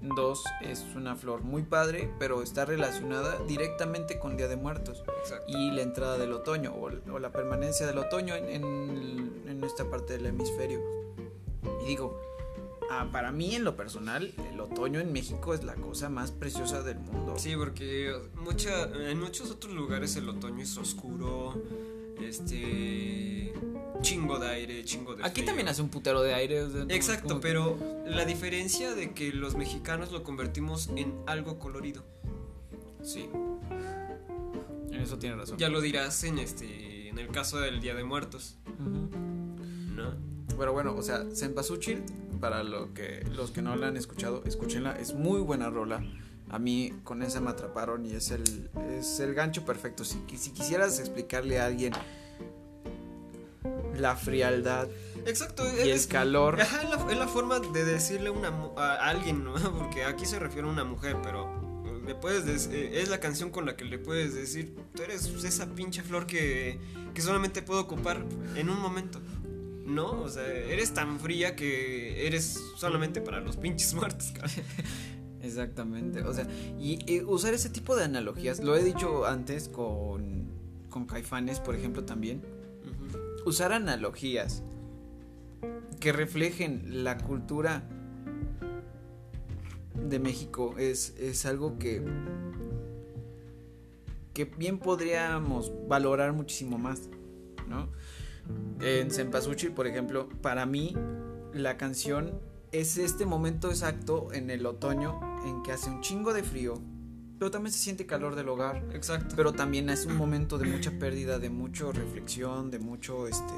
Dos, 0.00 0.44
es 0.60 0.84
una 0.94 1.16
flor 1.16 1.42
muy 1.42 1.62
padre, 1.62 2.12
pero 2.20 2.42
está 2.42 2.64
relacionada 2.64 3.36
directamente 3.48 4.18
con 4.20 4.36
Día 4.36 4.46
de 4.46 4.56
Muertos 4.56 5.02
Exacto. 5.22 5.46
y 5.48 5.72
la 5.72 5.82
entrada 5.82 6.18
del 6.18 6.32
otoño 6.32 6.72
o, 6.72 6.90
o 7.12 7.18
la 7.18 7.32
permanencia 7.32 7.86
del 7.86 7.98
otoño 7.98 8.36
en, 8.36 8.48
en, 8.48 9.42
en 9.48 9.64
esta 9.64 9.90
parte 9.90 10.12
del 10.12 10.26
hemisferio. 10.26 10.80
Y 11.82 11.86
digo, 11.86 12.20
ah, 12.90 13.08
para 13.10 13.32
mí 13.32 13.56
en 13.56 13.64
lo 13.64 13.76
personal, 13.76 14.32
el 14.52 14.60
otoño 14.60 15.00
en 15.00 15.12
México 15.12 15.52
es 15.52 15.64
la 15.64 15.74
cosa 15.74 16.08
más 16.08 16.30
preciosa 16.30 16.82
del 16.82 17.00
mundo. 17.00 17.34
Sí, 17.36 17.56
porque 17.56 18.12
mucha, 18.36 18.84
en 18.84 19.18
muchos 19.18 19.50
otros 19.50 19.74
lugares 19.74 20.14
el 20.16 20.28
otoño 20.28 20.62
es 20.62 20.76
oscuro, 20.76 21.60
este, 22.20 23.52
chingo 24.02 24.38
de 24.38 24.48
aire, 24.48 24.84
chingo 24.84 25.14
de 25.14 25.24
Aquí 25.24 25.34
frío. 25.36 25.46
también 25.46 25.68
hace 25.68 25.82
un 25.82 25.88
putero 25.88 26.22
de 26.22 26.34
aire. 26.34 26.62
o 26.62 26.70
sea, 26.70 26.84
no 26.84 26.94
Exacto, 26.94 27.34
que- 27.36 27.40
pero 27.48 27.78
la 28.06 28.24
diferencia 28.24 28.94
de 28.94 29.12
que 29.12 29.32
los 29.32 29.56
mexicanos 29.56 30.12
lo 30.12 30.22
convertimos 30.22 30.90
en 30.96 31.14
algo 31.26 31.58
colorido. 31.58 32.04
Sí. 33.02 33.28
En 34.90 35.00
eso 35.00 35.18
tiene 35.18 35.36
razón. 35.36 35.58
Ya 35.58 35.68
lo 35.68 35.80
dirás 35.80 36.24
en 36.24 36.38
este, 36.38 37.08
en 37.08 37.18
el 37.18 37.28
caso 37.28 37.58
del 37.60 37.80
Día 37.80 37.94
de 37.94 38.04
Muertos, 38.04 38.56
Ujú. 38.80 39.08
¿no? 39.94 40.14
Pero 40.58 40.72
bueno, 40.72 40.94
o 40.96 41.02
sea, 41.02 41.24
Cempasúchil, 41.34 42.02
para 42.40 42.62
lo 42.64 42.92
que, 42.94 43.24
los 43.32 43.50
que 43.52 43.62
no 43.62 43.76
la 43.76 43.88
han 43.88 43.96
escuchado, 43.96 44.42
escúchenla, 44.44 44.98
es 44.98 45.14
muy 45.14 45.40
buena 45.40 45.70
rola. 45.70 46.02
A 46.50 46.58
mí 46.58 46.92
con 47.04 47.22
esa 47.22 47.40
me 47.40 47.50
atraparon 47.50 48.06
y 48.06 48.14
es 48.14 48.30
el, 48.30 48.70
es 48.98 49.20
el 49.20 49.34
gancho 49.34 49.64
perfecto. 49.64 50.04
Si, 50.04 50.18
si 50.36 50.50
quisieras 50.50 50.98
explicarle 50.98 51.60
a 51.60 51.66
alguien 51.66 51.92
la 54.00 54.16
frialdad 54.16 54.88
Exacto, 55.26 55.64
y 55.76 55.80
el 55.80 55.90
es, 55.90 56.06
calor, 56.06 56.60
Ajá, 56.60 56.82
es 56.82 56.90
la, 56.90 57.12
es 57.12 57.18
la 57.18 57.28
forma 57.28 57.58
de 57.60 57.84
decirle 57.84 58.30
una 58.30 58.48
a 58.76 59.08
alguien, 59.08 59.44
¿no? 59.44 59.54
Porque 59.78 60.04
aquí 60.04 60.24
se 60.26 60.38
refiere 60.38 60.66
a 60.66 60.70
una 60.70 60.84
mujer, 60.84 61.16
pero 61.22 61.66
le 62.06 62.14
puedes 62.14 62.46
dec- 62.46 62.72
eh, 62.72 63.02
es 63.02 63.08
la 63.10 63.20
canción 63.20 63.50
con 63.50 63.66
la 63.66 63.76
que 63.76 63.84
le 63.84 63.98
puedes 63.98 64.34
decir, 64.34 64.74
tú 64.94 65.02
eres 65.02 65.26
esa 65.44 65.66
pinche 65.74 66.02
flor 66.02 66.26
que, 66.26 66.78
que 67.14 67.20
solamente 67.20 67.60
puedo 67.62 67.80
ocupar 67.80 68.24
en 68.56 68.70
un 68.70 68.80
momento. 68.80 69.20
¿No? 69.84 70.20
O 70.20 70.28
sea, 70.28 70.46
eres 70.46 70.92
tan 70.92 71.18
fría 71.18 71.56
que 71.56 72.26
eres 72.26 72.60
solamente 72.76 73.22
para 73.22 73.40
los 73.40 73.56
pinches 73.56 73.94
muertos, 73.94 74.32
cabrón. 74.34 74.50
Exactamente, 75.42 76.22
o 76.22 76.34
sea, 76.34 76.46
y, 76.78 76.98
y 77.10 77.22
usar 77.22 77.54
ese 77.54 77.70
tipo 77.70 77.96
de 77.96 78.04
analogías, 78.04 78.60
lo 78.60 78.76
he 78.76 78.82
dicho 78.84 79.24
antes 79.24 79.68
con, 79.68 80.50
con 80.90 81.06
Caifanes, 81.06 81.60
por 81.60 81.74
ejemplo, 81.74 82.04
también. 82.04 82.42
Usar 83.48 83.72
analogías 83.72 84.62
que 86.00 86.12
reflejen 86.12 87.04
la 87.04 87.18
cultura 87.18 87.82
de 90.08 90.18
México 90.18 90.76
es, 90.78 91.14
es 91.18 91.44
algo 91.44 91.78
que 91.78 92.02
que 94.38 94.44
bien 94.44 94.78
podríamos 94.78 95.72
valorar 95.88 96.32
muchísimo 96.32 96.78
más, 96.78 97.08
¿no? 97.66 97.88
En 98.80 99.10
Cempasúchil, 99.10 99.72
por 99.72 99.88
ejemplo, 99.88 100.28
para 100.42 100.64
mí 100.64 100.94
la 101.52 101.76
canción 101.76 102.38
es 102.70 102.98
este 102.98 103.26
momento 103.26 103.68
exacto 103.70 104.32
en 104.32 104.50
el 104.50 104.64
otoño 104.64 105.18
en 105.44 105.64
que 105.64 105.72
hace 105.72 105.90
un 105.90 106.02
chingo 106.02 106.32
de 106.34 106.44
frío, 106.44 106.74
pero 107.38 107.50
también 107.50 107.72
se 107.72 107.78
siente 107.78 108.06
calor 108.06 108.34
del 108.34 108.48
hogar, 108.48 108.82
Exacto. 108.92 109.34
pero 109.36 109.52
también 109.52 109.90
es 109.90 110.06
un 110.06 110.16
momento 110.16 110.58
de 110.58 110.66
mucha 110.66 110.90
pérdida, 110.98 111.38
de 111.38 111.50
mucha 111.50 111.90
reflexión, 111.92 112.70
de 112.70 112.78
mucho 112.78 113.26
este 113.28 113.54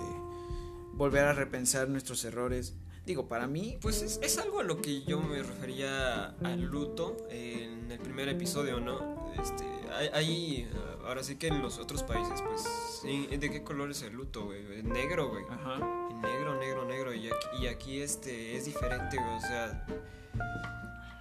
volver 0.94 1.24
a 1.24 1.32
repensar 1.32 1.88
nuestros 1.88 2.24
errores. 2.24 2.74
Digo, 3.06 3.26
para 3.26 3.46
mí, 3.46 3.78
Pues 3.80 4.02
es, 4.02 4.20
es 4.22 4.38
algo 4.38 4.60
a 4.60 4.62
lo 4.62 4.82
que 4.82 5.02
yo 5.02 5.20
me 5.20 5.42
refería 5.42 6.34
al 6.44 6.60
luto 6.62 7.16
en 7.30 7.90
el 7.90 7.98
primer 7.98 8.28
episodio, 8.28 8.78
¿no? 8.78 9.32
Este, 9.42 9.64
uh, 9.64 11.06
ahora 11.06 11.22
sí 11.24 11.36
que 11.36 11.48
en 11.48 11.62
los 11.62 11.78
otros 11.78 12.02
países, 12.02 12.42
pues, 12.46 13.40
¿de 13.40 13.50
qué 13.50 13.62
color 13.64 13.90
es 13.90 14.02
el 14.02 14.12
luto, 14.12 14.44
güey? 14.44 14.82
Negro, 14.82 15.30
güey. 15.30 15.44
ajá, 15.50 15.78
Negro, 16.20 16.58
negro, 16.60 16.84
negro. 16.84 17.14
Y 17.14 17.28
aquí, 17.28 17.46
y 17.62 17.66
aquí, 17.68 18.00
este, 18.02 18.56
es 18.56 18.66
diferente, 18.66 19.16
güey. 19.16 19.36
O 19.36 19.40
sea, 19.40 19.86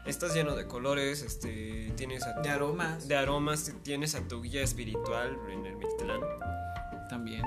estás 0.10 0.34
lleno 0.34 0.56
de 0.56 0.66
colores, 0.66 1.22
este, 1.22 1.94
tienes 1.96 2.24
a, 2.24 2.42
de 2.42 2.50
aromas 2.50 3.08
de 3.08 3.16
aromas, 3.16 3.74
tienes 3.84 4.16
a 4.16 4.28
tu 4.28 4.42
guía 4.42 4.64
espiritual 4.64 5.38
en 5.50 5.66
el 5.66 5.76
Mictlán. 5.76 6.22
también, 7.10 7.44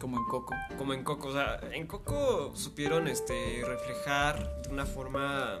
como 0.00 0.18
en 0.18 0.24
Coco. 0.24 0.54
Como 0.76 0.94
en 0.94 1.02
Coco, 1.02 1.28
o 1.28 1.32
sea, 1.32 1.60
en 1.72 1.86
Coco 1.86 2.52
supieron 2.54 3.08
este 3.08 3.62
reflejar 3.66 4.62
de 4.62 4.70
una 4.70 4.86
forma 4.86 5.58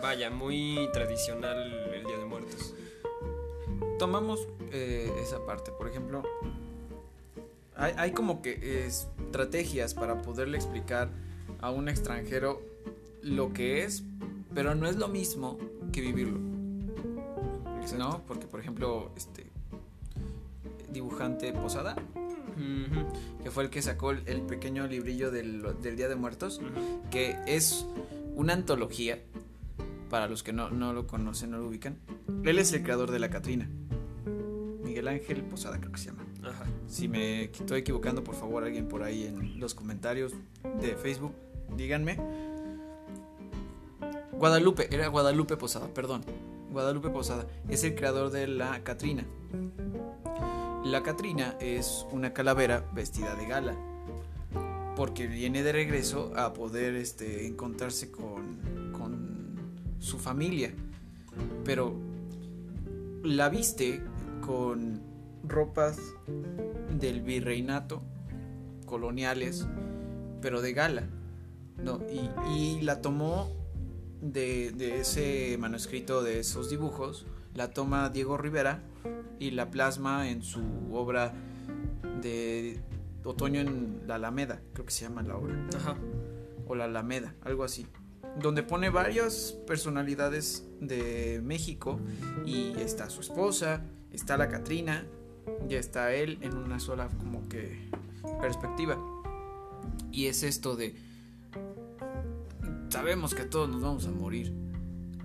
vaya, 0.00 0.30
muy 0.30 0.88
tradicional 0.92 1.90
el 1.94 2.04
Día 2.04 2.18
de 2.18 2.24
Muertos. 2.24 2.74
Tomamos 3.98 4.46
eh, 4.72 5.12
esa 5.22 5.44
parte, 5.44 5.72
por 5.72 5.88
ejemplo, 5.88 6.22
hay, 7.76 7.92
hay 7.96 8.12
como 8.12 8.40
que 8.40 8.52
eh, 8.52 8.86
estrategias 8.86 9.94
para 9.94 10.22
poderle 10.22 10.56
explicar 10.56 11.10
a 11.60 11.70
un 11.70 11.88
extranjero 11.88 12.62
lo 13.22 13.52
que 13.52 13.84
es, 13.84 14.02
pero 14.54 14.74
no 14.74 14.88
es 14.88 14.96
lo 14.96 15.08
mismo 15.08 15.58
que 15.92 16.00
vivirlo, 16.00 16.38
¿no? 17.98 18.22
Porque, 18.26 18.46
por 18.46 18.60
ejemplo, 18.60 19.10
este 19.16 19.50
dibujante 20.92 21.52
Posada, 21.52 21.96
que 23.42 23.50
fue 23.50 23.64
el 23.64 23.70
que 23.70 23.80
sacó 23.80 24.10
el, 24.10 24.42
pequeño 24.42 24.86
librillo 24.86 25.30
del, 25.30 25.62
del 25.82 25.96
Día 25.96 26.08
de 26.08 26.16
Muertos, 26.16 26.60
que 27.10 27.36
es 27.46 27.86
una 28.34 28.52
antología, 28.52 29.18
para 30.10 30.26
los 30.26 30.42
que 30.42 30.52
no, 30.52 30.70
no 30.70 30.92
lo 30.92 31.06
conocen, 31.06 31.52
no 31.52 31.58
lo 31.58 31.68
ubican. 31.68 31.96
Él 32.44 32.58
es 32.58 32.72
el 32.72 32.82
creador 32.82 33.12
de 33.12 33.20
la 33.20 33.30
Catrina. 33.30 33.70
Miguel 34.82 35.08
Ángel 35.08 35.42
Posada 35.44 35.78
creo 35.78 35.92
que 35.92 35.98
se 35.98 36.06
llama. 36.06 36.26
Ajá. 36.42 36.64
Si 36.88 37.06
me 37.06 37.44
estoy 37.44 37.80
equivocando, 37.80 38.24
por 38.24 38.34
favor, 38.34 38.64
alguien 38.64 38.88
por 38.88 39.04
ahí 39.04 39.24
en 39.24 39.60
los 39.60 39.74
comentarios 39.74 40.32
de 40.80 40.96
Facebook, 40.96 41.32
díganme. 41.76 42.18
Guadalupe, 44.40 44.88
era 44.90 45.06
Guadalupe 45.08 45.58
Posada, 45.58 45.88
perdón. 45.88 46.22
Guadalupe 46.72 47.10
Posada 47.10 47.46
es 47.68 47.84
el 47.84 47.94
creador 47.94 48.30
de 48.30 48.46
la 48.46 48.82
Catrina. 48.82 49.26
La 50.82 51.02
Catrina 51.02 51.58
es 51.60 52.06
una 52.10 52.32
calavera 52.32 52.88
vestida 52.94 53.34
de 53.34 53.46
gala. 53.46 53.76
Porque 54.96 55.26
viene 55.26 55.62
de 55.62 55.72
regreso 55.72 56.32
a 56.36 56.54
poder 56.54 56.94
este, 56.94 57.46
encontrarse 57.46 58.10
con, 58.10 58.80
su 59.98 60.18
familia. 60.18 60.72
Pero 61.62 61.94
la 63.22 63.50
viste 63.50 64.02
con 64.40 65.02
ropas 65.46 66.00
del 66.98 67.20
virreinato 67.20 68.00
coloniales, 68.86 69.66
pero 70.40 70.62
de 70.62 70.72
gala. 70.72 71.02
No, 71.76 72.00
y 72.56 72.80
la 72.80 73.02
tomó 73.02 73.59
de, 74.20 74.72
de 74.72 75.00
ese 75.00 75.56
manuscrito, 75.58 76.22
de 76.22 76.40
esos 76.40 76.70
dibujos, 76.70 77.26
la 77.54 77.70
toma 77.70 78.08
Diego 78.10 78.36
Rivera 78.36 78.82
y 79.38 79.50
la 79.52 79.70
plasma 79.70 80.28
en 80.28 80.42
su 80.42 80.62
obra 80.92 81.32
de 82.20 82.80
Otoño 83.24 83.60
en 83.60 84.02
la 84.06 84.16
Alameda, 84.16 84.60
creo 84.72 84.86
que 84.86 84.92
se 84.92 85.04
llama 85.04 85.22
la 85.22 85.36
obra 85.36 85.54
Ajá. 85.76 85.96
o 86.66 86.74
la 86.74 86.84
Alameda, 86.84 87.34
algo 87.42 87.64
así, 87.64 87.86
donde 88.40 88.62
pone 88.62 88.90
varias 88.90 89.52
personalidades 89.66 90.66
de 90.80 91.40
México 91.42 92.00
y 92.44 92.72
está 92.78 93.10
su 93.10 93.20
esposa, 93.20 93.82
está 94.12 94.36
la 94.36 94.48
Catrina 94.48 95.06
y 95.68 95.74
está 95.74 96.12
él 96.14 96.38
en 96.40 96.56
una 96.56 96.80
sola 96.80 97.08
como 97.18 97.48
que 97.48 97.90
perspectiva. 98.40 98.98
Y 100.12 100.26
es 100.26 100.42
esto 100.42 100.76
de 100.76 100.94
sabemos 102.90 103.34
que 103.34 103.44
todos 103.44 103.68
nos 103.68 103.82
vamos 103.82 104.06
a 104.06 104.10
morir, 104.10 104.52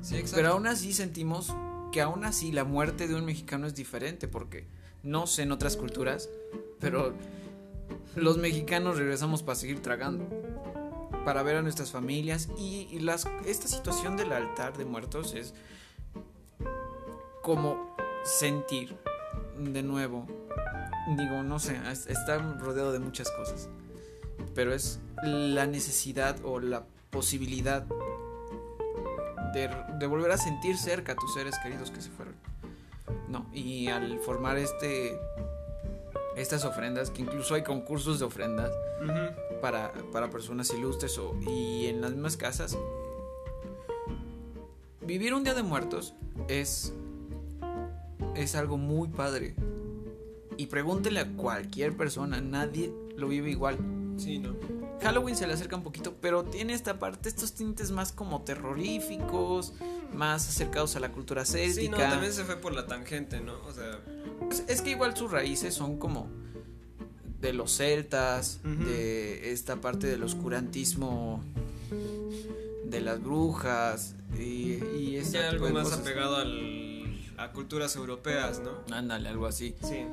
Sí, 0.01 0.23
pero 0.35 0.49
aún 0.49 0.67
así 0.67 0.93
sentimos 0.93 1.51
que 1.91 1.99
aún 2.01 2.25
así 2.25 2.51
la 2.51 2.63
muerte 2.63 3.07
de 3.07 3.15
un 3.15 3.25
mexicano 3.25 3.65
es 3.65 3.73
diferente 3.73 4.27
porque 4.27 4.67
no 5.01 5.25
sé 5.27 5.43
en 5.43 5.51
otras 5.51 5.77
culturas, 5.77 6.29
pero 6.79 7.13
los 8.15 8.37
mexicanos 8.37 8.97
regresamos 8.97 9.41
para 9.43 9.55
seguir 9.55 9.81
tragando, 9.81 10.27
para 11.25 11.41
ver 11.41 11.55
a 11.55 11.61
nuestras 11.63 11.91
familias 11.91 12.49
y, 12.57 12.87
y 12.91 12.99
las, 12.99 13.27
esta 13.45 13.67
situación 13.67 14.15
del 14.15 14.31
altar 14.31 14.77
de 14.77 14.85
muertos 14.85 15.33
es 15.33 15.53
como 17.41 17.95
sentir 18.23 18.95
de 19.57 19.83
nuevo, 19.83 20.25
digo, 21.17 21.43
no 21.43 21.59
sé, 21.59 21.79
es- 21.91 22.07
está 22.07 22.37
rodeado 22.59 22.91
de 22.91 22.99
muchas 22.99 23.29
cosas, 23.31 23.69
pero 24.53 24.73
es 24.73 24.99
la 25.23 25.65
necesidad 25.67 26.37
o 26.43 26.59
la 26.59 26.85
posibilidad 27.15 27.85
de, 29.53 29.69
de 29.99 30.07
volver 30.07 30.31
a 30.31 30.37
sentir 30.37 30.77
cerca 30.77 31.13
a 31.13 31.15
tus 31.15 31.33
seres 31.33 31.55
queridos 31.63 31.89
que 31.89 32.01
se 32.01 32.09
fueron. 32.09 32.35
No, 33.29 33.47
y 33.53 33.87
al 33.87 34.19
formar 34.19 34.57
este 34.57 35.17
estas 36.35 36.65
ofrendas, 36.65 37.11
que 37.11 37.21
incluso 37.21 37.55
hay 37.55 37.63
concursos 37.63 38.19
de 38.19 38.25
ofrendas 38.25 38.69
para, 39.61 39.93
para 40.11 40.29
personas 40.29 40.71
ilustres 40.73 41.17
o, 41.17 41.33
y 41.49 41.87
en 41.87 42.01
las 42.01 42.11
mismas 42.11 42.35
casas. 42.35 42.77
Vivir 45.01 45.33
un 45.33 45.43
día 45.43 45.53
de 45.53 45.63
muertos 45.63 46.13
es 46.49 46.93
es 48.35 48.55
algo 48.55 48.77
muy 48.77 49.07
padre. 49.07 49.55
Y 50.57 50.67
pregúntele 50.67 51.21
a 51.21 51.31
cualquier 51.35 51.95
persona, 51.95 52.41
nadie 52.41 52.93
lo 53.15 53.29
vive 53.29 53.51
igual. 53.51 53.77
Sí, 54.17 54.39
¿no? 54.39 54.55
Halloween 55.01 55.35
se 55.35 55.45
le 55.47 55.53
acerca 55.53 55.75
un 55.75 55.83
poquito, 55.83 56.15
pero 56.21 56.43
tiene 56.45 56.73
esta 56.73 56.97
parte, 56.99 57.29
estos 57.29 57.53
tintes 57.53 57.91
más 57.91 58.11
como 58.11 58.41
terroríficos, 58.43 59.73
más 60.13 60.47
acercados 60.47 60.95
a 60.95 60.99
la 60.99 61.11
cultura 61.11 61.45
Sí, 61.45 61.57
no, 61.67 61.73
céltica. 61.73 62.09
también 62.09 62.33
se 62.33 62.43
fue 62.45 62.55
por 62.57 62.73
la 62.73 62.87
tangente, 62.87 63.39
¿no? 63.41 63.53
O 63.65 63.73
sea, 63.73 63.99
Es- 64.51 64.63
Es 64.67 64.81
que 64.81 64.91
igual 64.91 65.15
sus 65.15 65.31
raíces 65.31 65.73
son 65.73 65.97
como 65.97 66.27
de 67.41 67.53
los 67.53 67.71
celtas, 67.77 68.59
de 68.63 69.51
esta 69.51 69.75
parte 69.77 70.07
del 70.07 70.23
oscurantismo 70.23 71.43
de 72.85 73.01
las 73.01 73.21
brujas 73.21 74.15
y, 74.37 74.73
y 74.97 75.17
ese 75.17 75.33
ya 75.33 75.51
tipo 75.51 75.65
algo 75.65 75.79
más 75.79 75.91
apegado 75.93 76.37
al, 76.37 77.19
a 77.37 77.51
culturas 77.51 77.95
europeas, 77.95 78.59
¿no? 78.61 78.71
Ándale, 78.95 79.29
algo 79.29 79.45
así. 79.47 79.75
Sí. 79.83 80.05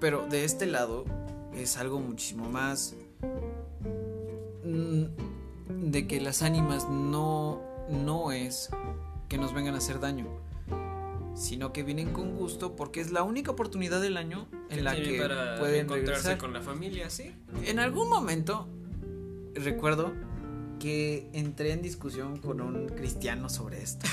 Pero 0.00 0.26
de 0.28 0.44
este 0.44 0.66
lado 0.66 1.04
es 1.54 1.76
algo 1.76 1.98
muchísimo 2.00 2.48
más 2.50 2.94
mm, 2.94 3.05
de 5.68 6.06
que 6.06 6.20
las 6.20 6.42
ánimas 6.42 6.88
no 6.88 7.62
no 7.90 8.32
es 8.32 8.70
que 9.28 9.38
nos 9.38 9.52
vengan 9.52 9.74
a 9.74 9.78
hacer 9.78 10.00
daño, 10.00 10.26
sino 11.34 11.72
que 11.72 11.82
vienen 11.82 12.12
con 12.12 12.36
gusto 12.36 12.76
porque 12.76 13.00
es 13.00 13.12
la 13.12 13.22
única 13.22 13.50
oportunidad 13.50 14.00
del 14.00 14.16
año 14.16 14.48
en 14.70 14.84
la 14.84 14.94
que 14.96 15.18
para 15.20 15.58
pueden 15.58 15.84
encontrarse 15.84 16.22
regresar. 16.22 16.38
con 16.38 16.52
la 16.52 16.60
familia, 16.60 17.10
sí. 17.10 17.34
En 17.64 17.78
algún 17.78 18.08
momento 18.08 18.68
recuerdo 19.54 20.12
que 20.78 21.28
entré 21.32 21.72
en 21.72 21.82
discusión 21.82 22.38
con 22.38 22.60
un 22.60 22.88
cristiano 22.88 23.48
sobre 23.48 23.82
esto. 23.82 24.06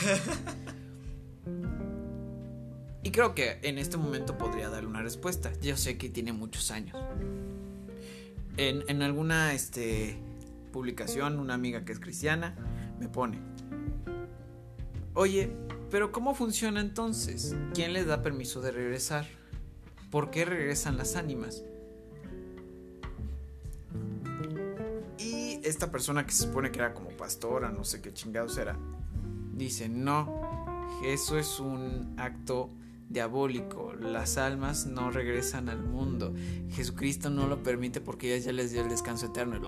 y 3.03 3.11
creo 3.11 3.35
que 3.35 3.59
en 3.63 3.77
este 3.77 3.97
momento 3.97 4.37
podría 4.37 4.69
darle 4.69 4.87
una 4.89 5.01
respuesta. 5.01 5.51
Yo 5.61 5.77
sé 5.77 5.97
que 5.97 6.09
tiene 6.09 6.33
muchos 6.33 6.71
años. 6.71 6.97
En, 8.57 9.01
alguna 9.01 9.53
este, 9.53 10.17
publicación, 10.71 11.39
una 11.39 11.55
amiga 11.55 11.85
que 11.85 11.91
es 11.91 11.99
cristiana 11.99 12.55
me 12.99 13.09
pone, 13.09 13.39
oye, 15.15 15.51
pero 15.89 16.11
¿cómo 16.11 16.35
funciona 16.35 16.79
entonces? 16.79 17.55
¿Quién 17.73 17.93
les 17.93 18.05
da 18.05 18.21
permiso 18.21 18.61
de 18.61 18.71
regresar? 18.71 19.25
¿Por 20.11 20.29
qué 20.29 20.45
regresan 20.45 20.97
las 20.97 21.15
ánimas? 21.15 21.63
Y 25.17 25.59
esta 25.63 25.91
persona 25.91 26.25
que 26.25 26.31
se 26.31 26.43
supone 26.43 26.71
que 26.71 26.79
era 26.79 26.93
como 26.93 27.09
pastora, 27.09 27.71
no 27.71 27.83
sé 27.83 28.01
qué 28.01 28.13
chingados 28.13 28.57
era, 28.57 28.77
dice, 29.55 29.89
no, 29.89 30.87
eso 31.03 31.39
es 31.39 31.59
un 31.59 32.13
acto 32.17 32.69
diabólico, 33.09 33.93
las 33.93 34.37
almas 34.37 34.85
no 34.85 35.11
regresan 35.11 35.69
al 35.69 35.83
mundo, 35.83 36.33
Jesucristo 36.71 37.29
no 37.29 37.47
lo 37.47 37.61
permite 37.63 38.01
porque 38.01 38.29
ya, 38.29 38.37
ya 38.37 38.51
les 38.51 38.71
dio 38.71 38.81
el 38.81 38.89
descanso 38.89 39.27
eterno. 39.27 39.59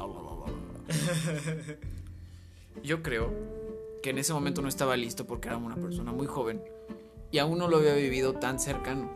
Yo 2.84 3.02
creo 3.02 3.32
que 4.04 4.12
en 4.12 4.18
ese 4.20 4.34
momento 4.34 4.62
no 4.62 4.68
estaba 4.68 4.96
listo 4.98 5.26
porque 5.26 5.48
era 5.48 5.58
una 5.58 5.76
persona 5.76 6.12
muy 6.12 6.28
joven 6.28 6.62
y 7.32 7.40
aún 7.40 7.58
no 7.58 7.68
lo 7.68 7.78
había 7.78 7.96
vivido 7.96 8.34
tan 8.34 8.60
cercano. 8.60 9.12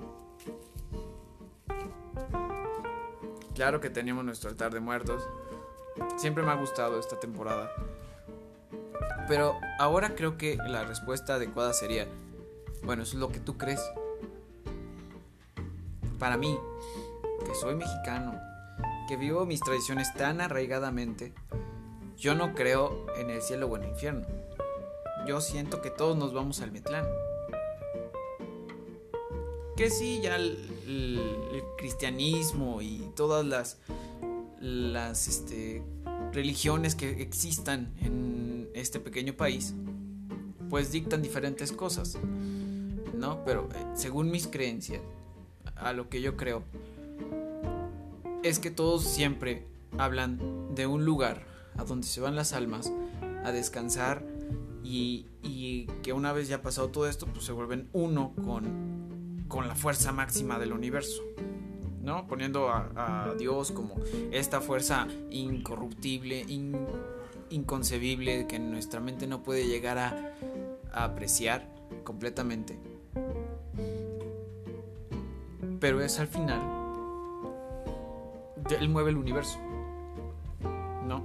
Claro 3.53 3.79
que 3.81 3.89
teníamos 3.89 4.23
nuestro 4.25 4.49
altar 4.49 4.73
de 4.73 4.79
muertos. 4.79 5.21
Siempre 6.17 6.43
me 6.43 6.51
ha 6.51 6.55
gustado 6.55 6.99
esta 6.99 7.19
temporada. 7.19 7.69
Pero 9.27 9.59
ahora 9.79 10.15
creo 10.15 10.37
que 10.37 10.57
la 10.57 10.85
respuesta 10.85 11.35
adecuada 11.35 11.73
sería, 11.73 12.07
bueno, 12.83 13.03
es 13.03 13.13
lo 13.13 13.29
que 13.29 13.39
tú 13.39 13.57
crees. 13.57 13.81
Para 16.19 16.37
mí, 16.37 16.59
que 17.45 17.55
soy 17.55 17.75
mexicano, 17.75 18.39
que 19.07 19.15
vivo 19.15 19.45
mis 19.45 19.61
tradiciones 19.61 20.13
tan 20.13 20.41
arraigadamente, 20.41 21.33
yo 22.17 22.35
no 22.35 22.53
creo 22.53 23.07
en 23.17 23.29
el 23.29 23.41
cielo 23.41 23.67
o 23.67 23.77
en 23.77 23.83
el 23.83 23.89
infierno. 23.89 24.27
Yo 25.25 25.39
siento 25.39 25.81
que 25.81 25.89
todos 25.89 26.17
nos 26.17 26.33
vamos 26.33 26.61
al 26.61 26.71
Metlán. 26.71 27.07
Que 29.77 29.89
sí, 29.89 30.19
ya 30.21 30.35
el, 30.35 30.57
cristianismo 31.77 32.81
y 32.81 33.09
todas 33.15 33.45
las, 33.45 33.77
las 34.59 35.29
este, 35.29 35.81
religiones 36.33 36.95
que 36.95 37.21
existan 37.21 37.93
en 38.01 38.69
este 38.73 38.99
pequeño 38.99 39.33
país, 39.33 39.73
pues 40.69 40.91
dictan 40.91 41.21
diferentes 41.21 41.71
cosas, 41.71 42.17
¿no? 43.15 43.43
Pero 43.45 43.69
eh, 43.73 43.85
según 43.93 44.29
mis 44.29 44.47
creencias, 44.47 45.01
a 45.75 45.93
lo 45.93 46.09
que 46.09 46.21
yo 46.21 46.35
creo, 46.37 46.63
es 48.43 48.59
que 48.59 48.71
todos 48.71 49.03
siempre 49.03 49.65
hablan 49.97 50.39
de 50.75 50.87
un 50.87 51.05
lugar 51.05 51.43
a 51.77 51.83
donde 51.83 52.07
se 52.07 52.21
van 52.21 52.35
las 52.35 52.53
almas 52.53 52.91
a 53.43 53.51
descansar 53.51 54.23
y, 54.83 55.25
y 55.43 55.85
que 56.03 56.13
una 56.13 56.33
vez 56.33 56.47
ya 56.47 56.61
pasado 56.61 56.89
todo 56.89 57.07
esto, 57.07 57.25
pues 57.27 57.45
se 57.45 57.51
vuelven 57.51 57.89
uno 57.93 58.33
con, 58.45 59.45
con 59.47 59.67
la 59.67 59.75
fuerza 59.75 60.11
máxima 60.11 60.57
del 60.59 60.73
universo. 60.73 61.21
¿no? 62.01 62.27
Poniendo 62.27 62.69
a, 62.71 63.35
Dios 63.37 63.71
como 63.71 63.95
esta 64.31 64.61
fuerza 64.61 65.07
incorruptible, 65.29 66.45
in- 66.47 66.77
inconcebible, 67.49 68.47
que 68.47 68.57
nuestra 68.57 68.99
mente 69.01 69.27
no 69.27 69.43
puede 69.43 69.67
llegar 69.67 69.97
a 69.97 70.33
apreciar 70.93 71.67
completamente. 72.05 72.79
Pero 75.79 76.01
es 76.01 76.19
al 76.19 76.27
final, 76.27 76.61
Él 78.79 78.89
mueve 78.89 79.11
el 79.11 79.17
universo, 79.17 79.59
¿no? 81.07 81.23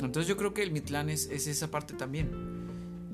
Entonces 0.00 0.28
yo 0.28 0.36
creo 0.36 0.54
que 0.54 0.62
el 0.62 0.70
Mitlán 0.70 1.10
es, 1.10 1.28
es 1.30 1.46
esa 1.46 1.70
parte 1.70 1.94
también, 1.94 2.30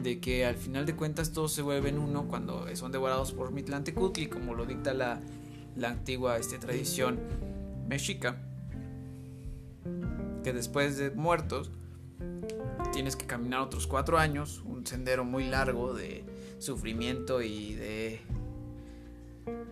de 0.03 0.21
que 0.21 0.45
al 0.45 0.57
final 0.57 0.85
de 0.85 0.95
cuentas 0.97 1.33
todos 1.33 1.53
se 1.53 1.63
vuelven 1.63 1.99
uno 1.99 2.27
cuando 2.29 2.67
son 2.77 2.93
devorados 2.93 3.33
por 3.33 3.53
Mitlantecutli, 3.53 4.27
como 4.27 4.55
lo 4.55 4.67
dicta 4.67 4.93
la, 4.93 5.21
la 5.77 5.91
antigua 5.91 6.37
este, 6.37 6.59
tradición 6.59 7.19
mexica, 7.89 8.37
que 10.43 10.53
después 10.53 10.99
de 10.99 11.11
muertos 11.11 11.71
tienes 12.93 13.17
que 13.17 13.27
caminar 13.27 13.61
otros 13.61 13.87
cuatro 13.87 14.19
años, 14.19 14.63
un 14.67 14.87
sendero 14.87 15.25
muy 15.25 15.45
largo 15.49 15.95
de 15.95 16.25
sufrimiento 16.59 17.43
y 17.43 17.75
de, 17.75 18.21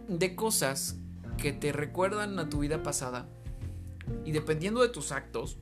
de 0.08 0.34
cosas 0.34 0.96
que 1.36 1.52
te 1.52 1.72
recuerdan 1.72 2.38
a 2.38 2.48
tu 2.48 2.60
vida 2.60 2.82
pasada 2.82 3.28
y 4.24 4.32
dependiendo 4.32 4.82
de 4.82 4.88
tus 4.88 5.12
actos 5.12 5.58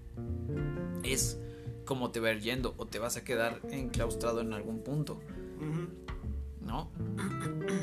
es 1.02 1.38
como 1.84 2.10
te 2.10 2.20
va 2.20 2.32
ir 2.32 2.40
yendo 2.40 2.74
o 2.76 2.86
te 2.86 2.98
vas 2.98 3.16
a 3.16 3.24
quedar 3.24 3.60
enclaustrado 3.70 4.40
en 4.40 4.52
algún 4.52 4.80
punto. 4.80 5.20
¿no? 6.60 6.90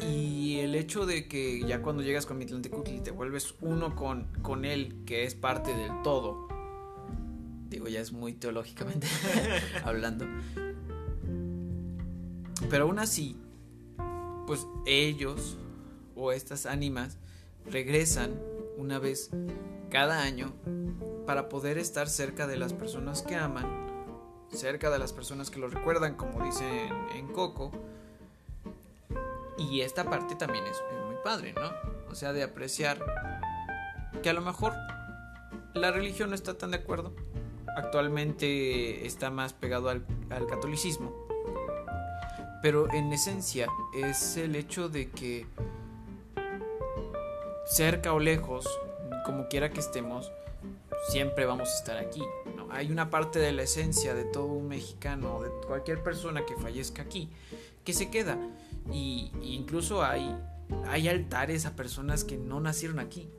Y 0.08 0.60
el 0.60 0.76
hecho 0.76 1.06
de 1.06 1.28
que 1.28 1.66
ya 1.66 1.82
cuando 1.82 2.04
llegas 2.04 2.26
con 2.26 2.38
Mitlantecutli 2.38 3.02
te 3.02 3.12
vuelves 3.12 3.56
uno 3.62 3.96
con, 3.96 4.28
con 4.44 4.64
él, 4.64 5.04
que 5.06 5.24
es 5.24 5.34
parte 5.34 5.76
del 5.76 6.04
todo, 6.04 6.48
digo, 7.68 7.88
ya 7.88 8.00
es 8.00 8.12
muy 8.12 8.34
teológicamente 8.34 9.08
hablando, 9.84 10.26
pero 12.70 12.84
aún 12.84 13.00
así, 13.00 13.36
pues 14.46 14.68
ellos 14.86 15.58
o 16.16 16.32
estas 16.32 16.66
ánimas 16.66 17.18
regresan 17.66 18.40
una 18.78 19.00
vez 19.00 19.30
cada 19.90 20.22
año 20.22 20.54
para 21.26 21.50
poder 21.50 21.78
estar 21.78 22.10
cerca 22.10 22.48
de 22.48 22.58
las 22.58 22.74
personas 22.74 23.22
que 23.22 23.36
aman, 23.36 23.66
cerca 24.52 24.90
de 24.90 25.00
las 25.00 25.14
personas 25.14 25.50
que 25.50 25.60
lo 25.60 25.68
recuerdan, 25.68 26.16
como 26.16 26.44
dicen 26.44 26.90
en 27.16 27.28
Coco, 27.28 27.72
y 29.58 29.82
esta 29.82 30.04
parte 30.10 30.36
también 30.36 30.66
es, 30.66 30.78
muy 31.06 31.16
padre, 31.24 31.54
¿no? 31.54 31.72
O 32.10 32.16
sea, 32.16 32.34
de 32.34 32.44
apreciar 32.44 33.00
que 34.22 34.30
a 34.30 34.34
lo 34.34 34.42
mejor 34.42 34.74
la 35.74 35.92
religión 35.92 36.30
no 36.30 36.36
está 36.36 36.58
tan 36.58 36.72
de 36.72 36.78
acuerdo. 36.78 37.14
Actualmente 37.76 39.06
está 39.06 39.32
más 39.32 39.54
pegado 39.54 39.90
al 39.90 40.06
catolicismo. 40.48 41.14
Pero 42.62 42.92
en 42.92 43.14
esencia 43.14 43.68
es 43.94 44.38
el 44.38 44.56
hecho 44.56 44.90
de 44.90 45.10
que 45.10 45.46
cerca 47.66 48.14
o 48.14 48.20
lejos, 48.20 48.68
como 49.26 49.48
quiera 49.48 49.72
que 49.72 49.80
estemos, 49.80 50.32
siempre 51.10 51.46
vamos 51.46 51.70
a 51.70 51.78
estar 51.78 51.98
aquí. 51.98 52.24
¿no? 52.56 52.66
hay 52.72 52.92
una 52.92 53.10
parte 53.10 53.40
de 53.40 53.54
la 53.54 53.64
esencia 53.64 54.14
de 54.14 54.26
todo 54.26 54.48
un 54.48 54.68
mexicano, 54.68 55.42
de 55.42 55.50
cualquier 55.66 56.04
persona 56.04 56.46
que 56.46 56.56
fallezca 56.56 57.02
aquí, 57.02 57.30
que 57.84 57.94
se 57.94 58.10
queda. 58.10 58.38
Y, 58.92 59.32
y 59.42 59.54
incluso 59.56 60.04
hay, 60.04 60.36
hay 60.88 61.08
altares 61.08 61.66
a 61.66 61.76
personas 61.76 62.24
que 62.24 62.38
no 62.38 62.60
nacieron 62.60 63.00
aquí. 63.00 63.30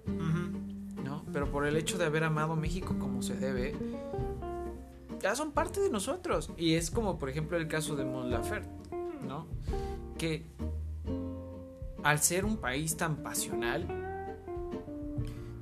¿no? 1.05 1.25
Pero 1.33 1.51
por 1.51 1.67
el 1.67 1.77
hecho 1.77 1.99
de 1.99 2.07
haber 2.07 2.25
amado 2.25 2.57
México 2.57 2.97
como 2.99 3.23
se 3.23 3.37
debe, 3.37 3.75
ya 5.21 5.35
son 5.35 5.53
parte 5.53 5.81
de 5.81 5.91
nosotros. 5.91 6.51
Y 6.57 6.75
es 6.75 6.91
como, 6.91 7.19
por 7.19 7.29
ejemplo, 7.29 7.57
el 7.57 7.69
caso 7.69 7.95
de 7.95 8.05
Mon 8.05 8.31
Laferte, 8.31 8.71
¿no? 9.27 9.47
Que 10.19 10.47
al 12.03 12.21
ser 12.21 12.45
un 12.45 12.57
país 12.57 12.97
tan 12.97 13.17
pasional, 13.23 14.06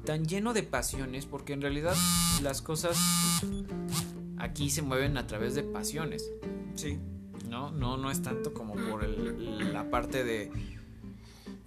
tan 0.05 0.27
lleno 0.27 0.53
de 0.53 0.63
pasiones, 0.63 1.27
porque 1.27 1.53
en 1.53 1.63
realidad 1.63 1.95
las 2.43 2.61
cosas 2.63 2.97
aquí 4.39 4.71
se 4.71 4.83
mueven 4.83 5.17
a 5.17 5.27
través 5.27 5.55
de 5.55 5.63
pasiones, 5.63 6.31
Sí. 6.75 6.99
¿no? 7.49 7.71
No, 7.71 7.97
no 7.97 8.11
es 8.11 8.23
tanto 8.23 8.53
como 8.53 8.75
por 8.75 9.05
el- 9.05 9.73
la 9.73 9.91
parte 9.91 10.25
de 10.25 10.51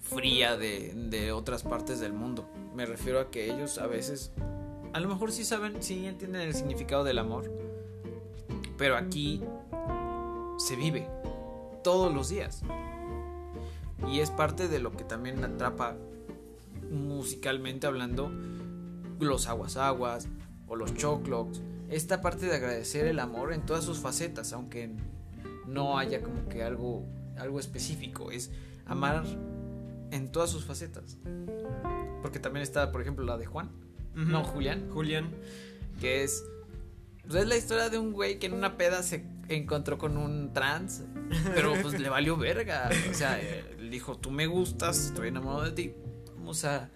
fría 0.02 0.58
de, 0.58 0.93
de 1.10 1.32
otras 1.32 1.63
partes 1.63 2.00
del 2.00 2.13
mundo. 2.13 2.47
Me 2.76 2.86
refiero 2.86 3.19
a 3.19 3.32
que 3.32 3.45
ellos 3.52 3.78
a 3.78 3.88
veces, 3.88 4.32
a 4.93 5.00
lo 5.00 5.08
mejor 5.10 5.32
sí 5.32 5.43
saben, 5.43 5.82
sí 5.82 6.06
entienden 6.06 6.41
el 6.41 6.54
significado 6.54 7.04
del 7.04 7.17
amor, 7.19 7.52
pero 8.78 8.95
aquí 8.97 9.41
se 10.60 10.76
vive 10.76 11.08
todos 11.84 12.13
los 12.13 12.30
días. 12.30 12.62
Y 14.08 14.19
es 14.19 14.30
parte 14.30 14.67
de 14.67 14.80
lo 14.80 14.91
que 14.91 15.04
también 15.04 15.43
atrapa 15.43 15.95
musicalmente 16.91 17.88
hablando 17.88 18.32
los 19.19 19.47
aguas 19.47 19.78
aguas 19.78 20.28
o 20.67 20.76
los 20.76 20.93
choclocs. 20.95 21.62
Esta 21.89 22.21
parte 22.21 22.45
de 22.45 22.56
agradecer 22.56 23.08
el 23.08 23.19
amor 23.19 23.54
en 23.54 23.65
todas 23.65 23.84
sus 23.84 24.00
facetas, 24.00 24.54
aunque 24.54 24.91
no 25.65 25.97
haya 25.97 26.21
como 26.21 26.47
que 26.50 26.63
algo, 26.63 27.06
algo 27.38 27.60
específico, 27.60 28.32
es 28.32 28.52
amar 28.86 29.23
en 30.12 30.32
todas 30.32 30.50
sus 30.50 30.65
facetas. 30.65 31.17
Porque 32.21 32.39
también 32.39 32.63
está, 32.63 32.91
por 32.91 33.02
ejemplo, 33.02 33.26
la 33.26 33.38
de 33.38 33.45
Juan, 33.45 33.71
no 34.13 34.43
Julián, 34.43 34.89
Julián. 34.91 35.30
que 36.00 36.23
es 36.23 36.43
pues 37.28 37.41
es 37.41 37.47
la 37.47 37.58
historia 37.58 37.89
de 37.89 37.97
un 37.97 38.13
güey 38.13 38.39
que 38.39 38.47
en 38.47 38.54
una 38.54 38.78
peda 38.78 39.04
se 39.04 39.26
encontró 39.50 39.97
con 39.97 40.17
un 40.17 40.54
trans, 40.54 41.04
pero 41.54 41.73
pues 41.82 42.00
le 42.00 42.08
valió 42.10 42.38
verga. 42.38 42.89
O 43.10 43.13
sea, 43.13 43.38
le 43.80 43.89
dijo, 43.89 44.17
tú 44.17 44.32
me 44.32 44.47
gustas, 44.47 45.08
estoy 45.08 45.28
enamorado 45.28 45.65
de 45.65 45.71
ti. 45.71 45.93
Vamos 46.47 46.63
a, 46.63 46.89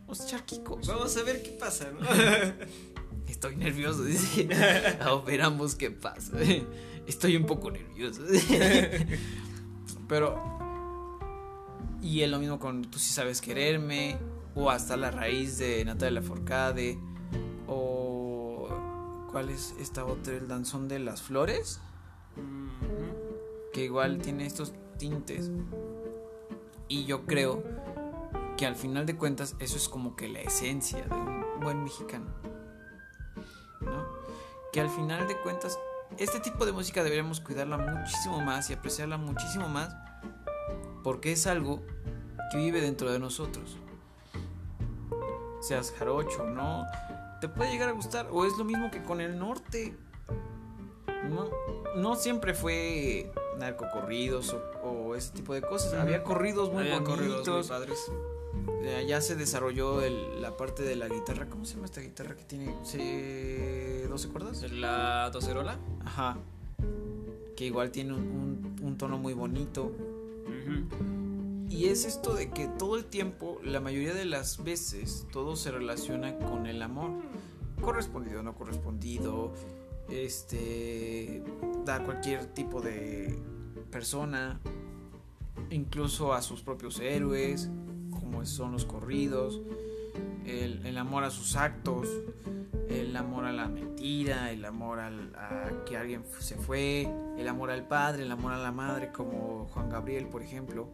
vamos 0.00 0.20
a 0.22 0.24
echar 0.24 0.46
kikos. 0.46 0.86
Vamos 0.86 1.14
a 1.18 1.22
ver 1.22 1.42
qué 1.42 1.50
pasa, 1.50 1.90
¿no? 1.92 2.00
Estoy 3.28 3.54
nervioso, 3.56 4.04
dice. 4.04 4.48
A 5.02 5.14
ver, 5.16 5.24
veramos 5.26 5.74
qué 5.74 5.90
pasa. 5.90 6.34
Estoy 7.06 7.36
un 7.36 7.44
poco 7.44 7.70
nervioso. 7.70 8.22
Pero. 10.08 10.40
Y 12.00 12.22
es 12.22 12.30
lo 12.30 12.38
mismo 12.38 12.58
con 12.58 12.90
Tú 12.90 12.98
sí 12.98 13.12
sabes 13.12 13.42
quererme. 13.42 14.16
O 14.54 14.70
hasta 14.70 14.96
la 14.96 15.10
raíz 15.10 15.58
de 15.58 15.84
Natalia 15.84 16.22
Forcade. 16.22 16.98
O. 17.66 19.26
¿Cuál 19.30 19.50
es 19.50 19.74
esta 19.78 20.06
otra? 20.06 20.32
El 20.32 20.48
danzón 20.48 20.88
de 20.88 21.00
las 21.00 21.20
flores. 21.20 21.80
Que 23.74 23.84
igual 23.84 24.22
tiene 24.22 24.46
estos 24.46 24.72
tintes. 24.96 25.50
Y 26.88 27.04
yo 27.04 27.26
creo 27.26 27.62
que 28.56 28.66
al 28.66 28.76
final 28.76 29.06
de 29.06 29.16
cuentas 29.16 29.54
eso 29.58 29.76
es 29.76 29.88
como 29.88 30.16
que 30.16 30.28
la 30.28 30.40
esencia 30.40 31.04
de 31.04 31.14
un 31.14 31.44
buen 31.60 31.82
mexicano. 31.84 32.26
¿No? 33.80 34.06
Que 34.72 34.80
al 34.80 34.88
final 34.90 35.28
de 35.28 35.36
cuentas 35.38 35.78
este 36.18 36.40
tipo 36.40 36.64
de 36.64 36.72
música 36.72 37.02
deberíamos 37.02 37.40
cuidarla 37.40 37.76
muchísimo 37.78 38.40
más 38.40 38.70
y 38.70 38.74
apreciarla 38.74 39.16
muchísimo 39.18 39.68
más 39.68 39.94
porque 41.02 41.32
es 41.32 41.46
algo 41.46 41.82
que 42.50 42.58
vive 42.58 42.80
dentro 42.80 43.10
de 43.10 43.18
nosotros. 43.18 43.76
Seas 45.60 45.92
jarocho 45.98 46.42
o 46.44 46.46
no, 46.46 46.86
te 47.40 47.48
puede 47.48 47.70
llegar 47.70 47.88
a 47.88 47.92
gustar 47.92 48.28
o 48.30 48.44
es 48.44 48.56
lo 48.56 48.64
mismo 48.64 48.90
que 48.90 49.02
con 49.02 49.20
el 49.20 49.38
norte. 49.38 49.96
No, 51.28 51.50
no 51.96 52.14
siempre 52.14 52.54
fue 52.54 53.32
narcocorridos 53.58 54.52
o, 54.54 54.58
o 54.88 55.14
ese 55.16 55.32
tipo 55.32 55.54
de 55.54 55.62
cosas. 55.62 55.94
Había 55.94 56.22
corridos 56.22 56.72
muy 56.72 56.82
Había 56.82 57.02
corridos 57.02 57.38
muy 57.38 57.48
bonitos. 57.48 57.68
padres. 57.68 58.10
Ya- 58.82 59.02
ya 59.02 59.20
se 59.20 59.34
desarrolló 59.36 60.02
el- 60.02 60.40
la 60.42 60.56
parte 60.56 60.82
de 60.82 60.96
la 60.96 61.08
guitarra. 61.08 61.46
¿Cómo 61.48 61.64
se 61.64 61.74
llama 61.74 61.86
esta 61.86 62.00
guitarra 62.00 62.36
que 62.36 62.44
tiene 62.44 62.74
se- 62.84 64.06
12 64.08 64.28
cuerdas? 64.28 64.70
La 64.70 65.30
docerola. 65.30 65.78
Ajá. 66.04 66.38
Que 67.56 67.66
igual 67.66 67.90
tiene 67.90 68.12
un, 68.14 68.20
un- 68.20 68.76
un 68.86 68.98
tono 68.98 69.18
muy 69.18 69.32
bonito. 69.32 69.92
Y 71.68 71.86
es 71.86 72.04
esto 72.04 72.34
de 72.34 72.50
que 72.50 72.68
todo 72.68 72.96
el 72.96 73.04
tiempo, 73.04 73.60
la 73.64 73.80
mayoría 73.80 74.14
de 74.14 74.24
las 74.24 74.62
veces, 74.62 75.26
todo 75.32 75.56
se 75.56 75.70
relaciona 75.72 76.36
con 76.38 76.66
el 76.66 76.80
amor. 76.82 77.10
Correspondido, 77.80 78.42
no 78.42 78.54
correspondido. 78.54 79.52
Este. 80.08 81.42
Da 81.84 82.04
cualquier 82.04 82.46
tipo 82.46 82.80
de 82.80 83.36
persona. 83.90 84.60
Incluso 85.70 86.32
a 86.32 86.42
sus 86.42 86.62
propios 86.62 87.00
héroes. 87.00 87.68
Como 88.26 88.44
son 88.44 88.72
los 88.72 88.84
corridos. 88.84 89.60
El, 90.44 90.98
amor 90.98 91.24
a 91.24 91.30
sus 91.30 91.54
actos. 91.54 92.08
El 92.88 93.16
amor 93.16 93.44
a 93.44 93.52
la 93.52 93.68
mentira. 93.68 94.50
El 94.50 94.64
amor 94.64 94.98
a 94.98 95.84
que 95.86 95.96
alguien 95.96 96.24
se 96.40 96.56
fue. 96.56 97.08
El 97.38 97.46
amor 97.46 97.70
al 97.70 97.86
padre. 97.86 98.24
El 98.24 98.32
amor 98.32 98.52
a 98.52 98.58
la 98.58 98.72
madre. 98.72 99.12
Como 99.12 99.68
Juan 99.72 99.88
Gabriel, 99.90 100.26
por 100.26 100.42
ejemplo. 100.42 100.88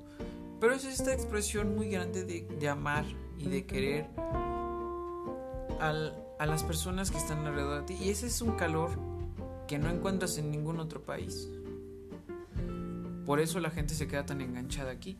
Pero 0.61 0.75
es 0.75 0.85
esta 0.85 1.13
expresión 1.13 1.75
muy 1.75 1.89
grande 1.89 2.25
de, 2.25 2.43
de 2.43 2.69
amar 2.69 3.05
y 3.39 3.49
de 3.49 3.65
querer 3.67 4.11
a 5.81 6.47
las 6.47 6.63
personas 6.63 7.11
que 7.11 7.19
están 7.19 7.47
alrededor 7.47 7.81
de 7.81 7.95
ti. 7.95 8.05
Y 8.05 8.11
ese 8.11 8.27
es 8.27 8.43
un 8.43 8.53
calor 8.53 8.91
que 9.67 9.79
no 9.79 9.89
encuentras 9.89 10.39
en 10.39 10.51
ningún 10.51 10.79
otro 10.81 11.03
país. 11.03 11.49
Por 13.25 13.41
eso 13.41 13.59
la 13.59 13.71
gente 13.71 13.95
se 13.95 14.07
queda 14.07 14.27
tan 14.27 14.41
enganchada 14.41 14.91
aquí. 14.91 15.19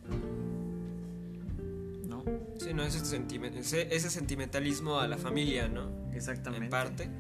¿No? 2.25 2.41
Sí, 2.59 2.73
no, 2.75 2.83
ese, 2.85 3.01
sentimen- 3.05 3.57
ese, 3.57 3.95
ese 3.95 4.11
sentimentalismo 4.11 4.99
a 5.01 5.09
la 5.09 5.17
familia, 5.19 5.69
¿no? 5.69 6.11
Exactamente. 6.13 6.65
En 6.67 6.71
parte. 6.71 7.11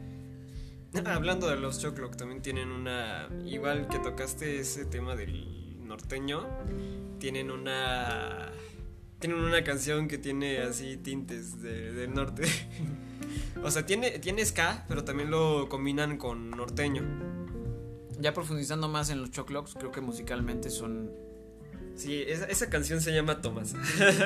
Hablando 1.07 1.49
de 1.49 1.57
los 1.57 1.79
Choclock, 1.81 2.17
también 2.17 2.43
tienen 2.43 2.71
una. 2.71 3.29
Igual 3.47 3.89
que 3.89 3.99
tocaste 3.99 4.59
ese 4.61 4.85
tema 4.85 5.17
del 5.17 5.79
norteño, 5.87 6.47
tienen 7.19 7.51
una. 7.51 8.53
Tienen 9.19 9.39
una 9.39 9.63
canción 9.65 10.09
que 10.09 10.19
tiene 10.19 10.59
así 10.59 10.97
tintes 10.99 11.63
de- 11.63 11.93
del 11.93 12.13
norte. 12.13 12.43
o 13.63 13.71
sea, 13.71 13.87
tiene, 13.87 14.19
tiene 14.19 14.45
ska, 14.45 14.85
pero 14.89 15.05
también 15.05 15.31
lo 15.31 15.69
combinan 15.69 16.19
con 16.19 16.51
norteño. 16.51 17.03
Ya 18.21 18.35
profundizando 18.35 18.89
más 18.89 19.11
en 19.11 19.21
los 19.21 19.31
choclocks, 19.31 19.75
creo 19.75 19.91
que 19.93 20.01
musicalmente 20.01 20.69
son. 20.71 21.11
Sí, 21.97 22.23
esa, 22.27 22.47
esa 22.47 22.71
canción 22.71 23.01
se 23.01 23.13
llama 23.13 23.41
Tomasa. 23.41 23.79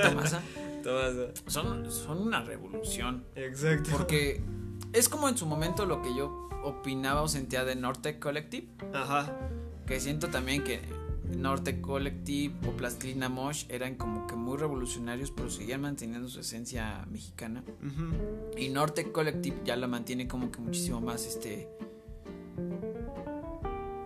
Tomasa, 0.02 0.42
Tomasa. 0.82 1.32
son, 1.46 1.90
son 1.90 2.18
una 2.22 2.42
revolución. 2.42 3.24
Exacto. 3.34 3.90
Porque 3.92 4.40
es 4.92 5.08
como 5.08 5.28
en 5.28 5.36
su 5.36 5.46
momento 5.46 5.84
lo 5.86 6.02
que 6.02 6.14
yo 6.16 6.48
opinaba 6.64 7.22
o 7.22 7.28
sentía 7.28 7.64
de 7.64 7.76
Nortec 7.76 8.18
Collective. 8.18 8.66
Ajá. 8.94 9.32
Que 9.86 10.00
siento 10.00 10.28
también 10.28 10.64
que 10.64 10.80
Norte 11.36 11.80
Collective 11.80 12.54
o 12.68 12.70
Plastilina 12.76 13.28
Mosh 13.28 13.64
eran 13.68 13.96
como 13.96 14.26
que 14.26 14.34
muy 14.36 14.56
revolucionarios, 14.56 15.30
pero 15.32 15.50
seguían 15.50 15.80
manteniendo 15.80 16.28
su 16.28 16.40
esencia 16.40 17.04
mexicana. 17.10 17.62
Ujú. 17.84 18.58
Y 18.58 18.68
Norte 18.68 19.10
Collective 19.12 19.56
ya 19.64 19.76
la 19.76 19.86
mantiene 19.88 20.28
como 20.28 20.50
que 20.52 20.60
muchísimo 20.60 21.00
más 21.00 21.26
este. 21.26 21.68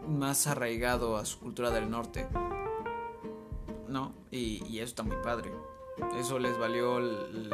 más 0.08 0.46
arraigado 0.46 1.16
a 1.16 1.24
su 1.24 1.38
cultura 1.38 1.70
del 1.70 1.90
norte. 1.90 2.26
¿No? 3.90 4.14
Y, 4.30 4.64
y 4.66 4.78
eso 4.78 4.86
está 4.90 5.02
muy 5.02 5.16
padre. 5.22 5.50
Eso 6.18 6.38
les 6.38 6.56
valió 6.58 6.98
el- 6.98 7.50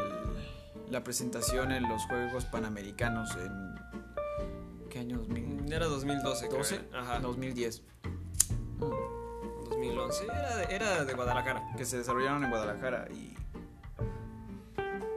la 0.91 1.03
presentación 1.03 1.72
en 1.72 1.89
los 1.89 2.03
Juegos 2.05 2.45
Panamericanos 2.45 3.34
en. 3.37 3.74
¿Qué 4.91 5.01
año? 5.01 5.20
¿2012? 5.24 5.72
Era 5.72 5.87
2012, 5.87 6.49
creo. 6.49 6.62
Ajá. 6.95 7.18
2010. 7.20 7.82
2011. 9.70 10.24
Era 10.24 10.57
de, 10.57 10.74
era 10.74 11.05
de 11.05 11.14
Guadalajara. 11.14 11.62
que 11.76 11.84
se 11.84 11.99
desarrollaron 11.99 12.45
en 12.45 12.51
Guadalajara 12.51 13.09
y 13.11 13.34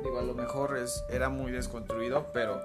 digo 0.03 0.17
a 0.20 0.24
lo 0.24 0.34
mejor 0.34 0.78
es 0.78 1.03
era 1.09 1.30
muy 1.30 1.51
desconstruido 1.51 2.28
pero 2.34 2.61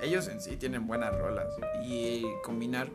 ellos 0.00 0.28
en 0.28 0.40
sí 0.40 0.56
tienen 0.56 0.86
buenas 0.86 1.14
rolas 1.18 1.48
y 1.84 2.24
combinar 2.44 2.88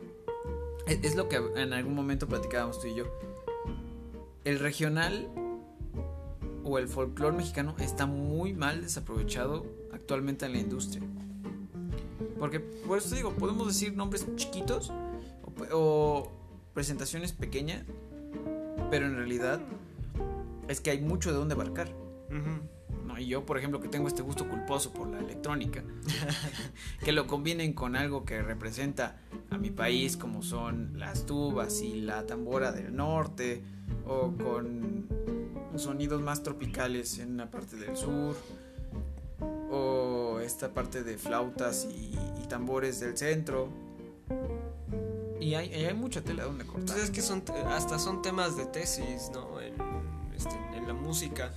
es, 0.88 1.04
es 1.04 1.16
lo 1.16 1.28
que 1.30 1.36
en 1.58 1.74
algún 1.74 1.94
momento 1.94 2.28
platicábamos 2.28 2.80
tú 2.80 2.88
y 2.88 2.96
yo 2.96 3.06
el 4.44 4.60
regional 4.60 5.28
o 6.64 6.78
el 6.78 6.88
folclore 6.88 7.36
mexicano 7.36 7.76
está 7.80 8.06
muy 8.06 8.54
mal 8.54 8.82
desaprovechado 8.82 9.66
actualmente 9.92 10.46
en 10.46 10.54
la 10.54 10.60
industria 10.60 11.08
Porque 12.40 12.60
por 12.60 12.98
eso 12.98 13.10
te 13.10 13.16
digo, 13.18 13.32
podemos 13.34 13.68
decir 13.68 13.94
nombres 13.94 14.26
chiquitos 14.36 14.92
o, 15.72 16.32
presentaciones 16.74 17.34
pequeñas, 17.34 17.84
pero 18.90 19.06
en 19.06 19.16
realidad 19.16 19.62
es 20.68 20.82
que 20.82 20.90
hay 20.90 21.02
mucho 21.02 21.32
de 21.32 21.38
dónde 21.38 21.54
abarcar. 21.54 21.88
¿no? 23.06 23.20
Y 23.20 23.28
yo, 23.28 23.46
por 23.46 23.60
ejemplo, 23.60 23.80
que 23.80 23.90
tengo 23.90 24.08
este 24.08 24.24
gusto 24.24 24.50
culposo 24.50 24.92
por 24.92 25.08
la 25.08 25.20
electrónica, 25.20 25.84
que 27.06 27.12
lo 27.12 27.28
combinen 27.28 27.74
con 27.74 27.96
algo 27.96 28.26
que 28.26 28.42
representa 28.42 29.22
a 29.54 29.58
mi 29.58 29.70
país, 29.70 30.18
como 30.18 30.42
son 30.42 30.98
las 30.98 31.26
tubas 31.26 31.82
y 31.82 32.02
la 32.02 32.26
tambora 32.26 32.72
del 32.72 32.96
norte, 32.96 33.64
o 34.06 34.32
con 34.32 35.08
sonidos 35.76 36.22
más 36.22 36.44
tropicales 36.44 37.20
en 37.20 37.38
la 37.38 37.50
parte 37.50 37.76
del 37.76 37.96
sur, 37.96 38.36
o 39.72 40.40
esta 40.40 40.74
parte 40.74 41.04
de 41.04 41.18
flautas 41.18 41.86
y, 41.86 42.18
tambores 42.50 43.00
del 43.00 43.18
centro. 43.18 43.70
Y 45.40 45.56
hay, 45.56 45.74
hay 45.74 45.94
mucha 45.96 46.22
tela 46.22 46.44
donde 46.44 46.66
cortar. 46.66 46.82
Entonces 46.82 47.06
es 47.06 47.42
que 47.42 47.64
hasta 47.68 47.98
son 47.98 48.22
temas 48.22 48.56
de 48.56 48.68
tesis, 48.68 49.32
¿no? 49.34 49.60
En, 49.60 49.74
este, 50.36 50.56
la 50.86 50.94
música. 50.94 51.52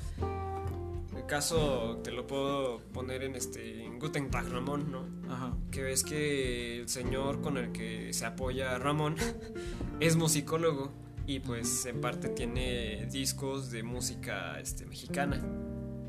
El 1.14 1.26
caso 1.26 1.98
te 2.02 2.12
lo 2.12 2.26
puedo 2.26 2.80
poner 2.94 3.24
en 3.24 3.34
este 3.34 3.84
en 3.84 3.98
Guten 3.98 4.30
Tag 4.30 4.48
Ramón, 4.48 4.90
¿no? 4.90 5.04
Ajá. 5.28 5.56
Que 5.70 5.82
ves 5.82 6.04
que 6.04 6.80
el 6.80 6.88
señor 6.88 7.40
con 7.40 7.56
el 7.56 7.72
que 7.72 8.12
se 8.12 8.26
apoya 8.26 8.78
Ramón 8.78 9.16
es 10.00 10.16
musicólogo 10.16 10.92
y 11.26 11.40
pues 11.40 11.86
en 11.86 12.00
parte 12.00 12.28
tiene 12.28 13.06
discos 13.10 13.70
de 13.70 13.82
música 13.82 14.60
este, 14.60 14.86
mexicana. 14.86 15.42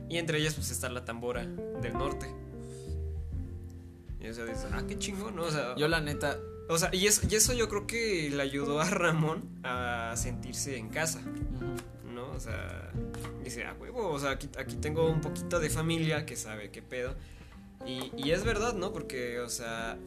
Y 0.10 0.18
entre 0.18 0.40
ellas 0.40 0.54
pues 0.54 0.72
está 0.72 0.90
la 0.90 1.04
tambora 1.06 1.46
del 1.46 1.94
norte. 1.94 2.28
Y 4.20 4.28
o 4.28 4.34
sea, 4.34 4.46
dices, 4.46 4.68
ah, 4.72 4.84
qué 4.88 4.98
chingón, 4.98 5.36
¿no? 5.36 5.44
O 5.44 5.52
sea, 5.52 5.76
Yo 5.76 5.88
la 5.88 6.02
neta, 6.02 6.38
o 6.70 6.78
sea, 6.78 6.94
y 6.94 7.08
eso, 7.08 7.22
y 7.30 7.36
eso 7.36 7.54
yo 7.54 7.70
creo 7.70 7.88
que 7.88 8.30
le 8.30 8.42
ayudó 8.42 8.82
a 8.82 8.90
Ramón 8.90 9.44
a 9.64 10.14
sentirse 10.18 10.78
en 10.78 10.90
casa, 10.90 11.22
¿no? 12.14 12.32
O 12.32 12.40
sea, 12.40 12.92
dice, 13.44 13.64
ah, 13.64 13.76
huevo, 13.80 14.10
o 14.10 14.20
sea, 14.20 14.32
aquí, 14.32 14.50
aquí 14.58 14.76
tengo 14.76 15.10
un 15.10 15.22
poquito 15.22 15.60
de 15.60 15.70
familia 15.70 16.26
que 16.26 16.36
sabe 16.36 16.72
qué 16.72 16.82
pedo. 16.82 17.16
Y, 17.86 18.32
es 18.32 18.44
verdad, 18.44 18.74
¿no? 18.74 18.92
Porque, 18.92 19.40
o 19.40 19.50
sea, 19.50 19.98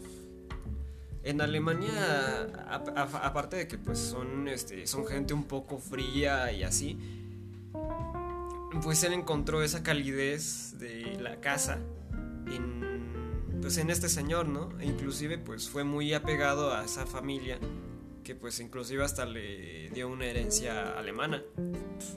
en 1.23 1.41
Alemania, 1.41 2.49
aparte 2.69 3.57
de 3.57 3.69
que 3.69 3.79
pues 3.79 3.99
son, 3.99 4.49
este, 4.49 4.87
son 4.87 5.07
gente 5.07 5.33
un 5.33 5.45
poco 5.45 5.79
fría 5.79 6.53
y 6.53 6.63
así, 6.63 6.99
pues 8.83 9.03
él 9.05 9.13
encontró 9.13 9.63
esa 9.63 9.83
calidez 9.83 10.79
de 10.79 11.19
la 11.21 11.41
casa 11.41 11.79
en, 12.47 13.59
pues 13.61 13.79
en 13.79 13.91
este 13.91 14.09
señor, 14.09 14.49
¿no? 14.49 14.79
E 14.81 14.87
inclusive 14.87 15.39
pues 15.39 15.69
fue 15.69 15.85
muy 15.85 16.13
apegado 16.13 16.75
a 16.75 16.85
esa 16.85 17.07
familia 17.07 17.59
que 18.23 18.35
pues 18.35 18.61
inclusive 18.61 19.05
hasta 19.05 19.25
le 19.25 19.91
dio 19.91 20.09
una 20.09 20.27
herencia 20.27 20.99
alemana. 20.99 21.43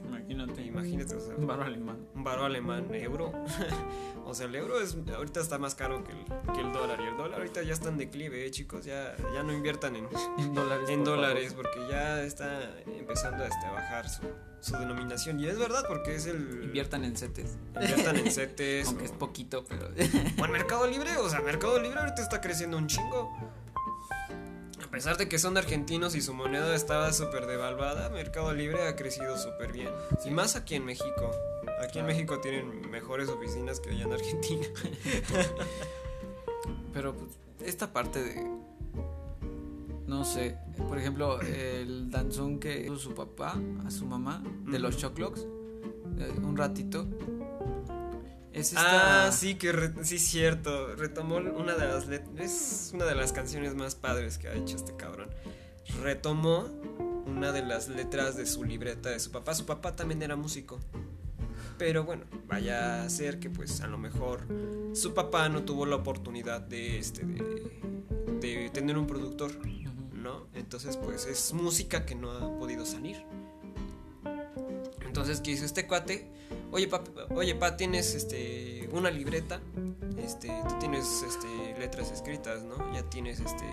imagínate, 0.06 0.62
Imagínate, 0.64 1.16
o 1.16 1.20
sea, 1.20 1.36
un 1.36 1.48
barro 1.48 1.64
alemán. 1.64 2.08
un 2.16 2.24
baro 2.24 2.46
alemán 2.46 2.94
euro. 2.94 3.32
o 4.26 4.34
sea, 4.34 4.48
el 4.48 4.56
euro 4.56 4.80
es 4.82 4.98
ahorita 5.16 5.40
está 5.42 5.58
más 5.60 5.76
caro 5.76 6.04
que 6.04 6.12
el, 6.12 6.26
que 6.54 6.62
el 6.62 6.72
dólar 6.74 7.00
y 7.02 7.08
el 7.08 7.18
dólar 7.18 7.40
ahorita 7.40 7.62
ya 7.64 7.74
está 7.74 7.90
en 7.90 7.98
declive, 7.98 8.46
eh, 8.46 8.52
chicos, 8.52 8.86
ya 8.86 9.16
ya 9.34 9.44
no 9.44 9.54
inviertan 9.54 9.96
en 9.96 10.08
En 10.38 10.54
dólares. 10.54 10.90
en 10.90 11.00
por 11.04 11.16
dólares 11.16 11.50
favor. 11.54 11.64
porque 11.74 11.88
ya 11.92 12.24
está 12.24 12.72
empezando 12.86 13.44
este, 13.44 13.66
a 13.66 13.72
bajar 13.72 14.10
su, 14.10 14.22
su 14.62 14.78
denominación 14.78 15.40
y 15.40 15.48
es 15.48 15.58
verdad 15.60 15.84
porque 15.88 16.16
es 16.16 16.26
el 16.26 16.64
Inviertan 16.64 17.04
en 17.06 17.16
CETES. 17.16 17.58
inviertan 17.76 18.18
en 18.18 18.32
CETES 18.32 18.88
Aunque 18.88 19.04
o, 19.04 19.06
es 19.06 19.12
poquito, 19.12 19.66
pero. 19.66 19.88
o 20.42 20.46
en 20.46 20.52
Mercado 20.52 20.88
Libre, 20.88 21.18
o 21.18 21.30
sea, 21.30 21.42
Mercado 21.42 21.80
Libre 21.80 22.00
ahorita 22.00 22.22
está 22.22 22.42
creciendo 22.42 22.78
un 22.78 22.88
chingo. 22.88 23.32
A 24.94 24.96
pesar 24.96 25.18
de 25.18 25.28
que 25.28 25.40
son 25.40 25.58
argentinos 25.58 26.14
y 26.14 26.22
su 26.22 26.36
moneda 26.36 26.76
estaba 26.76 27.12
súper 27.14 27.48
devaluada, 27.48 28.12
Mercado 28.12 28.54
Libre 28.54 28.88
ha 28.88 28.96
crecido 28.96 29.40
súper 29.40 29.72
bien. 29.72 29.90
Y 30.24 30.30
más 30.30 30.56
aquí 30.56 30.76
en 30.76 30.86
México. 30.86 31.32
Aquí 31.84 31.98
en. 31.98 32.06
México 32.06 32.40
tienen 32.42 32.92
mejores 32.92 33.28
oficinas 33.28 33.80
que 33.80 33.90
allá 33.90 34.04
en 34.04 34.14
Argentina. 34.14 34.68
Pero 36.94 37.16
pues, 37.16 37.32
esta 37.66 37.92
parte 37.92 38.22
de. 38.22 38.48
No 40.06 40.24
sé. 40.24 40.60
Por 40.78 41.00
ejemplo, 41.00 41.42
el 41.42 42.12
danzón 42.12 42.60
que 42.60 42.82
hizo 42.86 42.98
su 42.98 43.16
papá 43.16 43.60
a 43.88 43.90
su 43.90 44.06
mamá 44.06 44.44
de 44.68 44.78
los. 44.78 44.96
Choclocks. 44.96 45.42
eh, 46.20 46.34
un 46.44 46.56
ratito. 46.56 47.08
Es 48.54 48.68
esta. 48.70 49.28
Ah, 49.28 49.32
sí, 49.32 49.56
que 49.56 49.72
re- 49.72 50.06
sí, 50.06 50.20
cierto. 50.20 50.96
Retomó 50.96 51.38
una 51.38 51.74
de 51.76 51.88
las 51.88 52.08
let- 52.08 52.24
Es 52.40 52.92
una 52.94 53.06
de 53.06 53.16
las 53.16 53.34
canciones 53.34 53.74
más 53.76 53.96
padres 53.96 54.38
que 54.38 54.48
ha 54.48 54.54
hecho 54.54 54.76
este 54.76 54.96
cabrón. 54.96 55.30
Retomó 56.02 56.68
una 57.26 57.52
de 57.52 57.64
las 57.64 57.88
letras 57.90 58.36
de 58.38 58.46
su 58.46 58.64
libreta 58.64 59.10
de 59.10 59.20
su 59.20 59.32
papá. 59.32 59.54
Su 59.56 59.66
papá 59.66 59.96
también 59.96 60.22
era 60.22 60.36
músico. 60.36 60.80
Pero 61.78 62.04
bueno, 62.04 62.24
vaya 62.48 63.04
a 63.04 63.10
ser 63.10 63.40
que 63.40 63.50
pues 63.50 63.82
a 63.82 63.88
lo 63.88 63.98
mejor 63.98 64.42
su 64.94 65.14
papá 65.16 65.50
no 65.50 65.64
tuvo 65.64 65.86
la 65.88 65.96
oportunidad 65.96 66.62
de 66.62 67.00
este 67.00 67.24
de, 67.26 67.90
de 68.40 68.70
tener 68.72 68.98
un 68.98 69.08
productor. 69.08 69.52
¿no? 70.14 70.48
Entonces 70.54 70.96
pues 70.96 71.26
es 71.26 71.52
música 71.54 72.06
que 72.06 72.16
no 72.16 72.32
ha 72.32 72.58
podido 72.60 72.86
salir. 72.86 73.26
Entonces, 75.14 75.42
¿qué 75.42 75.52
hizo 75.52 75.64
este 75.64 75.86
cuate? 75.86 76.28
Oye, 76.72 76.88
pa, 76.88 77.04
oye, 77.36 77.54
pa, 77.54 77.78
tienes 77.78 78.16
este 78.16 78.90
una 78.92 79.12
libreta, 79.12 79.62
este, 80.18 80.48
tú 80.68 80.80
tienes 80.80 81.22
este 81.22 81.80
letras 81.80 82.12
escritas, 82.12 82.64
¿no? 82.64 82.92
Ya 82.96 83.08
tienes 83.12 83.40
este 83.40 83.64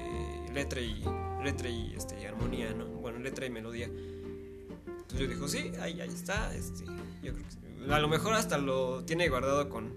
letra 0.53 0.83
y 0.83 1.03
letra 1.43 1.71
y 1.71 1.95
este 1.97 2.29
armonía, 2.29 2.75
¿no? 2.75 2.85
Bueno, 2.89 3.19
letra 3.21 3.47
y 3.47 3.51
melodía. 3.51 3.87
Entonces 3.87 5.19
yo 5.19 5.27
dijo, 5.29 5.49
sí, 5.49 5.73
ahí, 5.81 6.03
ahí 6.03 6.11
está, 6.11 6.55
este, 6.55 6.85
yo 7.23 7.33
creo 7.33 7.47
que 7.49 7.91
a 7.91 7.99
lo 7.99 8.09
mejor 8.09 8.35
hasta 8.35 8.59
lo 8.59 9.07
tiene 9.07 9.27
guardado 9.31 9.71
con, 9.71 9.95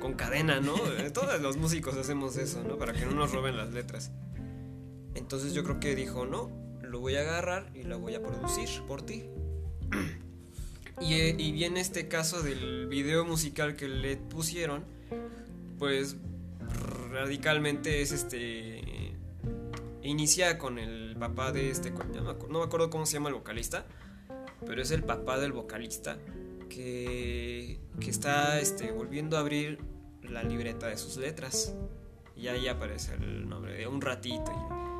con 0.00 0.14
cadena, 0.14 0.60
¿no? 0.60 0.76
Todos 1.12 1.38
los 1.42 1.58
músicos 1.58 1.94
hacemos 1.98 2.38
eso, 2.38 2.64
¿no? 2.66 2.78
Para 2.78 2.94
que 2.94 3.04
no 3.04 3.10
nos 3.10 3.32
roben 3.32 3.58
las 3.58 3.74
letras. 3.74 4.12
Entonces 5.14 5.52
yo 5.52 5.62
creo 5.62 5.78
que 5.78 5.94
dijo, 5.94 6.24
no, 6.24 6.50
lo 6.80 7.00
voy 7.00 7.16
a 7.16 7.20
agarrar 7.20 7.70
y 7.74 7.82
lo 7.82 7.98
voy 7.98 8.14
a 8.14 8.22
producir 8.22 8.66
por 8.88 9.02
ti. 9.02 9.28
Y, 11.00 11.14
y 11.14 11.52
viene 11.52 11.80
este 11.80 12.08
caso 12.08 12.42
del 12.42 12.86
video 12.86 13.24
musical 13.24 13.76
que 13.76 13.88
le 13.88 14.16
pusieron, 14.16 14.84
pues 15.78 16.16
radicalmente 17.10 18.02
es 18.02 18.12
este... 18.12 19.14
Inicia 20.02 20.56
con 20.58 20.78
el 20.78 21.16
papá 21.18 21.52
de 21.52 21.70
este... 21.70 21.90
No 21.90 22.58
me 22.60 22.64
acuerdo 22.64 22.90
cómo 22.90 23.06
se 23.06 23.14
llama 23.14 23.28
el 23.28 23.34
vocalista, 23.34 23.86
pero 24.64 24.80
es 24.80 24.90
el 24.90 25.02
papá 25.02 25.38
del 25.38 25.52
vocalista 25.52 26.16
que, 26.68 27.80
que 28.00 28.10
está 28.10 28.60
este, 28.60 28.92
volviendo 28.92 29.36
a 29.36 29.40
abrir 29.40 29.78
la 30.22 30.42
libreta 30.42 30.86
de 30.86 30.96
sus 30.96 31.16
letras. 31.16 31.74
Y 32.36 32.48
ahí 32.48 32.68
aparece 32.68 33.14
el 33.14 33.48
nombre 33.48 33.74
de 33.74 33.86
un 33.86 34.00
ratito. 34.00 34.52
Y, 34.52 34.95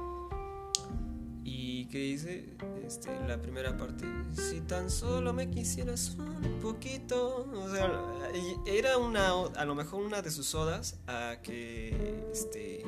y 1.87 1.89
que 1.89 1.99
dice 1.99 2.45
este, 2.84 3.11
la 3.26 3.41
primera 3.41 3.76
parte: 3.76 4.05
Si 4.32 4.61
tan 4.61 4.91
solo 4.91 5.32
me 5.32 5.51
quisieras 5.51 6.16
un 6.18 6.59
poquito. 6.61 7.49
O 7.55 7.68
sea, 7.68 7.91
y 8.34 8.70
era 8.70 8.99
una, 8.99 9.30
a 9.30 9.64
lo 9.64 9.74
mejor 9.74 10.03
una 10.03 10.22
de 10.22 10.30
sus 10.30 10.55
odas 10.55 10.99
a 11.07 11.37
que 11.43 12.26
este. 12.32 12.84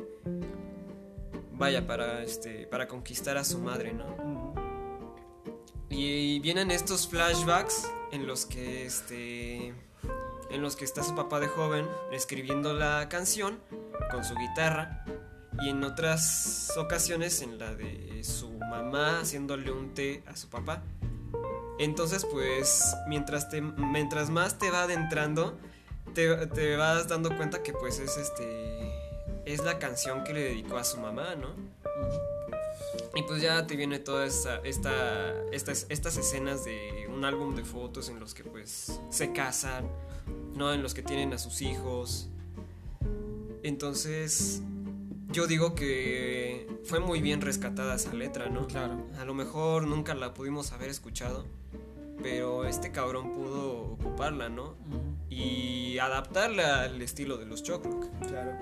Vaya, 1.53 1.87
para, 1.87 2.23
este, 2.23 2.69
para 2.69 2.87
conquistar 2.87 3.37
a 3.37 3.45
su 3.45 3.59
madre, 3.59 3.93
¿no? 3.93 4.55
Y 5.91 6.39
vienen 6.41 6.71
estos 6.71 7.09
flashbacks 7.09 7.91
en 8.13 8.27
los 8.27 8.47
que 8.47 8.87
este 8.87 9.75
en 10.51 10.63
los 10.63 10.77
que 10.77 10.85
está 10.85 11.03
su 11.03 11.15
papá 11.15 11.41
de 11.41 11.49
joven 11.49 11.87
escribiendo 12.13 12.73
la 12.73 13.09
canción 13.09 13.59
con 14.11 14.25
su 14.25 14.35
guitarra 14.35 15.05
y 15.61 15.71
en 15.71 15.83
otras 15.83 16.73
ocasiones 16.77 17.43
en 17.43 17.59
la 17.59 17.75
de 17.75 18.23
su 18.23 18.58
mamá 18.69 19.21
haciéndole 19.21 19.71
un 19.71 19.95
té 19.95 20.23
a 20.27 20.37
su 20.37 20.49
papá. 20.49 20.83
Entonces, 21.79 22.25
pues 22.25 22.97
mientras 23.09 23.49
te 23.49 23.61
mientras 23.61 24.31
más 24.31 24.59
te 24.59 24.71
va 24.71 24.83
adentrando 24.83 25.57
te, 26.15 26.77
vas 26.77 27.09
dando 27.09 27.37
cuenta 27.37 27.63
que 27.63 27.73
pues 27.73 27.99
es 28.01 28.17
este 28.17 28.93
es 29.45 29.65
la 29.65 29.79
canción 29.79 30.25
que 30.25 30.35
le 30.35 30.43
dedicó 30.43 30.77
a 30.77 30.85
su 30.85 30.99
mamá, 30.99 31.35
¿no? 31.35 31.49
Y 33.15 33.23
pues 33.23 33.41
ya 33.41 33.67
te 33.67 33.77
viene 33.77 33.99
toda 33.99 34.27
esta, 34.27 34.57
esta, 34.59 35.33
estas, 35.53 35.87
estas 35.89 36.17
escenas 36.19 36.65
de 36.65 37.09
un 37.09 37.25
álbum 37.25 37.57
de 37.57 37.65
fotos 37.65 38.09
en 38.09 38.21
los 38.21 38.35
que 38.35 38.45
pues 38.45 39.01
se 39.11 39.33
casan, 39.33 39.89
¿no? 40.55 40.73
En 40.75 40.83
los 40.83 40.93
que 40.93 41.03
tienen 41.03 41.33
a 41.33 41.39
sus 41.39 41.63
hijos. 41.63 42.29
Entonces, 43.63 44.61
yo 45.31 45.47
digo 45.47 45.75
que 45.75 46.67
fue 46.85 47.01
muy 47.01 47.21
bien 47.21 47.41
rescatada 47.41 47.95
esa 47.95 48.13
letra, 48.15 48.49
¿no? 48.49 48.67
Claro. 48.67 49.07
A 49.19 49.25
lo 49.25 49.35
mejor 49.35 49.87
nunca 49.87 50.15
la 50.15 50.35
pudimos 50.35 50.73
haber 50.73 50.89
escuchado, 50.91 51.45
pero 52.23 52.65
este 52.65 52.91
cabrón 52.93 53.33
pudo 53.33 53.93
ocuparla, 53.93 54.49
¿no? 54.49 54.75
Y 55.29 55.99
adaptarla 55.99 56.83
al 56.83 57.01
estilo 57.03 57.37
de 57.37 57.47
los 57.47 57.63
Chocrock. 57.63 58.07
Claro. 58.27 58.53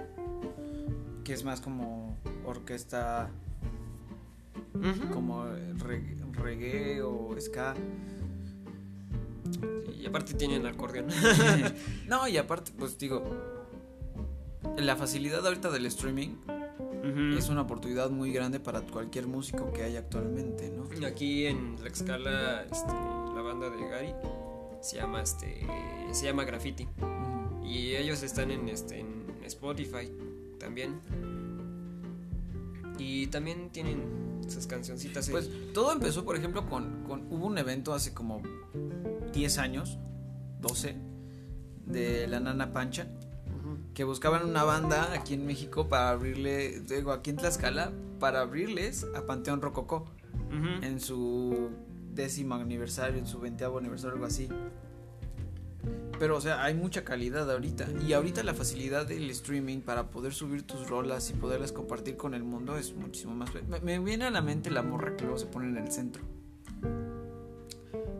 que 1.24 1.32
es 1.32 1.44
más 1.44 1.60
como 1.60 2.16
orquesta, 2.44 3.30
como 5.12 5.46
re- 5.78 6.16
reggae 6.32 7.02
o 7.02 7.34
ska. 7.40 7.74
Y 9.98 10.06
aparte 10.06 10.34
tienen 10.34 10.66
acordeón. 10.66 11.06
no, 12.08 12.28
y 12.28 12.36
aparte, 12.36 12.72
pues 12.78 12.98
digo, 12.98 13.22
la 14.78 14.96
facilidad 14.96 15.44
ahorita 15.46 15.70
del 15.70 15.86
streaming 15.86 16.36
es 17.38 17.48
una 17.48 17.62
oportunidad 17.62 18.10
muy 18.10 18.32
grande 18.32 18.58
para 18.58 18.80
cualquier 18.80 19.28
músico 19.28 19.72
que 19.72 19.84
hay 19.84 19.96
actualmente, 19.96 20.70
¿no? 20.70 20.88
Aquí 21.06 21.46
en 21.46 21.76
la 21.80 21.88
escala, 21.88 22.62
este, 22.64 22.92
la 22.92 23.42
banda 23.42 23.70
de 23.70 23.88
Gary 23.88 24.14
se 24.82 24.96
llama 24.96 25.22
este 25.22 25.66
se 26.12 26.24
llama 26.26 26.44
Graffiti 26.44 26.88
y 27.64 27.94
ellos 27.94 28.22
están 28.24 28.50
en 28.50 28.68
este 28.68 29.00
en 29.00 29.24
Spotify 29.44 30.10
también. 30.58 31.00
Y 32.98 33.26
también 33.28 33.70
tienen 33.70 34.40
sus 34.48 34.66
cancioncitas. 34.66 35.28
eh. 35.28 35.32
Pues 35.32 35.50
todo 35.74 35.92
empezó, 35.92 36.24
por 36.24 36.34
ejemplo, 36.36 36.66
con, 36.68 37.04
con- 37.04 37.26
Hubo 37.30 37.46
un 37.46 37.58
evento 37.58 37.92
hace 37.92 38.14
como 38.14 38.40
10 39.34 39.58
años, 39.58 39.98
12, 40.60 40.96
de 41.84 42.26
la 42.26 42.40
Nana 42.40 42.72
Pancha. 42.72 43.06
Que 43.96 44.04
buscaban 44.04 44.44
una 44.44 44.62
banda 44.62 45.10
aquí 45.14 45.32
en 45.32 45.46
México 45.46 45.88
para 45.88 46.10
abrirle, 46.10 46.80
digo, 46.80 47.12
aquí 47.12 47.30
en 47.30 47.36
Tlaxcala, 47.36 47.92
para 48.20 48.42
abrirles 48.42 49.06
a 49.16 49.24
Panteón 49.24 49.62
Rococó 49.62 50.04
en 50.82 51.00
su 51.00 51.70
décimo 52.12 52.56
aniversario, 52.56 53.18
en 53.18 53.26
su 53.26 53.40
veinteavo 53.40 53.78
aniversario, 53.78 54.12
algo 54.12 54.26
así. 54.26 54.50
Pero, 56.18 56.36
o 56.36 56.40
sea, 56.42 56.62
hay 56.62 56.74
mucha 56.74 57.04
calidad 57.04 57.50
ahorita. 57.50 57.86
Y 58.06 58.12
ahorita 58.12 58.42
la 58.42 58.52
facilidad 58.52 59.06
del 59.06 59.30
streaming 59.30 59.80
para 59.80 60.10
poder 60.10 60.34
subir 60.34 60.66
tus 60.66 60.86
rolas 60.90 61.30
y 61.30 61.32
poderlas 61.32 61.72
compartir 61.72 62.18
con 62.18 62.34
el 62.34 62.42
mundo 62.42 62.76
es 62.76 62.92
muchísimo 62.94 63.34
más. 63.34 63.48
Me, 63.66 63.80
me 63.80 63.98
viene 63.98 64.26
a 64.26 64.30
la 64.30 64.42
mente 64.42 64.70
la 64.70 64.82
morra 64.82 65.16
que 65.16 65.22
luego 65.22 65.38
se 65.38 65.46
pone 65.46 65.68
en 65.68 65.78
el 65.78 65.90
centro. 65.90 66.22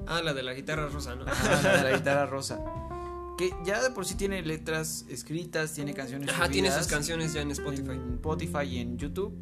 Ah, 0.07 0.23
la 0.23 0.33
de 0.33 0.43
la 0.43 0.55
guitarra 0.55 0.89
rosa, 0.89 1.17
¿no? 1.17 1.27
Ajá, 1.27 1.63
la 1.63 1.77
de 1.83 1.91
la 1.91 1.99
guitarra 1.99 2.25
rosa. 2.25 2.65
Que 3.37 3.55
ya 3.65 3.83
de 3.83 3.91
por 3.91 4.07
sí 4.07 4.15
tiene 4.15 4.43
letras 4.43 5.05
escritas, 5.11 5.75
tiene 5.75 5.93
canciones. 5.93 6.31
Ajá, 6.31 6.49
tiene 6.49 6.71
sus 6.71 6.87
canciones 6.87 7.33
ya 7.35 7.43
en 7.43 7.51
Spotify. 7.51 7.91
En 7.91 8.15
Spotify 8.15 8.63
y 8.65 8.79
en 8.79 8.97
YouTube. 8.99 9.35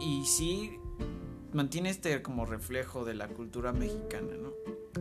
Y 0.00 0.24
sí 0.24 0.78
mantiene 1.52 1.90
este 1.90 2.22
como 2.22 2.46
reflejo 2.46 3.04
de 3.04 3.14
la 3.14 3.28
cultura 3.28 3.72
mexicana, 3.72 4.34
¿no? 4.40 4.52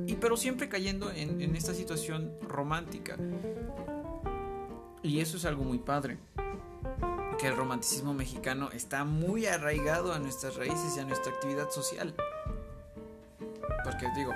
Y 0.07 0.15
pero 0.15 0.37
siempre 0.37 0.69
cayendo 0.69 1.11
en, 1.11 1.41
en 1.41 1.55
esta 1.55 1.73
situación 1.73 2.31
romántica. 2.47 3.17
Y 5.03 5.19
eso 5.19 5.37
es 5.37 5.45
algo 5.45 5.63
muy 5.63 5.77
padre. 5.77 6.17
Que 7.39 7.47
el 7.47 7.55
romanticismo 7.55 8.15
mexicano 8.15 8.71
está 8.71 9.05
muy 9.05 9.45
arraigado 9.45 10.13
a 10.13 10.19
nuestras 10.19 10.55
raíces 10.55 10.97
y 10.97 10.99
a 10.99 11.05
nuestra 11.05 11.31
actividad 11.31 11.69
social. 11.69 12.15
Porque 13.83 14.07
digo, 14.15 14.33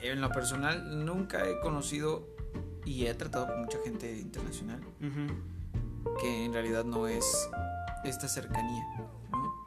en 0.00 0.20
lo 0.20 0.30
personal 0.30 1.04
nunca 1.04 1.48
he 1.48 1.60
conocido 1.60 2.26
y 2.84 3.06
he 3.06 3.14
tratado 3.14 3.48
con 3.48 3.60
mucha 3.60 3.78
gente 3.84 4.18
internacional 4.18 4.80
que 6.20 6.44
en 6.44 6.52
realidad 6.52 6.84
no 6.84 7.06
es 7.06 7.48
esta 8.04 8.28
cercanía, 8.28 8.84
¿no? 9.30 9.64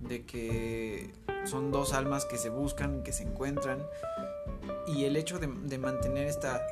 De 0.00 0.24
que 0.24 1.12
son 1.44 1.72
dos 1.72 1.92
almas 1.92 2.24
que 2.24 2.38
se 2.38 2.48
buscan, 2.48 3.02
que 3.02 3.12
se 3.12 3.24
encuentran 3.24 3.82
y 4.86 5.04
el 5.04 5.16
hecho 5.16 5.38
de, 5.38 5.48
de 5.48 5.78
mantener 5.78 6.26
esta, 6.26 6.64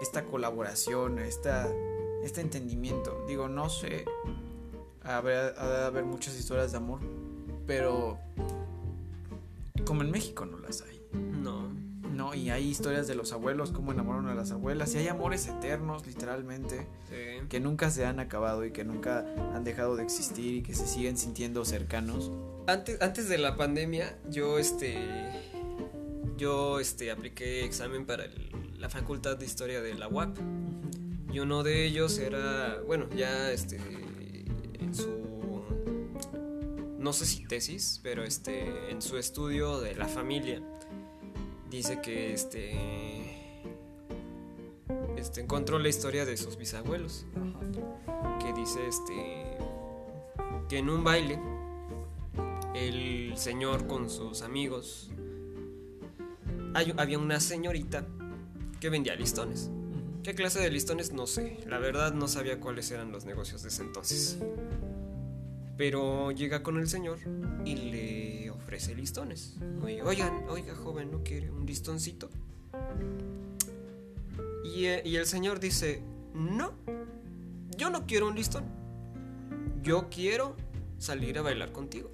esta 0.00 0.24
colaboración, 0.24 1.18
esta, 1.18 1.68
este 2.22 2.40
entendimiento, 2.40 3.24
digo, 3.26 3.48
no 3.48 3.68
sé, 3.68 4.04
habrá, 5.02 5.48
ha 5.56 5.68
de 5.68 5.84
haber 5.84 6.04
muchas 6.04 6.34
historias 6.36 6.72
de 6.72 6.78
amor, 6.78 7.00
pero 7.66 8.18
como 9.84 10.02
en 10.02 10.10
México 10.10 10.44
no 10.46 10.58
las 10.58 10.82
hay. 10.82 11.01
No. 11.12 11.70
No, 12.12 12.34
y 12.34 12.50
hay 12.50 12.68
historias 12.68 13.06
de 13.08 13.14
los 13.14 13.32
abuelos, 13.32 13.72
cómo 13.72 13.90
enamoraron 13.92 14.28
a 14.28 14.34
las 14.34 14.50
abuelas, 14.52 14.94
y 14.94 14.98
hay 14.98 15.08
amores 15.08 15.46
eternos, 15.48 16.06
literalmente 16.06 16.86
Sí. 17.08 17.46
que 17.48 17.58
nunca 17.58 17.90
se 17.90 18.04
han 18.04 18.20
acabado 18.20 18.64
y 18.66 18.70
que 18.70 18.84
nunca 18.84 19.24
han 19.54 19.64
dejado 19.64 19.96
de 19.96 20.02
existir 20.02 20.56
y 20.56 20.62
que 20.62 20.74
se 20.74 20.86
siguen 20.86 21.16
sintiendo 21.16 21.64
cercanos. 21.64 22.30
Antes, 22.66 23.00
antes 23.00 23.28
de 23.28 23.38
la 23.38 23.56
pandemia, 23.56 24.18
yo 24.30 24.58
este. 24.58 24.98
Yo 26.36 26.80
este 26.80 27.10
apliqué 27.10 27.64
examen 27.64 28.04
para 28.06 28.24
el- 28.24 28.50
la 28.78 28.88
facultad 28.88 29.36
de 29.36 29.46
historia 29.46 29.80
de 29.80 29.94
la 29.94 30.08
UAP. 30.08 30.38
Y 31.32 31.38
uno 31.38 31.62
de 31.62 31.86
ellos 31.86 32.18
era. 32.18 32.80
Bueno, 32.86 33.08
ya 33.16 33.50
este. 33.52 33.78
En 34.74 34.94
su. 34.94 35.08
No 36.98 37.12
sé 37.12 37.26
si 37.26 37.44
tesis, 37.46 38.00
pero 38.02 38.22
este. 38.22 38.90
En 38.90 39.00
su 39.02 39.16
estudio 39.18 39.80
de 39.80 39.94
la 39.94 40.06
familia. 40.08 40.62
Dice 41.72 42.00
que 42.02 42.32
este. 42.34 42.72
Este 45.16 45.40
encontró 45.40 45.78
la 45.78 45.88
historia 45.88 46.24
de 46.26 46.36
sus 46.36 46.56
bisabuelos. 46.56 47.26
que 48.40 48.52
dice 48.52 48.86
este 48.88 49.56
que 50.68 50.78
en 50.78 50.90
un 50.90 51.02
baile 51.04 51.38
el 52.74 53.36
señor 53.36 53.86
con 53.86 54.10
sus 54.10 54.42
amigos 54.42 55.10
hay- 56.74 56.92
había 56.96 57.18
una 57.18 57.38
señorita 57.40 58.04
que 58.80 58.90
vendía 58.90 59.14
listones. 59.14 59.70
¿Qué 60.24 60.34
clase 60.34 60.58
de 60.60 60.70
listones? 60.70 61.12
No 61.12 61.26
sé. 61.26 61.58
La 61.66 61.78
verdad 61.78 62.12
no 62.12 62.26
sabía 62.28 62.58
cuáles 62.60 62.90
eran 62.90 63.12
los 63.12 63.24
negocios 63.24 63.62
de 63.62 63.68
ese 63.68 63.82
entonces. 63.82 64.38
Pero 65.76 66.32
llega 66.32 66.62
con 66.62 66.78
el 66.78 66.88
señor 66.88 67.18
y 67.64 67.74
le 67.76 68.21
ofrece 68.72 68.94
listones. 68.94 69.56
Oigan, 69.82 70.44
oiga 70.48 70.74
joven, 70.74 71.10
¿no 71.10 71.22
quiere 71.22 71.50
un 71.50 71.66
listoncito? 71.66 72.30
Y, 74.64 74.86
eh, 74.86 75.02
y 75.04 75.16
el 75.16 75.26
señor 75.26 75.60
dice, 75.60 76.02
no, 76.32 76.72
yo 77.76 77.90
no 77.90 78.06
quiero 78.06 78.28
un 78.28 78.34
listón. 78.34 78.64
Yo 79.82 80.08
quiero 80.08 80.56
salir 80.96 81.38
a 81.38 81.42
bailar 81.42 81.70
contigo. 81.72 82.10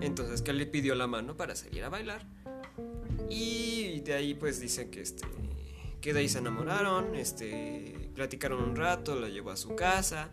Entonces 0.00 0.40
que 0.40 0.54
le 0.54 0.64
pidió 0.64 0.94
la 0.94 1.06
mano 1.06 1.36
para 1.36 1.54
salir 1.56 1.84
a 1.84 1.90
bailar. 1.90 2.26
Y 3.28 4.00
de 4.00 4.14
ahí 4.14 4.32
pues 4.32 4.60
dicen 4.60 4.90
que 4.90 5.02
este 5.02 5.26
que 6.00 6.12
de 6.14 6.20
ahí 6.20 6.28
se 6.28 6.38
enamoraron, 6.38 7.14
este 7.14 8.10
platicaron 8.14 8.62
un 8.62 8.74
rato, 8.76 9.14
la 9.14 9.28
llevó 9.28 9.50
a 9.50 9.56
su 9.56 9.76
casa. 9.76 10.30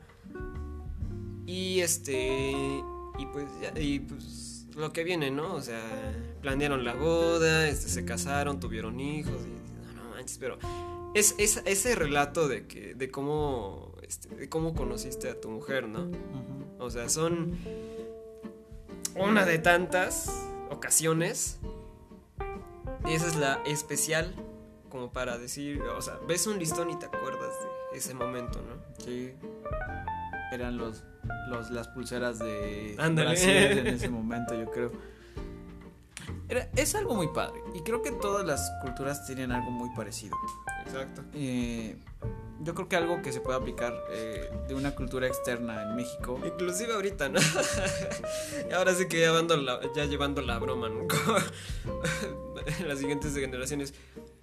Y 1.45 1.81
este 1.81 2.81
y 3.19 3.25
pues 3.33 3.45
ya- 3.61 3.79
y 3.79 3.99
pues 3.99 4.48
lo 4.75 4.93
que 4.93 5.03
viene, 5.03 5.31
¿no? 5.31 5.55
O 5.55 5.61
sea, 5.61 5.81
planearon 6.41 6.83
la 6.83 6.93
boda, 6.93 7.67
este 7.67 7.89
se 7.89 8.05
casaron, 8.05 8.59
tuvieron 8.59 8.99
hijos 8.99 9.33
y 9.45 9.93
no, 9.95 10.03
no 10.03 10.09
manches, 10.11 10.37
pero 10.37 10.57
es, 11.15 11.35
es- 11.37 11.61
ese 11.65 11.95
relato 11.95 12.47
de 12.47 12.67
que 12.67 12.93
de 12.95 13.09
cómo 13.11 13.93
este, 14.03 14.33
de 14.35 14.49
cómo 14.49 14.73
conociste 14.73 15.29
a 15.29 15.39
tu 15.39 15.49
mujer, 15.49 15.87
¿no? 15.87 16.09
O 16.79 16.89
sea, 16.89 17.09
son 17.09 17.57
una 19.15 19.45
de 19.45 19.59
tantas 19.59 20.47
ocasiones. 20.69 21.59
Y 23.07 23.13
esa 23.13 23.27
es 23.27 23.35
la 23.35 23.61
especial 23.65 24.35
como 24.89 25.11
para 25.11 25.37
decir, 25.37 25.81
o 25.81 26.01
sea, 26.01 26.19
ves 26.27 26.47
un 26.47 26.57
listón 26.59 26.89
y 26.89 26.97
te 26.97 27.05
acuerdas 27.05 27.53
de 27.91 27.97
ese 27.97 28.13
momento, 28.13 28.59
¿no? 28.61 28.75
Sí. 29.03 29.33
Eran 30.51 30.77
los, 30.77 31.03
los 31.49 31.69
las 31.71 31.87
pulseras 31.89 32.39
de. 32.39 32.95
Brasil 33.13 33.49
en 33.49 33.87
ese 33.95 34.09
momento, 34.09 34.53
yo 34.59 34.69
creo. 34.71 34.91
Era- 36.47 36.69
es 36.75 36.95
algo 36.95 37.15
muy 37.15 37.27
padre. 37.27 37.59
Y 37.75 37.81
creo 37.81 38.01
que 38.01 38.11
todas 38.11 38.45
las 38.45 38.71
culturas 38.81 39.25
tienen 39.25 39.51
algo 39.51 39.71
muy 39.71 39.89
parecido. 39.95 40.35
Exacto. 40.85 41.23
Eh, 41.33 41.95
yo 42.61 42.75
creo 42.75 42.89
que 42.89 42.95
algo 42.97 43.21
que 43.21 43.31
se 43.31 43.39
puede 43.39 43.57
aplicar 43.57 43.93
eh, 44.11 44.49
de 44.67 44.75
una 44.75 44.93
cultura 44.95 45.27
externa 45.27 45.83
en 45.83 45.95
México. 45.95 46.39
Inclusive 46.45 46.93
ahorita, 46.93 47.29
¿no? 47.29 47.39
Ahora 48.75 48.93
sí 48.95 49.07
que 49.07 49.19
ya, 49.19 49.27
llevando 49.27 49.55
la, 49.57 49.79
ya 49.95 50.05
llevando 50.05 50.41
la 50.41 50.59
broma, 50.59 50.89
¿no? 50.89 51.07
Las 52.87 52.99
siguientes 52.99 53.33
generaciones. 53.33 53.93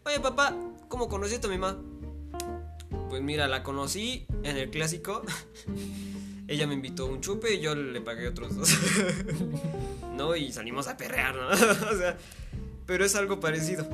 Oye, 0.04 0.18
papá, 0.20 0.54
¿cómo 0.88 1.08
conociste 1.08 1.46
a 1.46 1.50
mi 1.50 1.58
mamá? 1.58 1.78
Pues 3.10 3.20
mira, 3.20 3.48
la 3.48 3.62
conocí 3.62 4.26
en 4.44 4.56
el 4.56 4.70
clásico. 4.70 5.22
Ella 6.48 6.66
me 6.66 6.74
invitó 6.74 7.06
un 7.06 7.20
chupe 7.20 7.54
y 7.54 7.60
yo 7.60 7.74
le 7.74 8.00
pagué 8.00 8.28
otros 8.28 8.54
dos. 8.54 8.68
¿No? 10.16 10.36
Y 10.36 10.52
salimos 10.52 10.86
a 10.86 10.96
perrear, 10.96 11.34
¿no? 11.34 11.48
O 11.90 11.98
sea, 11.98 12.16
pero 12.86 13.04
es 13.04 13.14
algo 13.16 13.40
parecido. 13.40 13.88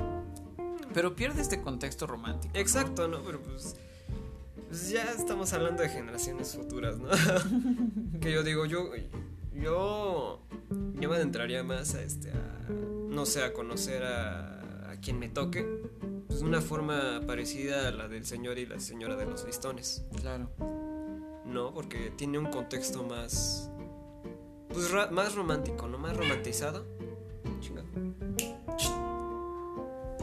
Pero 0.92 1.16
pierde 1.16 1.40
este 1.40 1.60
contexto 1.60 2.06
romántico. 2.06 2.56
Exacto, 2.56 3.08
¿no? 3.08 3.22
Pero 3.22 3.40
pues, 3.40 3.76
pues 4.68 4.90
ya 4.90 5.04
estamos 5.12 5.52
hablando 5.54 5.82
de 5.82 5.88
generaciones 5.88 6.54
futuras, 6.54 6.98
¿no? 6.98 7.08
que 8.20 8.30
yo 8.30 8.42
digo, 8.42 8.66
yo, 8.66 8.90
yo, 9.54 10.42
yo 11.00 11.08
me 11.08 11.16
adentraría 11.16 11.62
más 11.62 11.94
a 11.94 12.02
este, 12.02 12.30
a, 12.30 12.70
no 13.08 13.24
sé, 13.24 13.42
a 13.42 13.54
conocer 13.54 14.02
a, 14.02 14.90
a 14.90 14.96
quien 15.00 15.18
me 15.18 15.30
toque, 15.30 15.66
pues 16.26 16.40
de 16.40 16.46
una 16.46 16.60
forma 16.60 17.22
parecida 17.26 17.88
a 17.88 17.90
la 17.90 18.08
del 18.08 18.26
señor 18.26 18.58
y 18.58 18.66
la 18.66 18.78
señora 18.78 19.16
de 19.16 19.24
los 19.24 19.46
listones. 19.46 20.04
Claro. 20.20 20.50
¿No? 21.52 21.72
Porque 21.74 22.10
tiene 22.16 22.38
un 22.38 22.46
contexto 22.46 23.02
más. 23.04 23.70
Pues 24.68 24.90
más 25.10 25.34
romántico, 25.34 25.86
¿no? 25.86 25.98
Más 25.98 26.16
romantizado. 26.16 26.86
Chinga. 27.60 27.82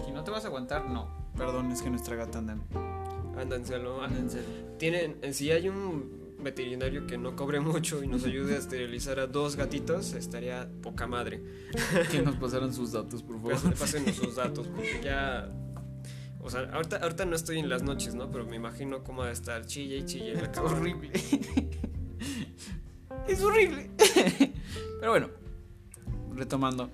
Si 0.05 0.11
no 0.11 0.23
te 0.23 0.31
vas 0.31 0.43
a 0.43 0.47
aguantar, 0.47 0.89
no. 0.89 1.07
Perdón, 1.37 1.71
es 1.71 1.81
que 1.81 1.89
nuestra 1.89 2.15
gata 2.15 2.39
anda 2.39 2.53
en, 2.53 2.63
Anda 3.39 3.55
en 3.55 3.65
celo. 3.65 4.01
anda 4.01 4.19
en 4.19 4.29
serio. 4.29 4.49
Tienen, 4.77 5.33
si 5.33 5.51
hay 5.51 5.69
un 5.69 6.35
veterinario 6.41 7.05
que 7.05 7.17
no 7.17 7.35
cobre 7.35 7.59
mucho 7.59 8.03
y 8.03 8.07
nos 8.07 8.25
ayude 8.25 8.55
a 8.55 8.57
esterilizar 8.57 9.19
a 9.19 9.27
dos 9.27 9.55
gatitos, 9.55 10.13
estaría 10.13 10.69
poca 10.81 11.05
madre. 11.07 11.43
Que 12.11 12.21
nos 12.21 12.35
pasaran 12.35 12.73
sus 12.73 12.91
datos, 12.93 13.21
por 13.23 13.35
favor. 13.37 13.53
Pas- 13.55 13.79
Pásenos 13.79 14.15
sus 14.15 14.35
datos, 14.35 14.67
porque 14.67 15.01
ya. 15.03 15.49
O 16.41 16.49
sea, 16.49 16.61
ahorita, 16.71 16.97
ahorita 16.97 17.25
no 17.25 17.35
estoy 17.35 17.59
en 17.59 17.69
las 17.69 17.83
noches, 17.83 18.15
¿no? 18.15 18.31
Pero 18.31 18.45
me 18.45 18.55
imagino 18.55 19.03
cómo 19.03 19.21
va 19.21 19.27
a 19.27 19.31
estar 19.31 19.65
chille 19.65 19.97
y 19.97 20.05
chille. 20.05 20.35
la 20.35 20.43
Es 20.51 20.59
horrible. 20.59 21.11
es 23.27 23.43
horrible. 23.43 23.91
Pero 24.99 25.11
bueno, 25.11 25.29
retomando, 26.33 26.89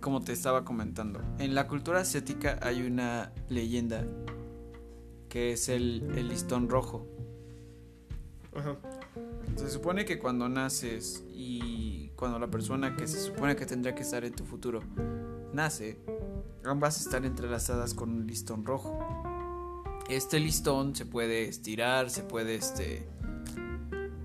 como 0.00 0.22
te 0.22 0.32
estaba 0.32 0.64
comentando, 0.64 1.20
en 1.38 1.54
la 1.54 1.68
cultura 1.68 2.00
asiática 2.00 2.58
hay 2.62 2.82
una 2.82 3.32
leyenda 3.48 4.04
que 5.28 5.52
es 5.52 5.68
el, 5.68 6.10
el 6.16 6.28
listón 6.28 6.68
rojo. 6.68 7.06
Ajá. 8.54 8.76
Se 9.56 9.68
supone 9.68 10.04
que 10.04 10.18
cuando 10.18 10.48
naces 10.48 11.24
y 11.32 12.08
cuando 12.16 12.38
la 12.38 12.48
persona 12.48 12.96
que 12.96 13.06
se 13.06 13.20
supone 13.20 13.56
que 13.56 13.66
tendría 13.66 13.94
que 13.94 14.02
estar 14.02 14.24
en 14.24 14.32
tu 14.32 14.44
futuro 14.44 14.80
nace, 15.52 15.98
ambas 16.64 17.00
están 17.00 17.24
entrelazadas 17.24 17.94
con 17.94 18.10
un 18.10 18.26
listón 18.26 18.64
rojo. 18.64 18.98
Este 20.08 20.40
listón 20.40 20.94
se 20.96 21.06
puede 21.06 21.44
estirar, 21.44 22.10
se 22.10 22.22
puede 22.22 22.56
este 22.56 23.06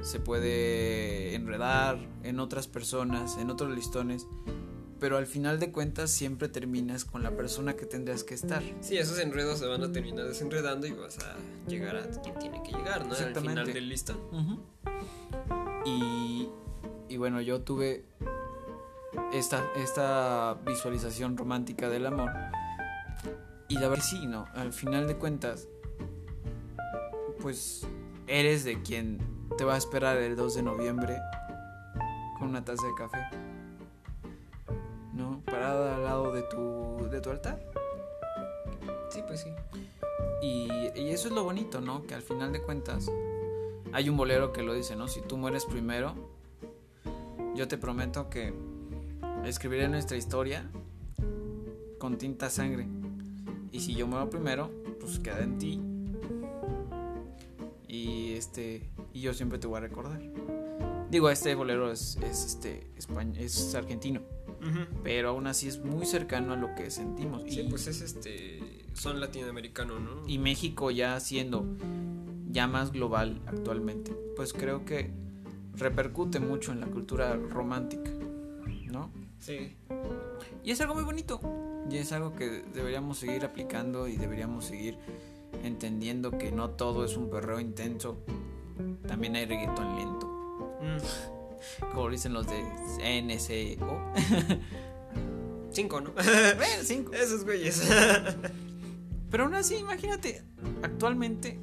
se 0.01 0.19
puede 0.19 1.33
enredar 1.33 1.97
en 2.23 2.39
otras 2.39 2.67
personas, 2.67 3.37
en 3.37 3.49
otros 3.49 3.73
listones, 3.75 4.27
pero 4.99 5.17
al 5.17 5.25
final 5.25 5.59
de 5.59 5.71
cuentas 5.71 6.11
siempre 6.11 6.47
terminas 6.47 7.05
con 7.05 7.23
la 7.23 7.35
persona 7.35 7.75
que 7.75 7.87
tendrías 7.87 8.23
que 8.23 8.35
estar. 8.35 8.61
Sí, 8.81 8.97
esos 8.97 9.17
enredos 9.19 9.59
se 9.59 9.65
van 9.65 9.83
a 9.83 9.91
terminar 9.91 10.27
desenredando 10.27 10.85
y 10.85 10.91
vas 10.91 11.17
a 11.19 11.35
llegar 11.67 11.95
a 11.95 12.07
quien 12.21 12.37
tiene 12.37 12.61
que 12.63 12.71
llegar, 12.71 13.07
¿no? 13.07 13.15
Al 13.15 13.35
final 13.35 13.73
del 13.73 13.89
listón. 13.89 14.17
y, 15.85 16.49
y 17.09 17.17
bueno, 17.17 17.41
yo 17.41 17.61
tuve 17.61 18.05
esta, 19.37 19.65
esta 19.75 20.57
visualización 20.65 21.37
romántica 21.37 21.89
del 21.89 22.05
amor. 22.05 22.31
Y 23.67 23.75
la 23.75 23.89
verdad 23.89 24.03
sí, 24.03 24.25
¿no? 24.27 24.47
Al 24.53 24.71
final 24.71 25.07
de 25.07 25.17
cuentas, 25.17 25.67
pues 27.41 27.85
eres 28.27 28.63
de 28.63 28.81
quien 28.81 29.19
te 29.57 29.65
va 29.65 29.75
a 29.75 29.77
esperar 29.77 30.17
el 30.17 30.35
2 30.35 30.55
de 30.55 30.63
noviembre 30.63 31.17
con 32.39 32.49
una 32.49 32.63
taza 32.63 32.85
de 32.87 32.93
café. 32.95 33.17
¿No? 35.13 35.41
Parada 35.45 35.95
al 35.95 36.03
lado 36.03 36.31
de 36.31 36.43
tu, 36.43 37.09
de 37.09 37.19
tu 37.19 37.29
altar. 37.29 37.59
Sí, 39.09 39.21
pues 39.27 39.41
sí. 39.41 39.49
Y, 40.41 40.69
y 40.95 41.09
eso 41.09 41.27
es 41.27 41.33
lo 41.33 41.43
bonito, 41.43 41.81
¿no? 41.81 42.05
Que 42.05 42.13
al 42.13 42.21
final 42.21 42.53
de 42.53 42.61
cuentas 42.61 43.09
hay 43.91 44.09
un 44.09 44.17
bolero 44.17 44.53
que 44.53 44.61
lo 44.61 44.73
dice, 44.73 44.95
¿no? 44.95 45.07
Si 45.07 45.21
tú 45.21 45.37
mueres 45.37 45.65
primero, 45.65 46.13
yo 47.55 47.67
te 47.67 47.77
prometo 47.77 48.29
que 48.29 48.53
escribiré 49.45 49.87
nuestra 49.87 50.17
historia 50.17 50.69
con 51.99 52.17
tinta 52.17 52.49
sangre. 52.49 52.87
Y 53.71 53.79
si 53.79 53.95
yo 53.95 54.07
muero 54.07 54.29
primero, 54.29 54.71
pues 54.99 55.19
queda 55.19 55.43
en 55.43 55.57
ti. 55.57 55.81
Y 57.87 58.33
este 58.33 58.89
y 59.13 59.21
yo 59.21 59.33
siempre 59.33 59.59
te 59.59 59.67
voy 59.67 59.77
a 59.77 59.81
recordar. 59.81 60.21
Digo, 61.09 61.29
este 61.29 61.53
bolero 61.55 61.91
es, 61.91 62.17
es 62.17 62.45
este 62.45 62.91
es 63.37 63.75
argentino, 63.75 64.21
pero 65.03 65.29
aún 65.29 65.47
así 65.47 65.67
es 65.67 65.79
muy 65.79 66.05
cercano 66.05 66.53
a 66.53 66.55
lo 66.55 66.73
que 66.75 66.89
sentimos. 66.89 67.43
Sí, 67.47 67.61
y, 67.61 67.69
pues 67.69 67.87
es 67.87 68.01
este. 68.01 68.85
Son 68.93 69.19
latinoamericanos, 69.19 70.01
¿no? 70.01 70.27
y 70.27 70.37
México 70.37 70.89
ya 70.89 71.19
siendo 71.19 71.65
ya 72.49 72.67
más 72.67 72.91
global 72.91 73.41
actualmente, 73.45 74.13
pues 74.35 74.53
creo 74.53 74.85
que 74.85 75.11
repercute 75.75 76.39
mucho 76.39 76.71
en 76.71 76.79
la 76.79 76.87
cultura 76.87 77.35
romántica, 77.35 78.09
¿no? 78.89 79.11
Sí. 79.45 79.75
Y 80.63 80.71
es 80.71 80.81
algo 80.81 80.95
muy 80.95 81.03
bonito, 81.03 81.39
y 81.89 81.97
es 81.97 82.11
algo 82.11 82.33
que 82.33 82.63
deberíamos 82.73 83.19
seguir 83.19 83.45
aplicando 83.45 84.07
y 84.07 84.17
deberíamos 84.17 84.65
seguir 84.65 84.97
entendiendo 85.63 86.31
que 86.31 86.51
no 86.51 86.71
todo 86.71 87.05
es 87.05 87.15
un 87.15 87.29
perreo 87.29 87.59
intenso, 87.59 88.17
también 89.07 89.35
hay 89.35 89.45
reggaetón 89.45 89.95
lento, 89.97 90.31
Mm. 90.81 90.97
como 91.93 92.09
dicen 92.09 92.33
los 92.33 92.45
de 92.47 92.61
NCO. 93.21 94.13
Cinco, 95.71 96.01
¿no? 96.01 96.11
Bueno, 96.13 96.83
cinco. 96.83 97.13
Esos 97.13 97.43
güeyes. 97.43 97.81
Pero 99.29 99.43
aún 99.43 99.55
así, 99.55 99.75
imagínate, 99.75 100.41
actualmente, 100.83 101.59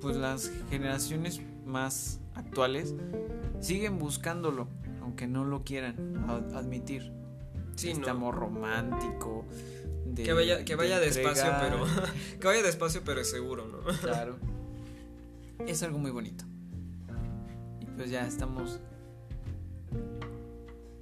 pues 0.00 0.16
las 0.16 0.50
generaciones 0.70 1.40
más 1.66 2.20
actuales 2.34 2.94
siguen 3.60 3.98
buscándolo, 3.98 4.68
aunque 5.14 5.28
no 5.28 5.44
lo 5.44 5.62
quieran 5.62 6.24
ad- 6.28 6.56
admitir. 6.56 7.12
Sí, 7.76 7.90
este 7.90 8.06
no. 8.06 8.10
amor 8.10 8.34
romántico. 8.34 9.44
de- 10.06 10.24
Que 10.24 10.32
vaya, 10.32 10.64
que 10.64 10.74
vaya 10.74 10.98
de 10.98 11.06
despacio, 11.06 11.52
pero. 11.60 11.84
que 12.40 12.46
vaya 12.48 12.62
despacio, 12.64 13.02
pero 13.04 13.22
seguro, 13.22 13.64
¿no? 13.68 13.78
Claro. 14.00 14.36
Es 15.68 15.84
algo 15.84 15.98
muy 15.98 16.10
bonito. 16.10 16.44
Y 17.80 17.86
pues 17.86 18.10
ya 18.10 18.26
estamos 18.26 18.80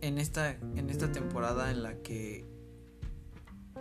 en 0.03 0.19
esta, 0.19 0.51
en 0.51 0.91
esta 0.91 1.11
temporada 1.11 1.71
en 1.71 1.83
la 1.83 1.95
que 2.03 2.45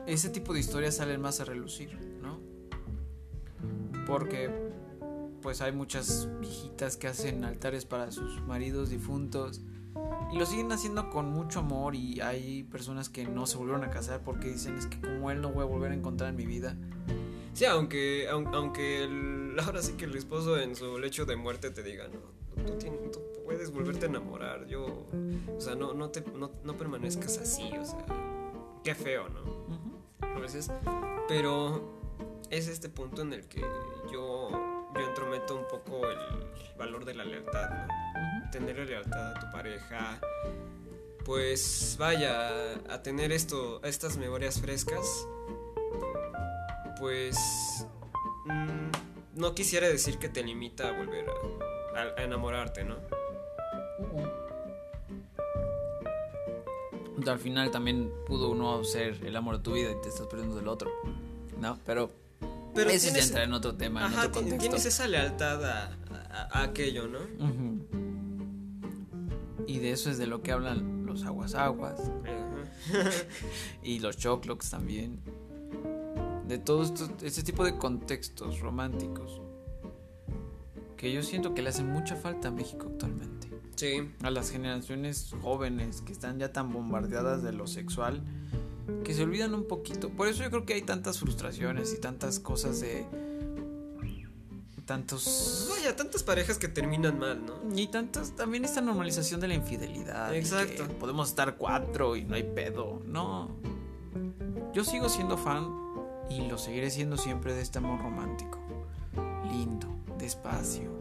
ese 0.07 0.29
tipo 0.29 0.53
de 0.53 0.61
historias 0.61 0.95
salen 0.95 1.19
más 1.19 1.41
a 1.41 1.45
relucir, 1.45 1.97
¿no? 2.21 2.39
Porque 4.07 4.49
pues 5.41 5.59
hay 5.61 5.71
muchas 5.73 6.29
viejitas 6.39 6.95
que 6.97 7.07
hacen 7.07 7.43
altares 7.43 7.83
para 7.85 8.11
sus 8.11 8.41
maridos 8.43 8.89
difuntos 8.91 9.59
y 10.31 10.37
lo 10.37 10.45
siguen 10.45 10.71
haciendo 10.71 11.09
con 11.09 11.29
mucho 11.29 11.59
amor 11.59 11.95
y 11.95 12.21
hay 12.21 12.63
personas 12.63 13.09
que 13.09 13.25
no 13.25 13.45
se 13.45 13.57
volvieron 13.57 13.83
a 13.83 13.89
casar 13.89 14.21
porque 14.23 14.47
dicen 14.49 14.77
es 14.77 14.85
que 14.87 14.99
como 15.01 15.29
él 15.31 15.41
no 15.41 15.49
voy 15.51 15.63
a 15.63 15.65
volver 15.65 15.91
a 15.91 15.95
encontrar 15.95 16.29
en 16.29 16.35
mi 16.37 16.45
vida. 16.45 16.75
Sí, 17.53 17.65
aunque, 17.65 18.29
aun- 18.29 18.53
aunque 18.53 19.03
el- 19.03 19.55
ahora 19.65 19.81
sí 19.81 19.93
que 19.93 20.05
el 20.05 20.15
esposo 20.15 20.57
en 20.57 20.75
su 20.75 20.97
lecho 20.99 21.25
de 21.25 21.35
muerte 21.35 21.69
te 21.71 21.83
diga, 21.83 22.07
no, 22.07 22.63
tú, 22.63 22.77
tienes- 22.77 23.11
tú 23.11 23.19
puedes 23.45 23.71
volverte 23.71 24.05
a 24.05 24.09
enamorar, 24.09 24.65
yo, 24.67 24.85
o 25.57 25.59
sea, 25.59 25.75
no, 25.75 25.93
no, 25.93 26.09
te, 26.09 26.21
no, 26.21 26.51
no 26.63 26.77
permanezcas 26.77 27.37
así, 27.37 27.69
o 27.77 27.83
sea, 27.85 28.05
qué 28.83 28.95
feo, 28.95 29.27
¿no? 29.27 29.41
A 30.33 30.39
veces, 30.39 30.71
pero 31.27 31.99
es 32.49 32.69
este 32.69 32.87
punto 32.87 33.21
en 33.21 33.33
el 33.33 33.47
que 33.49 33.59
yo, 34.11 34.49
yo 34.95 35.07
entrometo 35.07 35.57
un 35.57 35.67
poco 35.67 36.07
el 36.09 36.17
valor 36.77 37.03
de 37.03 37.13
la 37.15 37.25
lealtad, 37.25 37.69
¿no? 37.69 38.00
Tenerle 38.51 38.85
lealtad 38.85 39.31
a 39.35 39.39
tu 39.39 39.51
pareja, 39.51 40.19
pues 41.25 41.95
vaya, 41.97 42.49
a 42.89 43.01
tener 43.01 43.31
esto, 43.31 43.81
estas 43.83 44.17
memorias 44.17 44.59
frescas, 44.59 45.05
pues 46.99 47.37
mm, 48.45 49.39
no 49.39 49.55
quisiera 49.55 49.87
decir 49.87 50.17
que 50.17 50.27
te 50.27 50.43
limita 50.43 50.89
a 50.89 50.91
volver 50.91 51.25
a, 51.95 52.21
enamorarte, 52.23 52.83
¿no? 52.83 52.97
Al 57.25 57.39
final 57.39 57.69
también 57.71 58.11
pudo 58.25 58.49
uno 58.49 58.83
ser 58.83 59.23
el 59.25 59.35
amor 59.35 59.57
de 59.57 59.63
tu 59.63 59.73
vida 59.73 59.91
y 59.91 60.01
te 60.01 60.09
estás 60.09 60.27
perdiendo 60.27 60.55
del 60.55 60.67
otro, 60.67 60.91
¿no? 61.59 61.77
Pero, 61.85 62.11
Pero 62.73 62.89
ya 62.89 62.97
tienes- 62.99 63.27
entra 63.27 63.43
en 63.43 63.53
otro 63.53 63.75
tema, 63.75 64.01
en 64.01 64.07
Ajá, 64.07 64.21
otro 64.21 64.31
contexto. 64.41 64.59
tienes 64.61 64.85
esa 64.85 65.07
lealtad 65.07 65.63
a, 65.63 65.97
a- 66.31 66.59
a 66.59 66.63
aquello, 66.63 67.07
¿no? 67.07 67.19
Ujú. 67.19 67.70
Y 69.71 69.79
de 69.79 69.91
eso 69.91 70.09
es 70.09 70.17
de 70.17 70.27
lo 70.27 70.41
que 70.41 70.51
hablan 70.51 71.05
los 71.05 71.23
aguas 71.23 71.55
aguas 71.55 72.11
y 73.81 73.99
los 73.99 74.17
choclocs 74.17 74.69
también. 74.69 75.21
De 76.45 76.57
todo 76.57 76.83
esto, 76.83 77.07
este 77.23 77.41
tipo 77.41 77.63
de 77.63 77.77
contextos 77.77 78.59
románticos 78.59 79.39
que 80.97 81.13
yo 81.13 81.23
siento 81.23 81.53
que 81.53 81.61
le 81.61 81.69
hacen 81.69 81.89
mucha 81.89 82.17
falta 82.17 82.49
a 82.49 82.51
México 82.51 82.87
actualmente. 82.91 83.47
Sí, 83.77 84.11
A 84.23 84.29
las 84.29 84.51
generaciones 84.51 85.33
jóvenes 85.41 86.01
que 86.01 86.11
están 86.11 86.37
ya 86.37 86.51
tan 86.51 86.73
bombardeadas 86.73 87.41
de 87.41 87.53
lo 87.53 87.65
sexual 87.65 88.21
que 89.05 89.13
se 89.13 89.23
olvidan 89.23 89.53
un 89.53 89.69
poquito. 89.69 90.09
Por 90.09 90.27
eso 90.27 90.43
yo 90.43 90.49
creo 90.49 90.65
que 90.65 90.73
hay 90.73 90.81
tantas 90.81 91.17
frustraciones 91.17 91.93
y 91.93 92.01
tantas 92.01 92.41
cosas 92.41 92.81
de 92.81 93.05
tantos 94.91 95.67
vaya, 95.69 95.95
tantas 95.95 96.21
parejas 96.21 96.57
que 96.57 96.67
terminan 96.67 97.17
mal, 97.17 97.39
¿no? 97.45 97.61
Y 97.73 97.87
tantas, 97.87 98.35
también 98.35 98.65
esta 98.65 98.81
normalización 98.81 99.39
de 99.39 99.47
la 99.47 99.53
infidelidad. 99.53 100.35
Exacto. 100.35 100.85
que 100.85 100.93
podemos 100.95 101.29
estar 101.29 101.55
cuatro 101.55 102.17
y 102.17 102.25
no 102.25 102.35
hay 102.35 102.43
pedo. 102.43 103.01
No. 103.05 103.55
Yo 104.73 104.83
sigo 104.83 105.07
siendo 105.07 105.37
fan 105.37 105.65
y 106.29 106.45
lo 106.49 106.57
seguiré 106.57 106.89
siendo 106.91 107.15
siempre 107.15 107.53
de 107.53 107.61
este 107.61 107.77
amor 107.77 108.01
romántico. 108.01 108.59
Lindo, 109.49 109.87
despacio, 110.17 110.91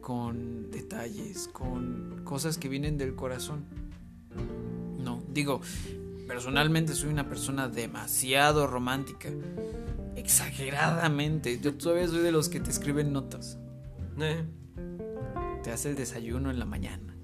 con 0.00 0.70
detalles, 0.70 1.48
con 1.48 2.22
cosas 2.24 2.56
que 2.56 2.70
vienen 2.70 2.96
del 2.96 3.14
corazón. 3.14 3.66
No, 4.98 5.22
digo, 5.28 5.60
personalmente 6.26 6.94
soy 6.94 7.10
una 7.10 7.28
persona 7.28 7.68
demasiado 7.68 8.66
romántica. 8.66 9.28
Exageradamente. 10.16 11.58
Yo 11.60 11.74
todavía 11.74 12.08
soy 12.08 12.20
de 12.20 12.32
los 12.32 12.48
que 12.48 12.60
te 12.60 12.70
escriben 12.70 13.12
notas. 13.12 13.58
Eh, 14.20 14.44
Te 15.62 15.70
hace 15.70 15.90
el 15.90 15.96
desayuno 15.96 16.50
en 16.50 16.58
la 16.58 16.64
mañana. 16.64 17.14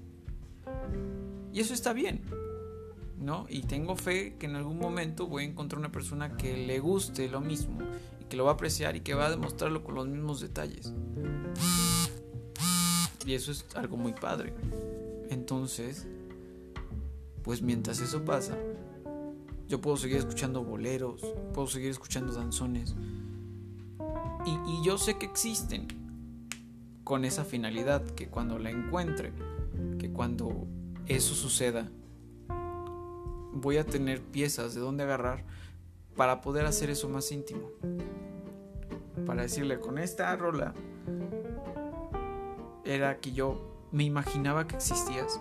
Y 1.53 1.59
eso 1.59 1.73
está 1.73 1.93
bien. 1.93 2.21
¿No? 3.17 3.45
Y 3.49 3.61
tengo 3.63 3.95
fe 3.95 4.35
que 4.37 4.45
en 4.45 4.55
algún 4.55 4.77
momento 4.77 5.27
voy 5.27 5.43
a 5.43 5.47
encontrar 5.47 5.79
una 5.79 5.91
persona 5.91 6.35
que 6.37 6.65
le 6.65 6.79
guste 6.79 7.27
lo 7.29 7.41
mismo. 7.41 7.79
Y 8.21 8.25
que 8.25 8.37
lo 8.37 8.45
va 8.45 8.51
a 8.51 8.53
apreciar 8.55 8.95
y 8.95 9.01
que 9.01 9.13
va 9.13 9.27
a 9.27 9.29
demostrarlo 9.29 9.83
con 9.83 9.95
los 9.95 10.07
mismos 10.07 10.41
detalles. 10.41 10.93
Y 13.25 13.33
eso 13.33 13.51
es 13.51 13.65
algo 13.75 13.97
muy 13.97 14.13
padre. 14.13 14.53
Entonces, 15.29 16.05
pues 17.43 17.61
mientras 17.61 17.99
eso 17.99 18.23
pasa, 18.23 18.55
yo 19.67 19.81
puedo 19.81 19.97
seguir 19.97 20.17
escuchando 20.17 20.63
boleros, 20.63 21.21
puedo 21.53 21.67
seguir 21.67 21.91
escuchando 21.91 22.33
danzones. 22.33 22.95
Y, 24.45 24.83
yo 24.83 24.97
sé 24.99 25.17
que 25.17 25.25
existen 25.25 25.87
con 27.03 27.25
esa 27.25 27.43
finalidad, 27.43 28.03
que 28.03 28.27
cuando 28.27 28.59
la 28.59 28.69
encuentre, 28.69 29.33
que 29.97 30.11
cuando 30.11 30.67
eso 31.07 31.33
suceda, 31.33 31.89
voy 33.53 33.77
a 33.77 33.85
tener 33.85 34.21
piezas 34.21 34.75
de 34.75 34.81
donde 34.81 35.03
agarrar 35.03 35.43
para 36.15 36.41
poder 36.41 36.65
hacer 36.65 36.91
eso 36.91 37.09
más 37.09 37.31
íntimo. 37.31 37.71
Para 39.25 39.41
decirle, 39.41 39.79
con 39.79 39.97
esta 39.97 40.35
rola, 40.35 40.75
era 42.83 43.19
que 43.19 43.31
yo 43.31 43.87
me 43.91 44.03
imaginaba 44.03 44.67
que 44.67 44.75
existías. 44.75 45.39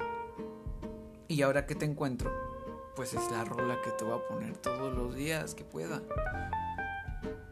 Y 1.29 1.43
ahora 1.43 1.67
que 1.67 1.75
te 1.75 1.85
encuentro, 1.85 2.31
pues 2.97 3.15
es 3.15 3.31
la 3.31 3.45
rola 3.45 3.81
que 3.83 3.91
te 3.91 4.05
voy 4.05 4.19
a 4.19 4.29
poner 4.29 4.57
todos 4.59 4.95
los 4.95 5.15
días 5.15 5.55
que 5.55 5.65
pueda. 5.65 6.03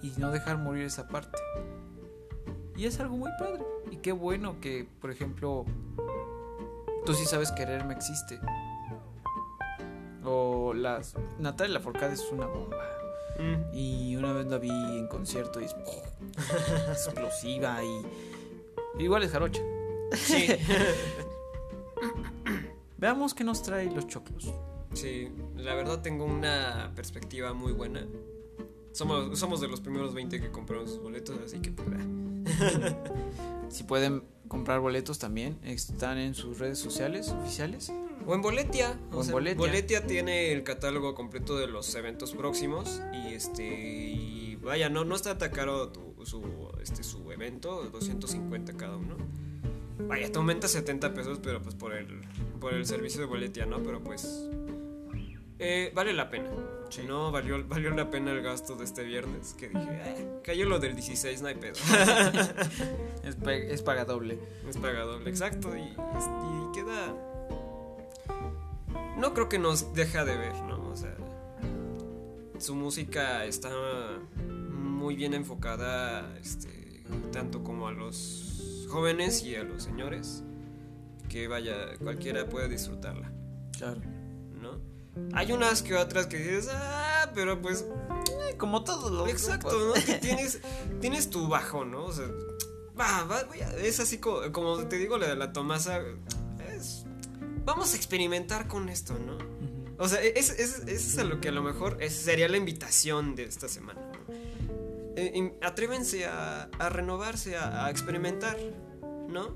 Y 0.03 0.13
no 0.19 0.31
dejar 0.31 0.59
morir 0.59 0.85
esa 0.85 1.09
parte. 1.09 1.39
Y 2.77 2.87
es 2.87 2.99
algo 3.01 3.17
muy 3.17 3.31
padre. 3.39 3.63
Y 3.91 3.97
qué 3.97 4.13
bueno 4.13 4.61
que, 4.61 4.89
por 5.01 5.11
ejemplo, 5.11 5.65
tú 7.05 7.15
sí 7.15 7.25
sabes 7.27 7.53
quererme 7.53 7.95
existe. 7.95 8.41
O 10.25 10.73
las... 10.75 11.15
Natalia 11.39 11.75
Lafourcade 11.75 12.15
es 12.15 12.31
una 12.33 12.47
bomba. 12.47 12.79
mm, 13.39 13.75
Y 13.75 14.17
una 14.17 14.33
vez 14.33 14.47
la 14.47 14.59
vi 14.59 14.71
en 14.71 15.09
concierto 15.09 15.61
y 15.61 15.65
es 15.65 15.75
explosiva 16.91 17.83
y 17.85 18.07
igual 18.99 19.23
es 19.23 19.33
jarocha. 19.33 19.63
Sí. 20.13 20.49
Veamos 22.99 23.35
qué 23.35 23.43
nos 23.45 23.63
trae 23.63 23.91
los 23.91 24.07
choclos. 24.07 24.53
Sí, 24.95 25.29
la 25.57 25.75
verdad 25.75 26.03
tengo 26.03 26.25
una 26.25 26.93
perspectiva 26.95 27.53
muy 27.55 27.73
buena. 27.73 28.07
Somos, 28.93 29.39
somos 29.39 29.61
de 29.61 29.69
los 29.69 29.81
primeros 29.81 30.13
20 30.15 30.41
que 30.41 30.51
compraron 30.51 30.87
sus 30.87 30.99
boletos, 31.01 31.39
así 31.45 31.61
que 31.61 31.71
pues. 31.73 31.89
Si 33.71 33.85
pueden 33.85 34.23
comprar 34.49 34.81
boletos 34.81 35.19
también, 35.19 35.59
están 35.65 36.19
en 36.19 36.35
sus 36.35 36.59
redes 36.59 36.79
sociales 36.79 37.31
oficiales. 37.31 37.91
O 38.27 38.35
en 38.35 38.43
Boletia. 38.43 38.99
O 39.13 39.23
en 39.25 39.31
Boletia. 39.57 40.07
tiene 40.07 40.53
el 40.53 40.63
catálogo 40.63 41.15
completo 41.15 41.57
de 41.57 41.67
los 41.69 41.95
eventos 41.95 42.33
próximos. 42.33 43.01
Y 43.15 43.33
este. 43.33 43.65
Y 43.65 44.57
vaya, 44.57 44.91
no, 44.91 45.05
no 45.05 45.15
está 45.15 45.39
tan 45.39 45.53
caro 45.53 45.89
tu- 45.89 46.13
su, 46.27 46.43
este, 46.83 47.03
su 47.03 47.33
evento, 47.33 47.83
250 47.91 48.75
cada 48.75 48.97
uno. 48.99 49.17
Vaya, 50.07 50.31
te 50.31 50.39
aumenta 50.39 50.69
70 50.69 51.15
pesos, 51.15 51.41
pero 51.43 51.63
pues 51.63 51.75
por 51.75 51.95
el, 51.95 52.21
por 52.61 52.75
el 52.75 52.85
servicio 52.85 53.21
de 53.23 53.27
Boletia, 53.27 53.65
¿no? 53.65 53.83
Pero 53.83 54.03
pues. 54.05 54.49
Eh, 55.63 55.93
vale 55.95 56.13
la 56.13 56.29
pena. 56.29 56.51
Sí. 56.91 57.03
No, 57.07 57.31
valió, 57.33 57.67
valió 57.67 57.91
la 57.91 58.11
pena 58.11 58.33
el 58.33 58.43
gasto 58.43 58.75
de 58.77 58.85
este 58.85 59.03
viernes. 59.05 59.55
Que 59.55 59.69
dije, 59.69 59.81
"Ah, 60.05 60.41
cayó 60.45 60.67
lo 60.67 60.79
del 60.79 60.95
16, 60.95 61.41
no 61.43 61.49
hay 61.49 61.55
pedo. 61.55 61.75
Es, 63.25 63.37
es 63.47 63.83
paga 63.83 64.05
doble. 64.05 64.39
Es 64.69 64.77
paga 64.77 65.03
doble, 65.05 65.31
exacto. 65.31 65.75
Y, 65.77 65.81
y 65.83 66.73
queda. 66.75 67.15
No 69.17 69.33
creo 69.35 69.49
que 69.49 69.59
nos 69.59 69.95
deja 69.95 70.25
de 70.25 70.37
ver, 70.37 70.55
¿no? 70.63 70.91
O 70.91 70.97
sea. 70.97 71.15
Su 72.59 72.75
música 72.75 73.45
está 73.45 73.71
muy 74.47 75.17
bien 75.17 75.35
enfocada, 75.35 76.37
este, 76.39 77.03
tanto 77.33 77.65
como 77.65 77.89
a 77.89 77.93
los 77.93 78.87
jóvenes 78.91 79.43
y 79.43 79.57
a 79.57 79.65
los 79.65 79.83
señores. 79.83 80.45
Que 81.29 81.49
vaya, 81.49 81.97
cualquiera 81.99 82.47
puede 82.49 82.69
disfrutarla, 82.69 83.33
Claro. 83.79 84.01
Hay 85.35 85.53
unas 85.53 85.83
que 85.83 85.95
otras 85.95 86.27
que 86.27 86.39
dices, 86.39 86.69
ah, 86.73 87.31
pero 87.35 87.61
pues 87.61 87.85
Como 88.59 88.83
todos 88.85 89.11
los 89.13 89.29
Exacto, 89.29 89.71
¿no? 89.89 89.93
Que 90.07 90.15
tienes, 90.15 90.61
tienes 91.01 91.31
tu 91.31 91.49
bajo, 91.49 91.85
¿no? 91.85 92.05
O 92.05 92.13
sea, 92.13 92.27
va, 92.99 93.25
va, 93.25 93.45
voy 93.45 93.61
a- 93.61 93.77
es 93.77 94.01
así 94.01 94.19
como, 94.19 94.51
como 94.53 94.87
te 94.87 94.97
digo, 94.99 95.19
la 95.19 95.29
de 95.29 95.37
la 95.37 95.53
Tomasa. 95.53 96.01
Es, 96.75 97.05
vamos 97.65 97.93
a 97.93 97.97
experimentar 97.97 98.69
con 98.69 98.89
esto, 98.89 99.19
¿no? 99.19 99.37
O 99.99 100.09
sea, 100.09 100.21
es, 100.23 100.51
es, 100.51 100.81
es 100.89 101.19
a 101.19 101.25
lo 101.25 101.41
que 101.41 101.49
a 101.49 101.53
lo 101.53 101.63
mejor 101.63 101.99
es- 102.03 102.15
sería 102.15 102.49
la 102.49 102.57
invitación 102.57 103.35
de 103.37 103.45
esta 103.45 103.69
semana. 103.69 104.01
¿no? 104.01 104.35
Eh, 105.17 105.59
atrévense 105.63 106.25
a, 106.27 106.65
a 106.79 106.89
renovarse, 106.89 107.57
a, 107.57 107.85
a 107.87 107.91
experimentar, 107.91 108.57
¿no? 109.29 109.55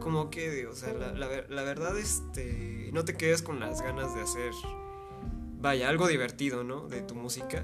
Como 0.00 0.30
que, 0.30 0.66
o 0.66 0.74
sea, 0.74 0.92
la, 0.94 1.12
la 1.12 1.26
ver- 1.26 1.50
la 1.50 1.62
verdad, 1.62 1.98
este, 1.98 2.90
no 2.92 3.04
te 3.04 3.16
quedes 3.16 3.42
con 3.42 3.60
las 3.60 3.82
ganas 3.82 4.14
de 4.14 4.22
hacer, 4.22 4.52
vaya, 5.60 5.88
algo 5.88 6.06
divertido, 6.08 6.64
¿no? 6.64 6.88
De 6.88 7.02
tu 7.02 7.14
música. 7.14 7.62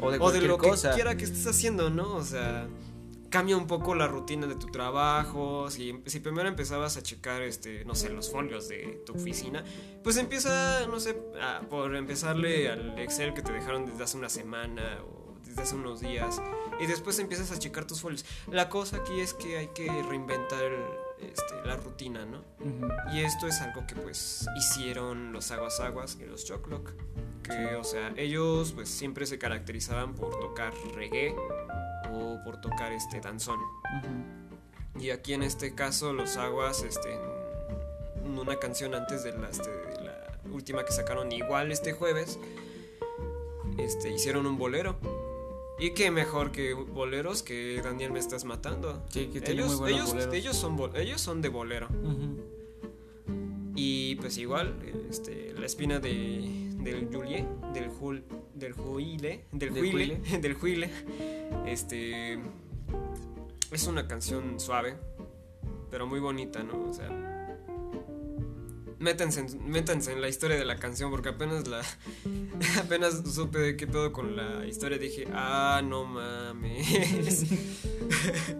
O 0.00 0.10
de 0.10 0.18
o 0.20 0.30
de 0.30 0.42
lo 0.42 0.58
cosa. 0.58 0.90
que 0.90 0.94
quiera 0.96 1.16
que 1.16 1.24
estés 1.24 1.46
haciendo, 1.46 1.90
¿no? 1.90 2.14
O 2.16 2.22
sea, 2.24 2.68
cambia 3.30 3.56
un 3.56 3.66
poco 3.66 3.94
la 3.94 4.06
rutina 4.06 4.46
de 4.46 4.54
tu 4.54 4.66
trabajo. 4.68 5.70
Si, 5.70 6.00
si 6.06 6.20
primero 6.20 6.48
empezabas 6.48 6.96
a 6.96 7.02
checar, 7.02 7.42
este, 7.42 7.84
no 7.84 7.94
sé, 7.94 8.10
los 8.10 8.30
folios 8.30 8.68
de 8.68 9.02
tu 9.06 9.14
oficina, 9.14 9.64
pues 10.02 10.16
empieza, 10.18 10.86
no 10.86 11.00
sé, 11.00 11.18
a- 11.42 11.60
por 11.68 11.94
empezarle 11.96 12.68
al 12.70 12.98
Excel 12.98 13.34
que 13.34 13.42
te 13.42 13.52
dejaron 13.52 13.86
desde 13.86 14.04
hace 14.04 14.16
una 14.18 14.28
semana 14.28 14.98
o 15.02 15.34
desde 15.44 15.62
hace 15.62 15.74
unos 15.74 16.00
días. 16.00 16.40
Y 16.80 16.86
después 16.86 17.18
empiezas 17.18 17.50
a 17.52 17.58
checar 17.58 17.86
tus 17.86 18.00
folios. 18.02 18.24
La 18.50 18.68
cosa 18.68 18.98
aquí 18.98 19.20
es 19.20 19.32
que 19.34 19.58
hay 19.58 19.68
que 19.68 19.86
reinventar 20.08 20.62
el- 20.62 21.05
rutina, 21.96 22.26
¿no? 22.26 22.44
Ujú. 22.60 22.88
Y 23.14 23.20
esto 23.20 23.46
es 23.46 23.62
algo 23.62 23.86
que 23.86 23.94
pues 23.94 24.46
hicieron 24.54 25.32
los 25.32 25.50
Aguas 25.50 25.80
Aguas 25.80 26.18
y 26.20 26.26
los 26.26 26.44
Choclock. 26.44 26.92
Que, 27.42 27.74
o 27.76 27.84
sea, 27.84 28.12
ellos 28.18 28.72
pues 28.72 28.90
siempre 28.90 29.24
se 29.24 29.38
caracterizaban 29.38 30.14
por 30.14 30.38
tocar 30.38 30.74
reggae 30.94 31.34
o 32.12 32.38
por 32.44 32.60
tocar 32.60 32.92
este 32.92 33.20
danzón. 33.20 33.58
Y 35.00 35.08
aquí 35.08 35.32
en 35.32 35.42
este 35.42 35.74
caso 35.74 36.12
los 36.12 36.36
Aguas, 36.36 36.82
este, 36.82 37.14
en 38.24 38.38
una 38.38 38.58
canción 38.58 38.94
antes 38.94 39.24
de 39.24 39.32
la, 39.32 39.48
este, 39.48 39.70
de 39.70 40.04
la 40.04 40.38
última 40.52 40.84
que 40.84 40.92
sacaron 40.92 41.32
igual 41.32 41.72
este 41.72 41.94
jueves, 41.94 42.38
este, 43.78 44.10
hicieron 44.10 44.46
un 44.46 44.58
bolero. 44.58 44.98
Y 45.78 45.90
qué 45.90 46.10
mejor 46.10 46.52
que 46.52 46.72
boleros 46.72 47.42
que 47.42 47.80
Daniel 47.82 48.10
me 48.12 48.18
estás 48.18 48.44
matando. 48.44 49.04
Sí, 49.10 49.26
que 49.26 49.40
tiene 49.42 49.60
ellos, 49.60 49.72
muy 49.72 49.76
buenos 49.80 50.00
ellos, 50.00 50.12
boleros. 50.14 50.34
ellos 50.34 50.56
son 50.56 50.76
bol- 50.78 50.96
ellos 50.96 51.20
son 51.20 51.42
de 51.42 51.48
bolero. 51.50 51.88
Ujú. 52.02 52.40
Y 53.74 54.14
pues 54.16 54.38
igual, 54.38 54.74
este, 55.10 55.52
la 55.52 55.66
espina 55.66 55.98
de, 55.98 56.70
del 56.78 57.08
Julie, 57.12 57.46
del 57.74 57.88
Jul, 57.90 58.24
del 58.54 58.72
Juile, 58.72 59.44
del 59.52 59.74
Del 59.74 59.90
Juile, 59.90 60.20
del 60.40 60.54
Juile, 60.54 60.90
este, 61.66 62.38
es 63.70 63.86
una 63.86 64.08
canción 64.08 64.58
suave, 64.58 64.96
pero 65.90 66.06
muy 66.06 66.20
bonita, 66.20 66.62
¿no? 66.62 66.88
O 66.88 66.94
sea, 66.94 67.10
métanse 68.98 69.40
en, 69.40 69.70
métanse 69.70 70.12
en 70.12 70.20
la 70.20 70.28
historia 70.28 70.56
de 70.56 70.64
la 70.64 70.76
canción 70.76 71.10
porque 71.10 71.30
apenas 71.30 71.66
la, 71.68 71.82
apenas 72.78 73.22
supe 73.32 73.58
de 73.58 73.76
qué 73.76 73.86
pedo 73.86 74.12
con 74.12 74.36
la 74.36 74.66
historia 74.66 74.98
dije, 74.98 75.26
ah, 75.32 75.82
no 75.84 76.04
mames. 76.04 77.46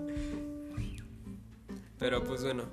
pero 1.99 2.25
pues 2.25 2.43
bueno. 2.43 2.65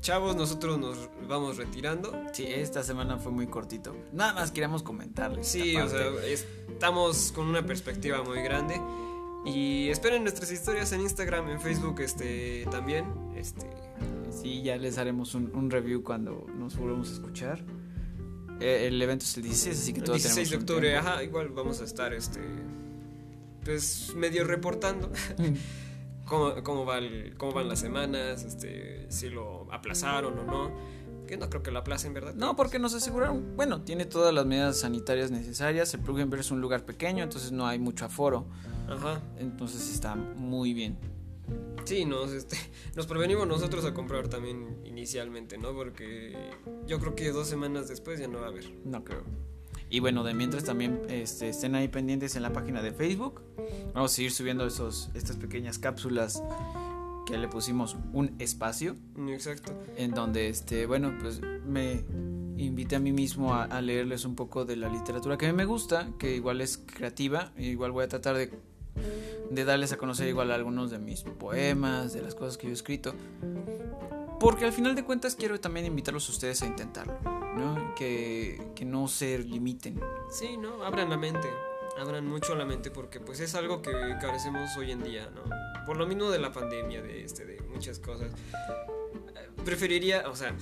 Chavos, 0.00 0.36
nosotros 0.36 0.78
nos 0.78 1.08
vamos 1.26 1.56
retirando. 1.56 2.12
Sí, 2.32 2.46
esta 2.46 2.82
semana 2.82 3.18
fue 3.18 3.32
muy 3.32 3.46
cortito. 3.46 3.96
Nada 4.12 4.34
más 4.34 4.50
queríamos 4.50 4.82
comentarles. 4.82 5.46
Sí, 5.46 5.76
o 5.76 5.88
sea, 5.88 6.06
estamos 6.26 7.32
con 7.32 7.46
una 7.46 7.64
perspectiva 7.64 8.22
muy 8.22 8.42
grande. 8.42 8.80
Y 9.44 9.88
esperen 9.88 10.22
nuestras 10.22 10.50
historias 10.52 10.92
en 10.92 11.00
Instagram, 11.00 11.48
en 11.48 11.60
Facebook, 11.60 12.00
este 12.00 12.66
también. 12.70 13.06
Este. 13.34 13.89
Sí, 14.30 14.62
ya 14.62 14.76
les 14.76 14.96
haremos 14.98 15.34
un, 15.34 15.50
un 15.54 15.70
review 15.70 16.02
cuando 16.02 16.46
nos 16.56 16.76
volvamos 16.76 17.10
a 17.10 17.12
escuchar. 17.14 17.62
Eh, 18.60 18.86
el 18.88 19.00
evento 19.00 19.24
es 19.24 19.36
el 19.36 19.42
16, 19.44 19.78
así 19.78 19.92
que 19.92 19.98
El 20.00 20.04
todavía 20.04 20.22
16 20.24 20.50
de 20.50 20.56
tenemos 20.56 20.70
un 20.70 20.76
octubre, 20.76 20.96
ajá, 20.96 21.22
igual 21.24 21.48
vamos 21.48 21.80
a 21.80 21.84
estar 21.84 22.12
este. 22.12 22.40
Pues 23.64 24.14
medio 24.16 24.44
reportando 24.44 25.10
cómo, 26.24 26.54
cómo, 26.62 26.84
va 26.86 26.98
el- 26.98 27.34
cómo 27.36 27.52
van 27.52 27.68
las 27.68 27.80
semanas, 27.80 28.44
este, 28.44 29.06
si 29.10 29.28
lo 29.30 29.66
aplazaron 29.72 30.38
o 30.38 30.44
no. 30.44 30.70
Que 31.26 31.36
no 31.36 31.48
creo 31.48 31.62
que 31.62 31.70
lo 31.70 31.78
aplacen, 31.78 32.12
¿verdad? 32.12 32.34
No, 32.34 32.56
porque 32.56 32.80
nos 32.80 32.92
aseguraron, 32.92 33.54
bueno, 33.54 33.82
tiene 33.82 34.04
todas 34.04 34.34
las 34.34 34.46
medidas 34.46 34.80
sanitarias 34.80 35.30
necesarias, 35.30 35.94
el 35.94 36.00
Pluggenberg 36.00 36.40
es 36.40 36.50
un 36.50 36.60
lugar 36.60 36.84
pequeño, 36.84 37.22
entonces 37.22 37.52
no 37.52 37.68
hay 37.68 37.78
mucho 37.78 38.04
aforo, 38.04 38.46
Ajá. 38.88 39.20
entonces 39.38 39.92
está 39.92 40.16
muy 40.16 40.74
bien. 40.74 40.98
Sí, 41.84 42.04
nos, 42.04 42.32
este, 42.32 42.56
nos 42.96 43.06
prevenimos 43.06 43.46
nosotros 43.46 43.84
a 43.84 43.94
comprar 43.94 44.28
también 44.28 44.78
inicialmente, 44.84 45.58
¿no? 45.58 45.72
Porque 45.72 46.36
yo 46.86 47.00
creo 47.00 47.14
que 47.14 47.30
dos 47.32 47.48
semanas 47.48 47.88
después 47.88 48.20
ya 48.20 48.28
no 48.28 48.40
va 48.40 48.46
a 48.46 48.48
haber. 48.50 48.70
No 48.84 49.04
creo. 49.04 49.24
Y 49.88 49.98
bueno, 49.98 50.22
de 50.22 50.34
mientras 50.34 50.62
también 50.62 51.02
este, 51.08 51.48
estén 51.48 51.74
ahí 51.74 51.88
pendientes 51.88 52.36
en 52.36 52.42
la 52.42 52.52
página 52.52 52.80
de 52.80 52.92
Facebook. 52.92 53.42
Vamos 53.92 54.12
a 54.12 54.14
seguir 54.14 54.30
subiendo 54.30 54.64
esos, 54.66 55.10
estas 55.14 55.36
pequeñas 55.36 55.80
cápsulas 55.80 56.42
que 57.26 57.36
le 57.36 57.48
pusimos 57.48 57.96
un 58.12 58.36
espacio. 58.38 58.94
Exacto. 59.28 59.72
En 59.96 60.12
donde, 60.12 60.48
este, 60.48 60.86
bueno, 60.86 61.12
pues 61.20 61.40
me 61.66 62.04
invité 62.56 62.96
a 62.96 63.00
mí 63.00 63.10
mismo 63.10 63.54
a, 63.54 63.64
a 63.64 63.80
leerles 63.80 64.24
un 64.24 64.36
poco 64.36 64.64
de 64.64 64.76
la 64.76 64.88
literatura 64.88 65.36
que 65.36 65.46
a 65.46 65.52
mí 65.52 65.56
me 65.56 65.64
gusta, 65.64 66.12
que 66.18 66.36
igual 66.36 66.60
es 66.60 66.78
creativa. 66.78 67.52
igual 67.58 67.90
voy 67.90 68.04
a 68.04 68.08
tratar 68.08 68.36
de, 68.36 68.50
de 69.50 69.64
darles 69.64 69.92
a 69.92 69.96
conocer 69.96 70.28
igual 70.28 70.52
algunos 70.52 70.90
de 70.90 70.98
mis 70.98 71.22
poemas, 71.22 72.12
de 72.12 72.22
las 72.22 72.34
cosas 72.34 72.56
que 72.56 72.68
yo 72.68 72.70
he 72.70 72.74
escrito. 72.74 73.14
Porque 74.38 74.64
al 74.64 74.72
final 74.72 74.94
de 74.94 75.04
cuentas 75.04 75.34
quiero 75.34 75.60
también 75.60 75.84
invitarlos 75.84 76.28
a 76.28 76.32
ustedes 76.32 76.62
a 76.62 76.66
intentarlo, 76.66 77.18
¿no? 77.56 77.94
Que, 77.94 78.70
que 78.74 78.86
no 78.86 79.06
se 79.08 79.38
limiten. 79.38 80.00
Sí, 80.30 80.56
¿no? 80.56 80.82
Abran 80.82 81.10
la 81.10 81.18
mente. 81.18 81.48
Abran 81.98 82.26
mucho 82.26 82.54
la 82.54 82.64
mente 82.64 82.90
porque 82.90 83.20
pues 83.20 83.40
es 83.40 83.54
algo 83.54 83.82
que 83.82 83.90
carecemos 84.20 84.74
hoy 84.78 84.92
en 84.92 85.02
día, 85.02 85.28
¿no? 85.34 85.42
Por 85.84 85.98
lo 85.98 86.06
mismo 86.06 86.30
de 86.30 86.38
la 86.38 86.52
pandemia, 86.52 87.02
de 87.02 87.24
este, 87.24 87.44
de 87.44 87.60
muchas 87.62 87.98
cosas. 87.98 88.30
Preferiría, 89.64 90.24
o 90.30 90.36
sea, 90.36 90.54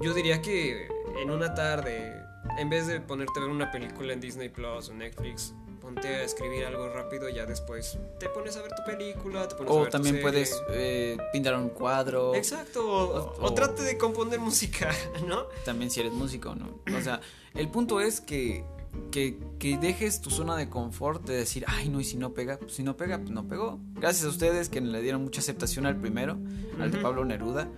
yo 0.00 0.14
diría 0.14 0.42
que 0.42 0.88
en 1.22 1.30
una 1.30 1.54
tarde, 1.54 2.20
en 2.58 2.68
vez 2.70 2.86
de 2.88 3.00
ponerte 3.00 3.38
a 3.38 3.42
ver 3.42 3.50
una 3.50 3.70
película 3.70 4.12
en 4.12 4.20
Disney 4.20 4.48
Plus 4.48 4.88
o 4.88 4.94
Netflix, 4.94 5.54
ponte 5.84 6.08
a 6.08 6.22
escribir 6.24 6.64
algo 6.64 6.88
rápido 6.88 7.28
y 7.28 7.34
ya 7.34 7.44
después 7.46 7.98
te 8.18 8.28
pones 8.30 8.56
a 8.56 8.62
ver 8.62 8.72
tu 8.74 8.82
película, 8.84 9.46
te 9.46 9.54
pones 9.54 9.70
a 9.70 9.74
O 9.74 9.78
ver 9.80 9.86
tu 9.88 9.92
también 9.92 10.14
serie. 10.16 10.22
puedes 10.30 10.62
eh, 10.70 11.16
pintar 11.32 11.54
un 11.56 11.68
cuadro. 11.68 12.34
Exacto, 12.34 12.84
o, 12.90 13.34
O- 13.38 13.46
o 13.46 13.54
trate 13.54 13.82
de 13.82 13.98
componer 13.98 14.40
música, 14.40 14.90
¿no? 15.28 15.44
También 15.64 15.90
si 15.90 16.00
eres 16.00 16.12
músico, 16.12 16.54
¿no? 16.54 16.80
O 16.96 17.00
sea, 17.02 17.20
el 17.54 17.68
punto 17.70 18.00
es 18.00 18.20
que, 18.20 18.64
que, 19.12 19.38
que 19.58 19.76
dejes 19.78 20.20
tu 20.20 20.30
zona 20.30 20.56
de 20.56 20.68
confort 20.70 21.24
de 21.26 21.36
decir, 21.36 21.64
ay, 21.68 21.88
no, 21.90 22.00
y 22.00 22.04
si 22.04 22.16
no 22.16 22.32
pega, 22.32 22.56
pues 22.58 22.72
si 22.72 22.82
no 22.82 22.96
pega, 22.96 23.18
pues 23.18 23.30
no 23.30 23.46
pegó. 23.46 23.78
Gracias 23.94 24.24
a 24.24 24.28
ustedes 24.28 24.68
que 24.70 24.80
le 24.80 25.02
dieron 25.02 25.22
mucha 25.22 25.40
aceptación 25.40 25.84
al 25.86 25.96
primero, 25.96 26.38
al 26.80 26.90
de. 26.90 26.98
Pablo 26.98 27.24
Neruda. 27.24 27.68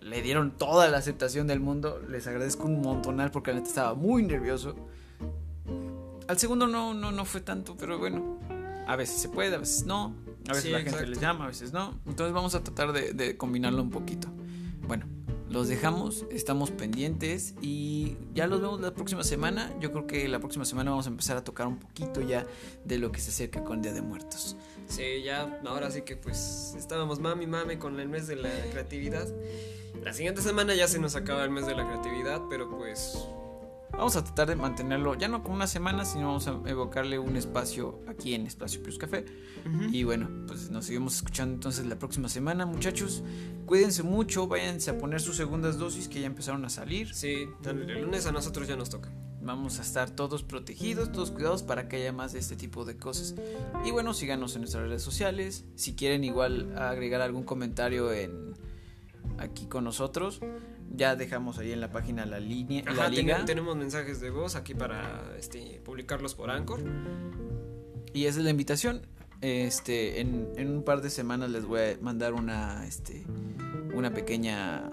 Le 0.00 0.22
dieron 0.22 0.52
toda 0.56 0.88
la 0.88 0.98
aceptación 0.98 1.46
del 1.48 1.58
mundo. 1.58 2.00
Les 2.08 2.26
agradezco 2.28 2.64
un 2.66 2.80
montonal 2.80 3.30
porque 3.32 3.50
la 3.50 3.56
neta 3.56 3.68
estaba 3.68 3.94
muy 3.94 4.22
nervioso. 4.22 4.76
Al 6.28 6.38
segundo 6.38 6.66
no, 6.66 6.94
no, 6.94 7.12
no 7.12 7.24
fue 7.24 7.40
tanto, 7.40 7.76
pero 7.76 7.98
bueno. 7.98 8.38
A 8.86 8.96
veces 8.96 9.20
se 9.20 9.28
puede, 9.28 9.54
a 9.54 9.58
veces 9.58 9.84
no. 9.84 10.14
A 10.48 10.50
veces 10.50 10.64
Sí, 10.64 10.70
la 10.70 10.80
gente 10.80 11.06
les 11.06 11.20
llama, 11.20 11.44
a 11.44 11.48
veces 11.48 11.72
no. 11.72 11.98
Entonces 12.06 12.32
vamos 12.32 12.54
a 12.54 12.62
tratar 12.62 12.92
de, 12.92 13.12
de 13.12 13.36
combinarlo 13.36 13.82
un 13.82 13.90
poquito. 13.90 14.28
Bueno, 14.86 15.06
los 15.48 15.68
dejamos, 15.68 16.24
estamos 16.30 16.70
pendientes 16.70 17.54
y 17.60 18.16
ya 18.34 18.46
los 18.46 18.60
vemos 18.60 18.80
la 18.80 18.92
próxima 18.94 19.22
semana. 19.24 19.72
Yo 19.80 19.92
creo 19.92 20.06
que 20.06 20.28
la 20.28 20.38
próxima 20.38 20.64
semana 20.64 20.90
vamos 20.90 21.06
a 21.06 21.10
empezar 21.10 21.36
a 21.36 21.44
tocar 21.44 21.66
un 21.66 21.78
poquito 21.78 22.20
ya 22.20 22.46
de 22.84 22.98
lo 22.98 23.12
que 23.12 23.20
se 23.20 23.30
acerca 23.30 23.62
con 23.62 23.80
Día 23.80 23.92
de 23.92 24.02
Muertos. 24.02 24.56
Sí, 24.88 25.22
ya, 25.24 25.60
ahora 25.66 25.90
sí 25.90 26.02
que 26.02 26.16
pues 26.16 26.74
estábamos 26.76 27.20
mami 27.20 27.46
mami 27.46 27.76
con 27.76 27.98
el 28.00 28.08
mes 28.08 28.26
de 28.26 28.36
la 28.36 28.50
creatividad. 28.70 29.26
La 30.02 30.12
siguiente 30.12 30.42
semana 30.42 30.74
ya 30.74 30.88
se 30.88 30.98
nos 30.98 31.16
acaba 31.16 31.44
el 31.44 31.50
mes 31.50 31.66
de 31.66 31.74
la 31.74 31.86
creatividad, 31.86 32.42
pero 32.50 32.68
pues 32.68 33.16
Vamos 33.96 34.14
a 34.16 34.22
tratar 34.22 34.48
de 34.48 34.56
mantenerlo 34.56 35.14
ya 35.14 35.26
no 35.26 35.42
con 35.42 35.52
una 35.52 35.66
semana, 35.66 36.04
sino 36.04 36.26
vamos 36.26 36.46
a 36.46 36.60
evocarle 36.66 37.18
un 37.18 37.34
espacio 37.36 38.00
aquí 38.06 38.34
en 38.34 38.46
Espacio 38.46 38.82
Plus 38.82 38.98
Café. 38.98 39.24
Y 39.90 40.04
bueno, 40.04 40.28
pues 40.46 40.70
nos 40.70 40.84
seguimos 40.84 41.16
escuchando 41.16 41.54
entonces 41.54 41.86
la 41.86 41.98
próxima 41.98 42.28
semana, 42.28 42.66
muchachos. 42.66 43.22
Cuídense 43.64 44.02
mucho, 44.02 44.46
váyanse 44.48 44.90
a 44.90 44.98
poner 44.98 45.20
sus 45.20 45.36
segundas 45.36 45.78
dosis 45.78 46.08
que 46.08 46.20
ya 46.20 46.26
empezaron 46.26 46.64
a 46.64 46.68
salir. 46.68 47.14
sí, 47.14 47.48
el 47.64 48.02
lunes 48.02 48.26
a 48.26 48.32
nosotros 48.32 48.68
ya 48.68 48.76
nos 48.76 48.90
toca. 48.90 49.10
Vamos 49.40 49.78
a 49.78 49.82
estar 49.82 50.10
todos 50.10 50.42
protegidos, 50.42 51.12
todos 51.12 51.30
cuidados 51.30 51.62
para 51.62 51.88
que 51.88 51.96
haya 51.96 52.12
más 52.12 52.32
de 52.32 52.40
este 52.40 52.56
tipo 52.56 52.84
de 52.84 52.96
cosas. 52.96 53.34
Y 53.84 53.92
bueno, 53.92 54.12
síganos 54.12 54.54
en 54.56 54.62
nuestras 54.62 54.88
redes 54.88 55.02
sociales. 55.02 55.64
Si 55.74 55.94
quieren 55.94 56.22
igual 56.24 56.76
agregar 56.76 57.22
algún 57.22 57.44
comentario 57.44 58.12
en 58.12 58.54
aquí 59.38 59.66
con 59.66 59.84
nosotros, 59.84 60.40
ya 60.94 61.16
dejamos 61.16 61.58
ahí 61.58 61.72
en 61.72 61.80
la 61.80 61.90
página 61.90 62.26
la 62.26 62.40
línea, 62.40 62.82
la 62.84 62.92
Ajá, 62.92 63.08
liga. 63.08 63.36
ten- 63.38 63.46
tenemos 63.46 63.76
mensajes 63.76 64.20
de 64.20 64.30
voz 64.30 64.54
aquí 64.56 64.74
para 64.74 65.34
este, 65.38 65.80
publicarlos 65.84 66.34
por 66.34 66.50
Anchor. 66.50 66.80
Y 68.12 68.26
esa 68.26 68.38
es 68.38 68.44
la 68.44 68.50
invitación. 68.50 69.02
Este, 69.42 70.20
en, 70.20 70.48
en 70.56 70.70
un 70.70 70.82
par 70.82 71.02
de 71.02 71.10
semanas 71.10 71.50
les 71.50 71.66
voy 71.66 71.80
a 71.80 71.98
mandar 72.00 72.32
una, 72.32 72.86
este, 72.86 73.26
una 73.94 74.12
pequeña 74.14 74.92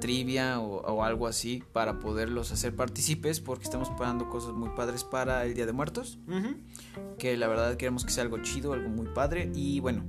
trivia 0.00 0.60
o, 0.60 0.80
o 0.82 1.04
algo 1.04 1.26
así 1.26 1.62
para 1.72 1.98
poderlos 1.98 2.52
hacer 2.52 2.74
partícipes 2.76 3.40
porque 3.40 3.64
estamos 3.64 3.88
preparando 3.88 4.28
cosas 4.28 4.52
muy 4.52 4.68
padres 4.70 5.04
para 5.04 5.44
el 5.46 5.54
Día 5.54 5.64
de 5.66 5.72
Muertos. 5.72 6.18
Que 7.18 7.36
la 7.36 7.48
verdad 7.48 7.76
queremos 7.76 8.04
que 8.04 8.10
sea 8.10 8.24
algo 8.24 8.38
chido, 8.42 8.72
algo 8.74 8.88
muy 8.90 9.06
padre 9.14 9.50
y 9.54 9.80
bueno, 9.80 10.04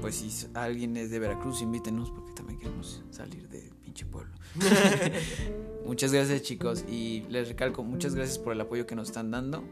pues 0.00 0.16
si 0.16 0.46
alguien 0.54 0.96
es 0.96 1.10
de 1.10 1.18
Veracruz, 1.18 1.62
invítenos 1.62 2.10
porque 2.10 2.32
también 2.32 2.58
queremos 2.58 3.02
salir 3.10 3.48
del 3.48 3.61
pinche 3.92 4.06
pueblo. 4.06 4.32
muchas 5.86 6.12
gracias 6.12 6.42
chicos 6.42 6.84
y 6.88 7.24
les 7.28 7.48
recalco, 7.48 7.82
muchas 7.82 8.14
gracias 8.14 8.38
por 8.38 8.52
el 8.54 8.60
apoyo 8.60 8.86
que 8.86 8.94
nos 8.94 9.08
están 9.08 9.30
dando. 9.30 9.62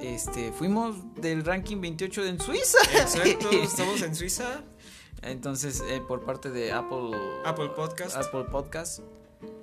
Este, 0.00 0.52
fuimos 0.52 0.96
del 1.16 1.44
ranking 1.44 1.80
28 1.80 2.24
en 2.26 2.40
Suiza. 2.40 2.78
Exacto, 2.94 3.50
estamos 3.62 4.00
en 4.02 4.14
Suiza, 4.14 4.62
Entonces, 5.22 5.82
eh, 5.88 6.00
por 6.06 6.24
parte 6.24 6.50
de 6.50 6.72
Apple 6.72 7.10
Apple 7.44 7.70
Podcast. 7.76 8.16
Apple 8.16 8.44
Podcast, 8.50 9.00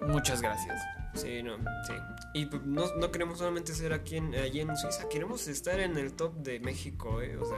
muchas 0.01 0.41
gracias. 0.41 0.79
Sí, 1.15 1.41
no, 1.41 1.55
sí. 1.87 1.93
Y 2.33 2.45
pues, 2.47 2.63
no, 2.65 2.93
no 2.97 3.09
queremos 3.09 3.37
solamente 3.39 3.73
ser 3.73 3.93
aquí 3.93 4.17
en, 4.17 4.35
allí 4.35 4.59
en 4.59 4.75
Suiza, 4.75 5.07
queremos 5.07 5.47
estar 5.47 5.79
en 5.79 5.97
el 5.97 6.11
top 6.13 6.35
de 6.35 6.59
México, 6.59 7.21
¿eh? 7.21 7.37
O 7.37 7.45
sea, 7.45 7.57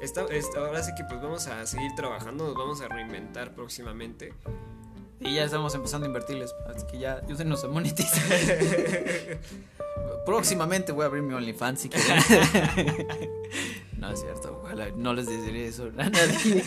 esta, 0.00 0.24
esta- 0.26 0.60
ahora 0.60 0.82
sí 0.84 0.92
que 0.96 1.02
pues 1.04 1.20
vamos 1.20 1.48
a 1.48 1.66
seguir 1.66 1.90
trabajando, 1.96 2.44
nos 2.46 2.54
vamos 2.54 2.80
a 2.80 2.86
reinventar 2.88 3.54
próximamente. 3.54 4.32
Y 5.24 5.34
ya 5.34 5.44
estamos 5.44 5.74
empezando 5.74 6.06
a 6.06 6.08
invertirles, 6.08 6.54
así 6.66 6.86
que 6.86 6.98
ya 6.98 7.20
ayúdenos 7.24 7.62
a 7.64 7.68
monetizar. 7.68 8.22
Próximamente 10.26 10.92
voy 10.92 11.04
a 11.04 11.06
abrir 11.06 11.22
mi 11.22 11.34
OnlyFans 11.34 11.80
si 11.80 11.88
quieren. 11.88 12.22
no 13.98 14.10
es 14.10 14.20
cierto, 14.20 14.60
ojalá 14.62 14.90
no 14.96 15.14
les 15.14 15.28
diré 15.28 15.66
eso 15.66 15.90
a 15.96 16.08
nadie. 16.08 16.64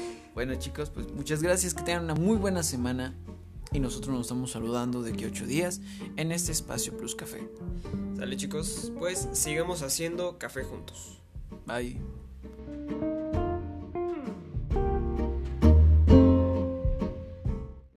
bueno 0.34 0.54
chicos, 0.56 0.90
pues 0.90 1.10
muchas 1.12 1.42
gracias, 1.42 1.74
que 1.74 1.82
tengan 1.82 2.04
una 2.04 2.14
muy 2.14 2.36
buena 2.36 2.62
semana. 2.62 3.14
Y 3.70 3.80
nosotros 3.80 4.14
nos 4.14 4.22
estamos 4.22 4.50
saludando 4.50 5.02
de 5.02 5.12
que 5.12 5.26
ocho 5.26 5.44
días 5.44 5.82
en 6.16 6.32
este 6.32 6.52
espacio 6.52 6.96
Plus 6.96 7.14
Café. 7.14 7.46
Sale 8.16 8.36
chicos, 8.36 8.92
pues 8.98 9.28
sigamos 9.32 9.82
haciendo 9.82 10.38
café 10.38 10.62
juntos. 10.64 11.20
Bye. 11.66 12.00